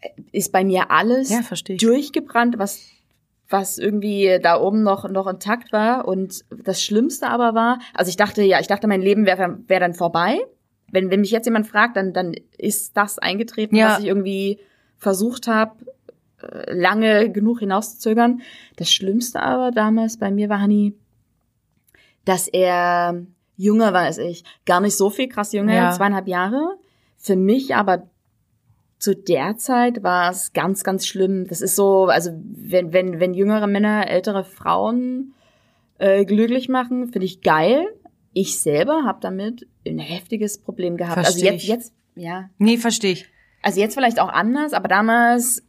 äh, 0.00 0.08
ist 0.30 0.52
bei 0.52 0.62
mir 0.64 0.92
alles 0.92 1.30
Ja, 1.30 1.40
durchgebrannt, 1.78 2.58
was 2.58 2.80
was 3.48 3.78
irgendwie 3.78 4.38
da 4.40 4.60
oben 4.60 4.84
noch 4.84 5.08
noch 5.10 5.26
intakt 5.26 5.72
war 5.72 6.06
und 6.06 6.44
das 6.64 6.80
Schlimmste 6.80 7.26
aber 7.26 7.52
war, 7.56 7.80
also 7.92 8.08
ich 8.08 8.16
dachte 8.16 8.42
ja, 8.44 8.60
ich 8.60 8.68
dachte 8.68 8.86
mein 8.86 9.02
Leben 9.02 9.26
wäre 9.26 9.58
wär 9.66 9.80
dann 9.80 9.94
vorbei. 9.94 10.38
Wenn 10.92 11.10
wenn 11.10 11.20
mich 11.22 11.32
jetzt 11.32 11.46
jemand 11.46 11.66
fragt, 11.66 11.96
dann 11.96 12.12
dann 12.12 12.34
ist 12.56 12.96
das 12.96 13.18
eingetreten, 13.18 13.74
Ja. 13.74 13.88
was 13.94 13.98
ich 14.00 14.06
irgendwie 14.06 14.60
versucht 15.00 15.48
habe 15.48 15.72
lange 16.68 17.30
genug 17.30 17.58
hinauszuzögern. 17.58 18.40
Das 18.76 18.90
Schlimmste 18.90 19.42
aber 19.42 19.72
damals 19.72 20.16
bei 20.16 20.30
mir 20.30 20.48
war 20.48 20.60
Hani, 20.60 20.94
dass 22.24 22.48
er 22.48 23.26
jünger 23.56 23.92
war 23.92 24.02
als 24.02 24.16
ich, 24.16 24.44
gar 24.64 24.80
nicht 24.80 24.96
so 24.96 25.10
viel 25.10 25.28
krass 25.28 25.52
jünger, 25.52 25.74
Ja. 25.74 25.90
zweieinhalb 25.90 26.28
Jahre. 26.28 26.76
Für 27.18 27.36
mich 27.36 27.74
aber 27.74 28.06
zu 28.98 29.14
der 29.14 29.56
Zeit 29.58 30.02
war 30.02 30.30
es 30.30 30.52
ganz, 30.54 30.82
ganz 30.84 31.06
schlimm. 31.06 31.46
Das 31.46 31.60
ist 31.60 31.76
so, 31.76 32.06
also 32.06 32.30
wenn, 32.42 32.92
wenn, 32.94 33.20
wenn 33.20 33.34
jüngere 33.34 33.66
Männer 33.66 34.08
ältere 34.08 34.44
Frauen 34.44 35.34
äh, 35.98 36.24
glücklich 36.24 36.68
machen, 36.70 37.08
finde 37.08 37.26
ich 37.26 37.42
geil. 37.42 37.86
Ich 38.32 38.58
selber 38.60 39.04
habe 39.04 39.18
damit 39.20 39.66
ein 39.86 39.98
heftiges 39.98 40.56
Problem 40.58 40.96
gehabt. 40.96 41.18
also 41.18 41.32
Versteh 41.32 41.46
jetzt, 41.46 41.62
ich. 41.64 41.68
jetzt, 41.68 41.92
ja. 42.14 42.48
Nee, 42.58 42.78
verstehe 42.78 43.12
ich. 43.12 43.26
Also 43.62 43.80
jetzt 43.80 43.94
vielleicht 43.94 44.20
auch 44.20 44.28
anders, 44.28 44.72
aber 44.72 44.88
damals, 44.88 45.62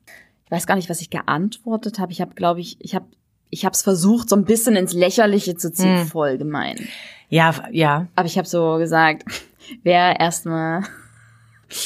ich 0.45 0.51
weiß 0.51 0.65
gar 0.67 0.75
nicht, 0.75 0.89
was 0.89 1.01
ich 1.01 1.09
geantwortet 1.09 1.99
habe. 1.99 2.11
Ich 2.11 2.21
habe, 2.21 2.33
glaube 2.35 2.59
ich, 2.61 2.77
ich 2.79 2.95
habe 2.95 3.05
ich 3.53 3.65
habe 3.65 3.73
es 3.73 3.81
versucht, 3.81 4.29
so 4.29 4.37
ein 4.37 4.45
bisschen 4.45 4.77
ins 4.77 4.93
Lächerliche 4.93 5.55
zu 5.57 5.73
ziehen, 5.73 5.99
Hm. 5.99 6.07
voll 6.07 6.37
gemein. 6.37 6.87
Ja, 7.27 7.53
ja. 7.71 8.07
Aber 8.15 8.25
ich 8.27 8.37
habe 8.37 8.47
so 8.47 8.77
gesagt, 8.77 9.25
wer 9.83 10.19
erstmal, 10.21 10.83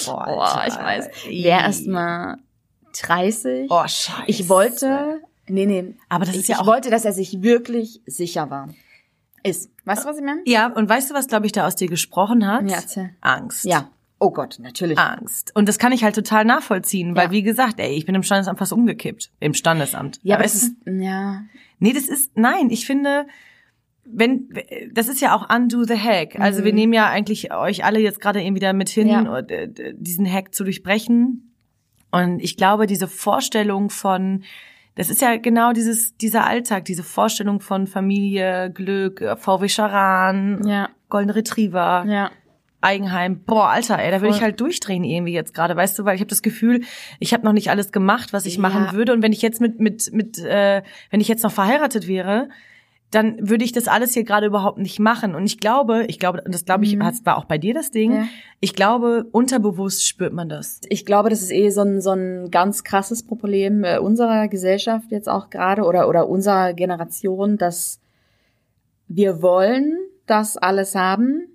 Boah, 0.05 0.27
oh, 0.63 0.67
ich 0.67 0.75
weiß, 0.75 1.09
wer 1.27 1.59
erstmal 1.61 2.37
30. 3.01 3.67
Oh, 3.71 3.81
scheiße. 3.81 4.23
ich 4.27 4.47
wollte, 4.47 5.21
nee, 5.47 5.65
nee, 5.65 5.95
Aber 6.07 6.25
das 6.25 6.35
ist 6.35 6.43
ich, 6.43 6.47
ja 6.49 6.55
ich 6.57 6.61
auch. 6.61 6.67
wollte, 6.67 6.91
dass 6.91 7.03
er 7.03 7.13
sich 7.13 7.41
wirklich 7.41 8.01
sicher 8.05 8.49
war. 8.51 8.69
Ist. 9.43 9.69
Weißt 9.85 10.03
du, 10.05 10.09
was 10.09 10.17
ich 10.17 10.23
meine? 10.23 10.41
Ja, 10.45 10.67
und 10.67 10.87
weißt 10.89 11.09
du, 11.09 11.13
was, 11.15 11.27
glaube 11.27 11.45
ich, 11.47 11.51
da 11.51 11.65
aus 11.67 11.75
dir 11.75 11.87
gesprochen 11.87 12.47
hat? 12.47 12.69
Ja, 12.69 12.77
erzähl. 12.77 13.11
Angst. 13.21 13.65
Ja. 13.65 13.89
Oh 14.19 14.31
Gott, 14.31 14.57
natürlich. 14.61 14.97
Angst. 14.97 15.51
Und 15.55 15.67
das 15.67 15.77
kann 15.77 15.91
ich 15.91 16.03
halt 16.03 16.15
total 16.15 16.45
nachvollziehen, 16.45 17.15
weil 17.15 17.25
Ja. 17.25 17.31
wie 17.31 17.43
gesagt, 17.43 17.79
ey, 17.79 17.95
ich 17.95 18.05
bin 18.05 18.15
im 18.15 18.23
Standesamt 18.23 18.59
fast 18.59 18.71
umgekippt. 18.73 19.31
Im 19.39 19.53
Standesamt. 19.53 20.19
Ja, 20.23 20.35
aber 20.35 20.45
es 20.45 20.55
es 20.55 20.63
ist, 20.63 20.75
ja, 20.85 21.43
Nee, 21.79 21.91
das 21.93 22.07
ist, 22.07 22.31
nein, 22.37 22.69
ich 22.69 22.85
finde, 22.85 23.27
wenn, 24.05 24.49
das 24.93 25.09
ist 25.09 25.19
ja 25.19 25.35
auch 25.35 25.53
undo 25.53 25.83
the 25.83 25.97
hack. 25.99 26.39
Also 26.39 26.63
wir 26.63 26.71
nehmen 26.73 26.93
ja 26.93 27.09
eigentlich 27.09 27.51
euch 27.53 27.83
alle 27.83 27.99
jetzt 27.99 28.21
gerade 28.21 28.41
irgendwie 28.41 28.61
da 28.61 28.71
mit 28.71 28.87
hin, 28.89 29.07
Ja. 29.09 29.39
äh, 29.39 29.67
diesen 29.97 30.31
Hack 30.31 30.53
zu 30.55 30.63
durchbrechen. 30.63 31.51
Und 32.11 32.39
ich 32.39 32.55
glaube, 32.55 32.87
diese 32.87 33.07
Vorstellung 33.09 33.89
von, 33.89 34.43
das 34.95 35.09
ist 35.09 35.21
ja 35.21 35.35
genau 35.35 35.73
dieses, 35.73 36.15
dieser 36.15 36.45
Alltag, 36.45 36.85
diese 36.85 37.03
Vorstellung 37.03 37.59
von 37.59 37.87
Familie, 37.87 38.71
Glück, 38.73 39.19
äh, 39.19 39.35
VW 39.35 39.67
Charan, 39.67 40.61
Ja. 40.65 40.89
Golden 41.09 41.31
Retriever, 41.31 42.05
Ja. 42.07 42.31
Eigenheim. 42.81 43.39
Boah, 43.45 43.69
Alter, 43.69 43.97
ey, 43.99 44.11
da 44.11 44.21
würde 44.21 44.35
ich 44.35 44.41
halt 44.43 44.59
durchdrehen 44.59 45.03
irgendwie 45.03 45.33
jetzt 45.33 45.53
gerade, 45.53 45.75
weißt 45.75 45.97
du, 45.97 46.05
weil 46.05 46.15
ich 46.15 46.21
habe 46.21 46.29
das 46.29 46.41
Gefühl, 46.43 46.81
ich 47.19 47.33
habe 47.33 47.43
noch 47.43 47.53
nicht 47.53 47.69
alles 47.71 47.91
gemacht, 47.91 48.31
was 48.33 48.45
ich 48.45 48.55
Ja. 48.55 48.61
machen 48.61 48.93
würde. 48.95 49.13
Und 49.13 49.21
wenn 49.23 49.33
ich 49.33 49.41
jetzt 49.41 49.59
mit 49.61 49.79
mit 49.79 50.11
mit, 50.13 50.37
äh, 50.39 50.83
wenn 51.09 51.19
ich 51.21 51.27
jetzt 51.27 51.43
noch 51.43 51.51
verheiratet 51.51 52.07
wäre, 52.07 52.49
dann 53.11 53.37
würde 53.49 53.63
ich 53.63 53.71
das 53.71 53.87
alles 53.87 54.13
hier 54.13 54.23
gerade 54.23 54.47
überhaupt 54.47 54.77
nicht 54.77 54.99
machen. 54.99 55.35
Und 55.35 55.45
ich 55.45 55.59
glaube, 55.59 56.05
ich 56.09 56.19
glaube, 56.19 56.41
und 56.45 56.53
das 56.53 56.65
glaube 56.65 56.83
ich, 56.85 56.95
Mhm. 56.95 57.01
war 57.23 57.37
auch 57.37 57.45
bei 57.45 57.57
dir 57.57 57.73
das 57.73 57.89
Ding. 57.91 58.11
Ja. 58.11 58.27
Ich 58.59 58.73
glaube, 58.75 59.25
unterbewusst 59.31 60.05
spürt 60.07 60.33
man 60.33 60.49
das. 60.49 60.81
Ich 60.89 61.05
glaube, 61.05 61.29
das 61.29 61.41
ist 61.41 61.51
eh 61.51 61.69
so 61.69 61.81
ein, 61.81 62.01
so 62.01 62.11
ein 62.11 62.51
ganz 62.51 62.83
krasses 62.83 63.23
Problem 63.25 63.83
äh, 63.83 63.99
unserer 63.99 64.47
Gesellschaft 64.47 65.11
jetzt 65.11 65.29
auch 65.29 65.49
gerade 65.49 65.83
oder, 65.83 66.09
oder 66.09 66.27
unserer 66.27 66.73
Generation, 66.73 67.57
dass 67.57 67.99
wir 69.07 69.41
wollen 69.41 69.97
das 70.25 70.57
alles 70.57 70.95
haben. 70.95 71.47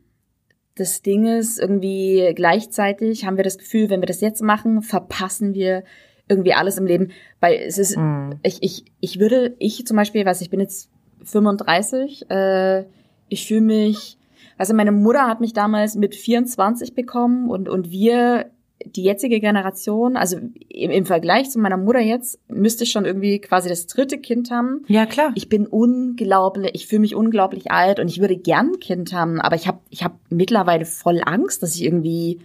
Das 0.80 1.02
Ding 1.02 1.26
ist 1.26 1.60
irgendwie 1.60 2.32
gleichzeitig 2.34 3.26
haben 3.26 3.36
wir 3.36 3.44
das 3.44 3.58
Gefühl, 3.58 3.90
wenn 3.90 4.00
wir 4.00 4.06
das 4.06 4.22
jetzt 4.22 4.40
machen, 4.42 4.80
verpassen 4.80 5.52
wir 5.52 5.84
irgendwie 6.26 6.54
alles 6.54 6.78
im 6.78 6.86
Leben. 6.86 7.10
Weil 7.38 7.60
es 7.66 7.76
ist, 7.76 7.98
Mhm. 7.98 8.36
ich, 8.42 8.62
ich, 8.62 8.84
ich 9.00 9.20
würde, 9.20 9.54
ich 9.58 9.86
zum 9.86 9.98
Beispiel, 9.98 10.24
weiß 10.24 10.40
ich 10.40 10.48
bin 10.48 10.58
jetzt 10.60 10.88
35, 11.24 12.30
äh, 12.30 12.84
ich 13.28 13.46
fühle 13.46 13.60
mich, 13.60 14.16
also 14.56 14.72
meine 14.72 14.92
Mutter 14.92 15.26
hat 15.26 15.40
mich 15.40 15.52
damals 15.52 15.96
mit 15.96 16.14
24 16.14 16.94
bekommen 16.94 17.50
und, 17.50 17.68
und 17.68 17.90
wir, 17.90 18.50
die 18.86 19.02
jetzige 19.02 19.40
Generation, 19.40 20.16
also 20.16 20.36
im, 20.68 20.90
im 20.90 21.06
Vergleich 21.06 21.50
zu 21.50 21.58
meiner 21.58 21.76
Mutter 21.76 22.00
jetzt, 22.00 22.38
müsste 22.48 22.84
ich 22.84 22.90
schon 22.92 23.04
irgendwie 23.04 23.38
quasi 23.40 23.68
das 23.68 23.86
dritte 23.86 24.18
Kind 24.18 24.50
haben. 24.50 24.84
Ja, 24.88 25.06
klar. 25.06 25.32
Ich 25.34 25.48
bin 25.48 25.66
unglaublich, 25.66 26.70
ich 26.74 26.86
fühle 26.86 27.00
mich 27.00 27.14
unglaublich 27.14 27.70
alt 27.70 28.00
und 28.00 28.08
ich 28.08 28.20
würde 28.20 28.36
gern 28.36 28.72
ein 28.74 28.80
Kind 28.80 29.12
haben, 29.12 29.40
aber 29.40 29.56
ich 29.56 29.66
habe 29.68 29.80
ich 29.90 30.02
hab 30.04 30.18
mittlerweile 30.30 30.84
voll 30.86 31.20
Angst, 31.24 31.62
dass 31.62 31.74
ich 31.74 31.84
irgendwie 31.84 32.40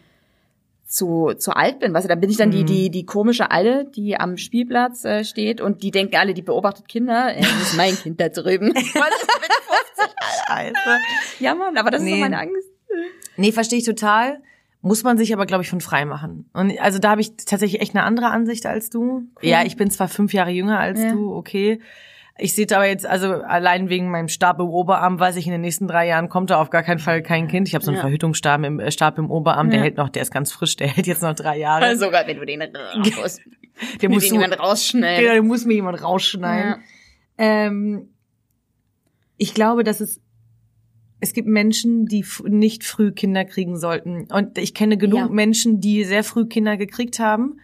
zu, 0.88 1.34
zu 1.38 1.56
alt 1.56 1.80
bin. 1.80 1.94
Weißt 1.94 2.06
du, 2.06 2.10
da 2.10 2.16
bin 2.16 2.30
ich 2.30 2.38
dann 2.38 2.52
die, 2.52 2.62
Mhm. 2.62 2.66
die, 2.68 2.90
die 2.92 3.06
komische 3.06 3.50
Alte, 3.52 3.90
die 3.96 4.18
am 4.20 4.38
Spielplatz 4.38 5.04
äh, 5.04 5.24
steht 5.24 5.60
und 5.62 5.82
die 5.84 5.92
denken 5.92 6.16
alle, 6.16 6.34
die 6.34 6.44
beobachtet 6.44 6.88
Kinder, 6.88 7.36
äh, 7.36 7.42
das 7.42 7.62
ist 7.72 7.78
mein 7.78 7.96
Kind 7.96 8.20
da 8.22 8.30
drüben. 8.30 8.72
Was 8.76 8.84
ist 8.84 8.94
mit 8.94 9.52
50? 9.96 10.16
Scheiße. 10.48 10.74
Ja, 11.40 11.56
Mann, 11.56 11.78
aber 11.78 11.90
das 11.92 12.02
ist 12.02 12.06
Nee. 12.06 12.14
so 12.16 12.20
meine 12.20 12.40
Angst. 12.40 12.70
Nee, 13.36 13.52
verstehe 13.52 13.80
ich 13.80 13.86
total. 13.86 14.42
Muss 14.86 15.04
man 15.04 15.18
sich 15.18 15.34
aber, 15.34 15.48
glaube 15.48 15.64
ich, 15.64 15.70
von 15.72 15.82
frei 15.82 16.06
machen. 16.06 16.48
Und 16.54 16.80
also 16.80 17.00
da 17.00 17.10
habe 17.10 17.22
ich 17.22 17.36
tatsächlich 17.38 17.82
echt 17.82 17.96
eine 17.96 18.04
andere 18.04 18.28
Ansicht 18.28 18.68
als 18.68 18.92
du. 18.92 19.24
Ja, 19.42 19.64
ich 19.66 19.78
bin 19.78 19.90
zwar 19.90 20.08
fünf 20.08 20.32
Jahre 20.32 20.52
jünger 20.52 20.80
als 20.80 21.02
Ja. 21.02 21.12
du, 21.12 21.34
okay. 21.36 21.82
Ich 22.38 22.54
sehe 22.54 22.68
aber 22.72 22.86
jetzt, 22.86 23.06
also 23.06 23.32
allein 23.34 23.90
wegen 23.90 24.12
meinem 24.12 24.28
Stab 24.28 24.60
im 24.60 24.68
Oberarm, 24.68 25.20
weiß 25.20 25.38
ich, 25.38 25.46
in 25.48 25.54
den 25.54 25.62
nächsten 25.62 25.88
drei 25.88 26.06
Jahren 26.08 26.30
kommt 26.30 26.52
da 26.52 26.62
auf 26.62 26.70
gar 26.70 26.84
keinen 26.84 27.00
Fall 27.00 27.24
kein 27.24 27.48
Kind. 27.48 27.68
Ich 27.68 27.74
habe 27.74 27.84
so 27.84 27.90
einen 27.90 27.96
Ja. 27.98 28.02
Verhütungsstab 28.02 28.64
im, 28.64 28.80
äh, 28.80 28.92
Stab 28.92 29.18
im 29.18 29.32
Oberarm, 29.32 29.70
der 29.72 29.80
Ja. 29.80 29.84
hält 29.86 29.98
noch, 29.98 30.10
der 30.10 30.22
ist 30.22 30.32
ganz 30.32 30.52
frisch, 30.52 30.76
der 30.76 30.88
hält 30.90 31.08
jetzt 31.08 31.24
noch 31.24 31.34
drei 31.34 31.58
Jahre. 31.58 31.96
Sogar 31.98 32.28
wenn 32.28 32.38
du 32.38 32.46
den 32.46 32.62
raus, 33.18 33.40
der 34.02 34.10
muss 34.10 34.22
den 34.24 34.30
so, 34.30 34.36
jemand 34.36 34.52
genau, 34.52 34.66
rausschneiden. 34.66 35.26
der 35.26 35.42
muss 35.42 35.66
mir 35.66 35.74
jemand 35.74 36.04
rausschneiden. 36.04 36.72
Ja. 36.72 36.78
Ähm, 37.40 38.10
ich 39.38 39.54
glaube, 39.56 39.84
dass 39.84 40.00
es 40.00 40.22
es 41.20 41.34
gibt 41.34 41.48
Menschen, 41.48 42.06
die 42.06 42.26
nicht 42.46 42.84
früh 42.84 43.12
Kinder 43.12 43.46
kriegen 43.46 43.78
sollten. 43.78 44.28
Und 44.32 44.58
ich 44.58 44.74
kenne 44.74 44.98
genug 44.98 45.20
Ja. 45.20 45.28
Menschen, 45.30 45.80
die 45.80 46.04
sehr 46.04 46.24
früh 46.24 46.46
Kinder 46.46 46.78
gekriegt 46.78 47.20
haben 47.20 47.60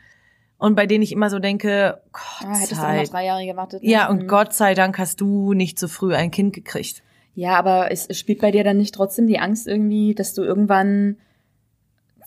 und 0.57 0.75
bei 0.75 0.85
denen 0.87 1.03
ich 1.03 1.11
immer 1.11 1.29
so 1.29 1.39
denke, 1.39 2.01
Gott 2.11 2.21
Ah, 2.47 2.53
hättest 2.55 2.71
du 2.71 2.75
noch 2.75 2.81
sei 2.83 3.03
drei 3.03 3.25
Jahre 3.25 3.45
gewartet. 3.45 3.81
ja, 3.83 4.05
Mhm. 4.11 4.19
und 4.21 4.27
Gott 4.27 4.53
sei 4.53 4.73
Dank 4.73 4.97
hast 4.97 5.19
du 5.21 5.53
nicht 5.53 5.77
so 5.79 5.87
früh 5.87 6.13
ein 6.15 6.31
Kind 6.31 6.53
gekriegt. 6.53 7.03
Ja, 7.35 7.57
aber 7.57 7.91
es, 7.91 8.05
es 8.07 8.19
spielt 8.19 8.39
bei 8.41 8.51
dir 8.51 8.63
dann 8.63 8.77
nicht 8.77 8.93
trotzdem 8.93 9.25
die 9.27 9.39
Angst 9.39 9.67
irgendwie, 9.67 10.13
dass 10.15 10.33
du 10.33 10.43
irgendwann 10.43 11.17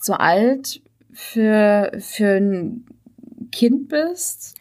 zu 0.01 0.19
alt 0.19 0.81
für, 1.11 1.91
für 1.99 2.37
ein 2.37 2.85
Kind 3.51 3.87
bist? 3.89 4.55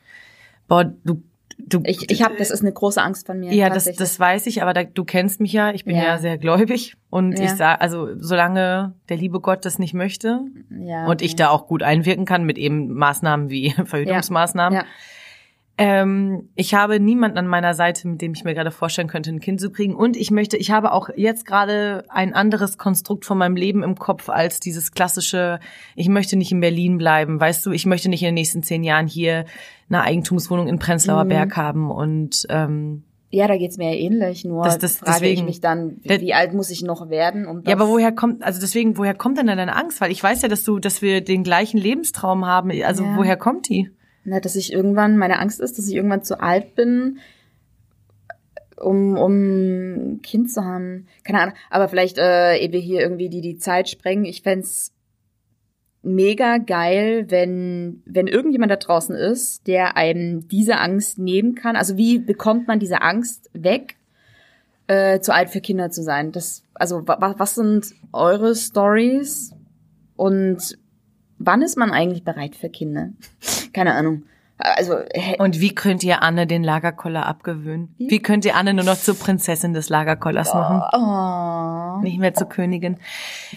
Boah, 0.68 0.84
du, 0.84 1.22
du 1.66 1.80
Ich, 1.84 2.10
ich 2.10 2.22
habe, 2.22 2.34
das 2.38 2.50
ist 2.50 2.60
eine 2.62 2.72
große 2.72 3.00
Angst 3.02 3.26
von 3.26 3.38
mir. 3.40 3.52
ja, 3.52 3.68
das, 3.70 3.84
das 3.84 4.18
weiß 4.20 4.46
ich, 4.46 4.62
aber 4.62 4.72
da, 4.74 4.84
du 4.84 5.04
kennst 5.04 5.40
mich 5.40 5.52
ja. 5.52 5.72
Ich 5.72 5.84
bin 5.84 5.96
ja, 5.96 6.02
Ja. 6.04 6.18
sehr 6.18 6.38
gläubig 6.38 6.94
und 7.10 7.38
Ja. 7.38 7.44
ich 7.44 7.50
sage, 7.52 7.80
also 7.80 8.08
solange 8.18 8.94
der 9.08 9.16
liebe 9.16 9.40
Gott 9.40 9.64
das 9.64 9.78
nicht 9.78 9.94
möchte 9.94 10.40
ja, 10.70 11.06
und 11.06 11.22
ich 11.22 11.36
da 11.36 11.48
auch 11.50 11.66
gut 11.66 11.82
einwirken 11.82 12.24
kann 12.24 12.44
mit 12.44 12.58
eben 12.58 12.92
Maßnahmen 12.94 13.50
wie 13.50 13.70
Verhütungsmaßnahmen, 13.84 14.78
Ja. 14.80 14.84
Ähm, 15.77 16.51
ich 16.55 16.72
habe 16.75 17.01
niemanden 17.01 17.37
an 17.37 17.49
meiner 17.49 17.75
Seite, 17.75 18.07
mit 18.07 18.22
dem 18.22 18.33
ich 18.33 18.45
mir 18.45 18.55
gerade 18.55 18.70
vorstellen 18.70 19.09
könnte, 19.09 19.31
ein 19.31 19.41
Kind 19.41 19.61
zu 19.61 19.70
kriegen. 19.70 19.95
Und 19.97 20.16
ich 20.16 20.31
möchte, 20.31 20.57
ich 20.57 20.70
habe 20.70 20.93
auch 20.93 21.09
jetzt 21.16 21.47
gerade 21.47 22.05
ein 22.09 22.33
anderes 22.33 22.79
Konstrukt 22.79 23.25
von 23.25 23.39
meinem 23.39 23.57
Leben 23.57 23.83
im 23.83 23.97
Kopf 23.97 24.29
als 24.29 24.61
dieses 24.61 24.93
klassische, 24.93 25.59
ich 25.97 26.09
möchte 26.09 26.37
nicht 26.37 26.53
in 26.53 26.61
Berlin 26.61 26.97
bleiben, 26.97 27.41
weißt 27.41 27.66
du, 27.66 27.72
ich 27.72 27.87
möchte 27.87 28.09
nicht 28.09 28.22
in 28.22 28.27
den 28.29 28.35
nächsten 28.35 28.62
zehn 28.62 28.85
Jahren 28.85 29.09
hier 29.09 29.47
eine 29.89 30.03
Eigentumswohnung 30.03 30.68
in 30.68 30.79
Prenzlauer 30.79 31.25
Mhm. 31.25 31.29
Berg 31.31 31.57
haben 31.57 31.91
und 31.91 32.47
ähm, 32.51 33.03
Ja, 33.31 33.49
da 33.49 33.57
geht's 33.57 33.77
mir 33.77 33.91
ja 33.93 33.99
ähnlich, 33.99 34.45
nur 34.45 34.62
Das- 34.62 34.79
das- 34.79 34.99
frage 34.99 35.11
ich 35.11 35.18
deswegen- 35.22 35.45
mich 35.47 35.61
dann, 35.61 35.97
wie, 36.03 36.20
wie 36.20 36.35
alt 36.35 36.55
muss 36.55 36.70
ich 36.70 36.83
noch 36.83 37.11
werden? 37.11 37.47
Um 37.49 37.64
das, 37.64 37.70
ja, 37.72 37.77
aber 37.77 37.89
woher 37.89 38.12
kommt, 38.12 38.45
also 38.45 38.61
deswegen, 38.61 38.97
woher 38.97 39.14
kommt 39.14 39.39
denn 39.39 39.49
deine 39.49 39.75
Angst? 39.75 40.01
Weil 40.01 40.12
ich 40.12 40.22
weiß 40.22 40.43
ja, 40.43 40.49
dass 40.49 40.62
du, 40.62 40.79
dass 40.79 41.03
wir 41.03 41.20
den 41.20 41.43
gleichen 41.43 41.79
Lebenstraum 41.79 42.47
haben. 42.47 42.70
Also 42.85 43.03
Ja. 43.03 43.16
woher 43.16 43.37
kommt 43.37 43.68
die? 43.68 43.91
Na, 44.25 44.41
dass 44.41 44.57
ich 44.57 44.72
irgendwann, 44.72 45.18
meine 45.18 45.39
Angst 45.39 45.61
ist, 45.61 45.79
dass 45.79 45.87
ich 45.87 45.95
irgendwann 45.95 46.22
zu 46.22 46.41
alt 46.41 46.75
bin, 46.75 47.18
um, 48.77 49.16
um 49.16 49.33
ein 50.16 50.22
Kind 50.22 50.51
zu 50.51 50.64
haben. 50.64 51.07
Keine 51.25 51.41
Ahnung. 51.41 51.55
Aber 51.70 51.89
vielleicht, 51.89 52.18
äh, 52.18 52.57
ehe 52.57 52.72
wir 52.72 52.81
hier 52.81 53.01
irgendwie 53.01 53.29
die, 53.29 53.41
die 53.41 53.59
Zeit 53.59 53.89
sprengen, 53.89 54.25
ich 54.25 54.43
fänd's 54.43 54.93
mega 56.03 56.59
geil, 56.59 57.27
wenn, 57.29 58.03
wenn 58.05 58.27
irgendjemand 58.27 58.70
da 58.70 58.77
draußen 58.77 59.16
ist, 59.16 59.66
der 59.66 59.97
einem 59.97 60.47
diese 60.49 60.79
Angst 60.79 61.18
nehmen 61.18 61.55
kann. 61.55 61.77
Also 61.77 61.97
wie 61.97 62.18
bekommt 62.18 62.68
man 62.68 62.79
diese 62.79 63.01
Angst 63.01 63.51
weg, 63.55 63.97
äh, 64.87 65.20
zu 65.20 65.33
alt 65.33 65.49
für 65.49 65.61
Kinder 65.61 65.91
zu 65.91 66.03
sein? 66.03 66.31
Das, 66.31 66.62
also 66.75 67.09
wa, 67.09 67.35
was 67.39 67.55
sind 67.55 67.95
eure 68.12 68.55
Stories 68.55 69.55
und 70.16 70.79
wann 71.45 71.62
ist 71.62 71.76
man 71.76 71.90
eigentlich 71.92 72.24
bereit 72.24 72.57
für 72.57 72.68
Kinder? 72.68 73.11
Keine 73.72 73.95
Ahnung. 73.95 74.24
Also, 74.57 74.95
Und 75.38 75.61
wie 75.61 75.74
könnt 75.74 76.05
ihr 76.05 76.22
Anne 76.22 76.47
den 76.47 76.62
Lagerkoller 76.62 77.26
abgewöhnen? 77.26 77.92
Wie 77.99 78.20
könnt 78.20 78.45
ihr 78.45 78.55
Anne 78.55 78.72
nur 78.72 78.84
noch 78.84 78.97
zur 78.97 79.18
Prinzessin 79.18 79.72
des 79.74 79.88
Lagerkollers 79.88 80.55
machen? 80.55 80.80
oh, 80.92 82.01
Nicht 82.03 82.18
mehr 82.20 82.34
zur 82.34 82.49
Königin. 82.49 82.99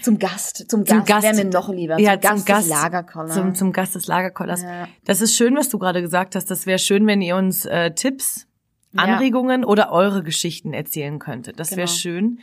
zum 0.02 0.18
Gast, 0.18 0.68
zum, 0.68 0.84
Zum 0.84 0.98
Gast, 0.98 1.06
Gast. 1.08 1.22
wäre 1.22 1.36
mir 1.36 1.50
noch 1.52 1.68
lieber. 1.68 2.00
Ja, 2.00 2.14
zum 2.20 2.20
Gast, 2.20 2.36
zum 2.38 2.44
Gast. 2.46 2.66
des 2.66 2.70
Lagerkoller. 2.82 3.28
Zum, 3.30 3.54
zum 3.54 3.72
Gast 3.72 3.94
des 3.94 4.06
Lagerkollers. 4.08 4.62
Ja. 4.62 4.88
Das 5.04 5.20
ist 5.20 5.36
schön, 5.36 5.56
was 5.56 5.68
du 5.68 5.78
gerade 5.78 6.02
gesagt 6.02 6.34
hast. 6.34 6.50
Das 6.50 6.66
wäre 6.66 6.80
schön, 6.80 7.06
wenn 7.06 7.22
ihr 7.22 7.36
uns 7.36 7.64
äh, 7.64 7.92
Tipps, 7.92 8.48
Ja. 8.92 9.02
Anregungen 9.04 9.64
oder 9.64 9.92
eure 9.92 10.24
Geschichten 10.24 10.72
erzählen 10.72 11.20
könntet. 11.20 11.60
Das 11.60 11.70
wäre 11.76 11.86
Genau. 11.86 11.92
schön. 11.96 12.38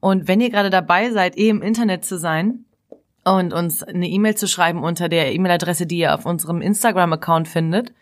Und 0.00 0.28
wenn 0.28 0.42
ihr 0.42 0.50
gerade 0.50 0.68
dabei 0.68 1.10
seid, 1.10 1.38
eh 1.38 1.48
im 1.48 1.62
Internet 1.62 2.04
zu 2.04 2.18
sein 2.18 2.66
und 3.24 3.52
uns 3.52 3.82
eine 3.82 4.08
E-Mail 4.08 4.36
zu 4.36 4.46
schreiben 4.46 4.82
unter 4.82 5.08
der 5.08 5.32
E-Mail-Adresse, 5.32 5.86
die 5.86 5.98
ihr 5.98 6.14
auf 6.14 6.26
unserem 6.26 6.60
Instagram-Account 6.60 7.48
findet, 7.48 7.92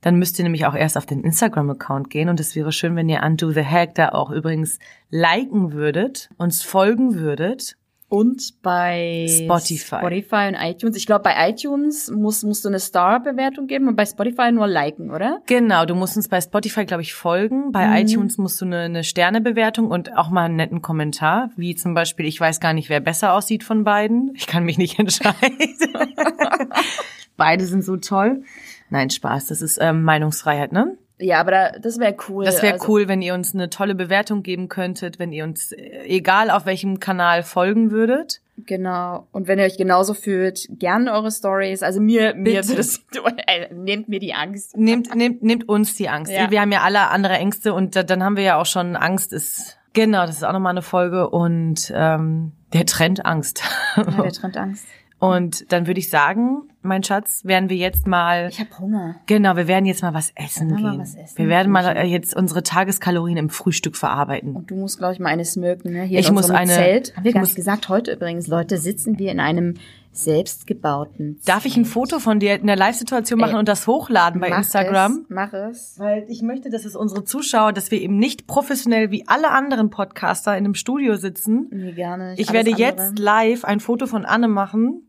dann 0.00 0.16
müsst 0.16 0.38
ihr 0.38 0.44
nämlich 0.44 0.66
auch 0.66 0.74
erst 0.74 0.96
auf 0.96 1.06
den 1.06 1.22
Instagram-Account 1.22 2.08
gehen. 2.08 2.28
Und 2.28 2.40
es 2.40 2.56
wäre 2.56 2.72
schön, 2.72 2.96
wenn 2.96 3.08
ihr 3.08 3.22
Undo 3.22 3.50
the 3.50 3.64
Hack 3.64 3.94
da 3.94 4.10
auch 4.10 4.30
übrigens 4.30 4.78
liken 5.10 5.72
würdet, 5.72 6.30
uns 6.38 6.62
folgen 6.62 7.16
würdet. 7.16 7.76
Und 8.10 8.60
bei 8.62 9.26
Spotify. 9.28 9.96
Spotify 9.98 10.48
und 10.48 10.54
iTunes. 10.60 10.96
Ich 10.96 11.06
glaube, 11.06 11.22
bei 11.22 11.48
iTunes 11.48 12.10
musst, 12.10 12.44
musst 12.44 12.64
du 12.64 12.68
eine 12.68 12.80
Star-Bewertung 12.80 13.68
geben 13.68 13.86
und 13.88 13.94
bei 13.96 14.04
Spotify 14.04 14.50
nur 14.50 14.66
liken, 14.66 15.10
oder? 15.12 15.40
Genau, 15.46 15.84
du 15.86 15.94
musst 15.94 16.16
uns 16.16 16.28
bei 16.28 16.40
Spotify, 16.40 16.84
glaube 16.86 17.02
ich, 17.02 17.14
folgen. 17.14 17.70
Bei 17.70 17.86
Mhm. 17.86 17.94
iTunes 18.08 18.36
musst 18.36 18.60
du 18.60 18.64
eine, 18.64 18.80
eine 18.80 19.04
Sternebewertung 19.04 19.86
und 19.92 20.16
auch 20.18 20.28
mal 20.28 20.46
einen 20.46 20.56
netten 20.56 20.82
Kommentar, 20.82 21.50
wie 21.56 21.76
zum 21.76 21.94
Beispiel, 21.94 22.26
ich 22.26 22.40
weiß 22.40 22.58
gar 22.60 22.72
nicht, 22.72 22.88
wer 22.90 22.98
besser 23.00 23.32
aussieht 23.32 23.62
von 23.62 23.84
beiden. 23.84 24.32
Ich 24.34 24.48
kann 24.48 24.64
mich 24.64 24.76
nicht 24.76 24.98
entscheiden. 24.98 25.56
Beide 27.36 27.64
sind 27.66 27.84
so 27.84 27.96
toll. 27.96 28.42
Nein, 28.90 29.08
Spaß, 29.10 29.46
das 29.46 29.62
ist 29.62 29.78
ähm, 29.80 30.02
Meinungsfreiheit, 30.02 30.72
ne? 30.72 30.98
Ja, 31.20 31.40
aber 31.40 31.50
da, 31.50 31.70
das 31.78 31.98
wäre 31.98 32.16
cool. 32.28 32.44
Das 32.44 32.62
wäre 32.62 32.74
Also, 32.74 32.88
cool, 32.88 33.08
wenn 33.08 33.22
ihr 33.22 33.34
uns 33.34 33.54
eine 33.54 33.70
tolle 33.70 33.94
Bewertung 33.94 34.42
geben 34.42 34.68
könntet, 34.68 35.18
wenn 35.18 35.32
ihr 35.32 35.44
uns, 35.44 35.72
äh, 35.72 36.02
egal 36.06 36.50
auf 36.50 36.66
welchem 36.66 36.98
Kanal, 36.98 37.42
folgen 37.42 37.90
würdet. 37.90 38.40
Genau. 38.66 39.26
Und 39.32 39.48
wenn 39.48 39.58
ihr 39.58 39.64
euch 39.64 39.78
genauso 39.78 40.14
fühlt, 40.14 40.66
gerne 40.70 41.12
eure 41.12 41.30
Stories. 41.30 41.82
Also 41.82 42.00
mir, 42.00 42.34
mir 42.34 42.60
es, 42.60 43.04
äh, 43.46 43.72
nehmt 43.72 44.08
mir 44.08 44.18
die 44.18 44.34
Angst. 44.34 44.76
Nehmt, 44.76 45.14
nehmt, 45.14 45.42
nehmt 45.42 45.68
uns 45.68 45.94
die 45.94 46.08
Angst. 46.08 46.32
Ja. 46.32 46.50
Wir 46.50 46.60
haben 46.60 46.72
ja 46.72 46.80
alle 46.82 47.08
andere 47.08 47.34
Ängste 47.34 47.72
und 47.72 47.96
da, 47.96 48.02
dann 48.02 48.22
haben 48.22 48.36
wir 48.36 48.44
ja 48.44 48.60
auch 48.60 48.66
schon 48.66 48.96
Angst 48.96 49.32
ist 49.32 49.78
Genau, 49.92 50.24
das 50.24 50.36
ist 50.36 50.44
auch 50.44 50.52
nochmal 50.52 50.70
eine 50.70 50.82
Folge. 50.82 51.28
Und 51.28 51.92
ähm, 51.94 52.52
der 52.72 52.86
Trend 52.86 53.26
Angst. 53.26 53.62
Ja, 53.96 54.04
der 54.04 54.32
Trend 54.32 54.56
Angst. 54.56 54.86
Und 55.20 55.70
dann 55.70 55.86
würde 55.86 56.00
ich 56.00 56.08
sagen, 56.10 56.62
mein 56.82 57.04
Schatz, 57.04 57.44
werden 57.44 57.68
wir 57.68 57.76
jetzt 57.76 58.06
mal. 58.06 58.48
Ich 58.48 58.58
habe 58.58 58.70
Hunger. 58.78 59.16
Genau, 59.26 59.54
wir 59.54 59.68
werden 59.68 59.84
jetzt 59.84 60.02
mal 60.02 60.14
was 60.14 60.32
essen 60.34 60.74
gehen. 60.74 60.98
was 60.98 61.14
essen. 61.14 61.36
Wir 61.36 61.48
werden 61.48 61.70
mal 61.70 61.84
äh, 61.94 62.04
jetzt 62.04 62.34
unsere 62.34 62.62
Tageskalorien 62.62 63.36
im 63.36 63.50
Frühstück 63.50 63.96
verarbeiten. 63.96 64.56
Und 64.56 64.70
du 64.70 64.76
musst, 64.76 64.96
glaube 64.98 65.12
ich, 65.12 65.20
mal 65.20 65.28
eine 65.28 65.44
smirken, 65.44 65.92
ne? 65.92 66.04
Hier 66.04 66.18
Ich 66.20 66.28
in 66.28 66.34
muss 66.34 66.44
unserem 66.44 66.60
eine- 66.62 66.72
Zelt. 66.72 67.14
Haben 67.16 67.24
wir 67.24 67.28
ich 67.28 67.34
gar 67.34 67.40
muss- 67.40 67.50
nicht 67.50 67.56
gesagt. 67.56 67.88
Heute 67.90 68.12
übrigens, 68.14 68.46
Leute, 68.46 68.78
sitzen 68.78 69.18
wir 69.18 69.30
in 69.30 69.40
einem 69.40 69.74
selbstgebauten 70.12 71.36
Zelt. 71.36 71.48
Darf 71.48 71.66
ich 71.66 71.76
ein 71.76 71.84
Foto 71.84 72.18
von 72.18 72.40
dir 72.40 72.54
in 72.54 72.66
der 72.66 72.76
Live-Situation 72.76 73.38
machen 73.38 73.52
Ey, 73.54 73.58
und 73.58 73.68
das 73.68 73.86
hochladen 73.86 74.40
bei 74.40 74.48
Mach 74.48 74.58
Instagram? 74.58 75.12
Es, 75.24 75.26
mach 75.28 75.52
es. 75.52 75.94
Weil 75.98 76.24
ich 76.28 76.42
möchte, 76.42 76.70
dass 76.70 76.84
es 76.84 76.96
unsere 76.96 77.24
Zuschauer, 77.24 77.72
dass 77.72 77.90
wir 77.90 78.00
eben 78.00 78.16
nicht 78.18 78.46
professionell 78.46 79.10
wie 79.10 79.28
alle 79.28 79.50
anderen 79.50 79.90
Podcaster 79.90 80.52
in 80.56 80.64
einem 80.64 80.74
Studio 80.74 81.16
sitzen. 81.16 81.68
Nee, 81.70 81.92
nicht. 81.92 82.38
Ich 82.40 82.52
werde 82.52 82.70
andere. 82.70 82.88
jetzt 82.88 83.18
live 83.18 83.64
ein 83.64 83.80
Foto 83.80 84.06
von 84.06 84.24
Anne 84.24 84.48
machen. 84.48 85.02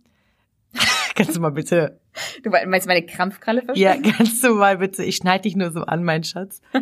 Kannst 1.16 1.36
du 1.36 1.40
mal 1.42 1.52
bitte? 1.52 2.00
Du 2.44 2.50
meinst 2.50 2.88
meine 2.88 3.06
Krampfkralle 3.06 3.64
Ja, 3.74 3.92
verstecken? 3.94 4.14
kannst 4.18 4.44
du 4.44 4.56
mal 4.56 4.78
bitte? 4.78 5.04
Ich 5.04 5.18
schneide 5.18 5.44
dich 5.44 5.56
nur 5.56 5.72
so 5.72 5.82
an, 5.82 6.04
mein 6.04 6.24
Schatz. 6.24 6.62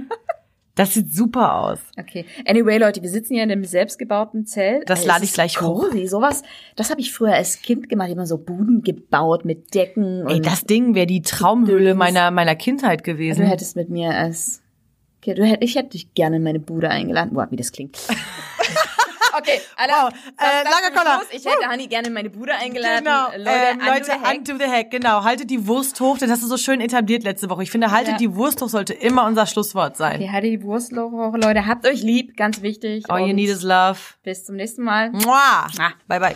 Das 0.75 0.93
sieht 0.93 1.13
super 1.13 1.55
aus. 1.55 1.79
Okay. 1.99 2.25
Anyway, 2.47 2.77
Leute, 2.77 3.01
wir 3.01 3.09
sitzen 3.09 3.33
hier 3.33 3.43
in 3.43 3.51
einem 3.51 3.65
selbstgebauten 3.65 4.45
Zelt. 4.45 4.89
Das 4.89 5.03
lade 5.03 5.25
ich 5.25 5.33
gleich 5.33 5.59
hoch. 5.59 5.89
cozy. 5.89 6.07
Sowas, 6.07 6.41
das 6.77 6.89
habe 6.89 7.01
ich 7.01 7.11
früher 7.11 7.33
als 7.33 7.61
Kind 7.61 7.89
gemacht. 7.89 8.09
Immer 8.09 8.25
so 8.25 8.37
Buden 8.37 8.81
gebaut 8.81 9.43
mit 9.43 9.73
Decken. 9.75 10.25
Ey, 10.25 10.35
und 10.37 10.45
das 10.45 10.63
Ding 10.63 10.95
wäre 10.95 11.05
die 11.05 11.21
Traumhöhle 11.21 11.95
meiner 11.95 12.31
meiner 12.31 12.55
Kindheit 12.55 13.01
du 13.01 13.03
gewesen. 13.03 13.45
hättest 13.45 13.75
mit 13.75 13.89
mir 13.89 14.11
als 14.11 14.61
okay, 15.21 15.33
du 15.33 15.43
hätt, 15.43 15.61
ich 15.65 15.75
hätte 15.75 15.89
dich 15.89 16.13
gerne 16.13 16.37
in 16.37 16.43
meine 16.43 16.61
Bude 16.61 16.89
eingeladen. 16.89 17.33
Boah, 17.33 17.47
wie 17.51 17.57
das 17.57 17.73
klingt. 17.73 17.97
Okay, 19.37 19.61
alle, 19.75 19.91
Wow, 19.93 20.09
das- 20.37 20.47
äh, 20.47 20.63
das 20.63 20.73
langer 20.73 20.87
zum 20.87 20.95
Koller. 20.95 21.15
Schluss. 21.15 21.27
Ich 21.31 21.45
hätte 21.45 21.67
Hani 21.67 21.87
gerne 21.87 22.07
in 22.07 22.13
meine 22.13 22.29
Bude 22.29 22.53
eingeladen. 22.55 23.03
Genau, 23.03 23.27
Leute, 23.37 23.49
ähm, 23.49 23.79
undo 23.79 23.91
Leute, 23.91 24.05
the 24.05 24.11
hack. 24.11 24.37
undo 24.37 24.57
the 24.57 24.69
heck, 24.71 24.91
genau. 24.91 25.23
Haltet 25.23 25.49
die 25.49 25.67
Wurst 25.67 25.99
hoch, 25.99 26.17
das 26.17 26.29
hast 26.29 26.43
du 26.43 26.47
so 26.47 26.57
schön 26.57 26.81
etabliert 26.81 27.23
letzte 27.23 27.49
Woche. 27.49 27.63
Ich 27.63 27.71
finde, 27.71 27.91
haltet 27.91 28.13
Ja. 28.13 28.17
die 28.17 28.35
Wurst 28.35 28.61
hoch 28.61 28.69
sollte 28.69 28.93
immer 28.93 29.25
unser 29.25 29.45
Schlusswort 29.45 29.97
sein. 29.97 30.15
Okay, 30.17 30.29
haltet 30.31 30.51
die 30.51 30.63
Wurst 30.63 30.91
hoch, 30.95 31.33
Leute. 31.35 31.65
Habt 31.65 31.85
euch 31.87 32.01
lieb, 32.01 32.35
ganz 32.37 32.61
wichtig. 32.61 33.05
All 33.09 33.19
you 33.21 33.25
Und 33.29 33.35
need 33.35 33.49
is 33.49 33.63
love. 33.63 33.99
Bis 34.23 34.45
zum 34.45 34.55
nächsten 34.55 34.83
Mal. 34.83 35.11
Mua. 35.11 35.67
Ah. 35.79 35.91
Bye 36.07 36.19
bye. 36.19 36.35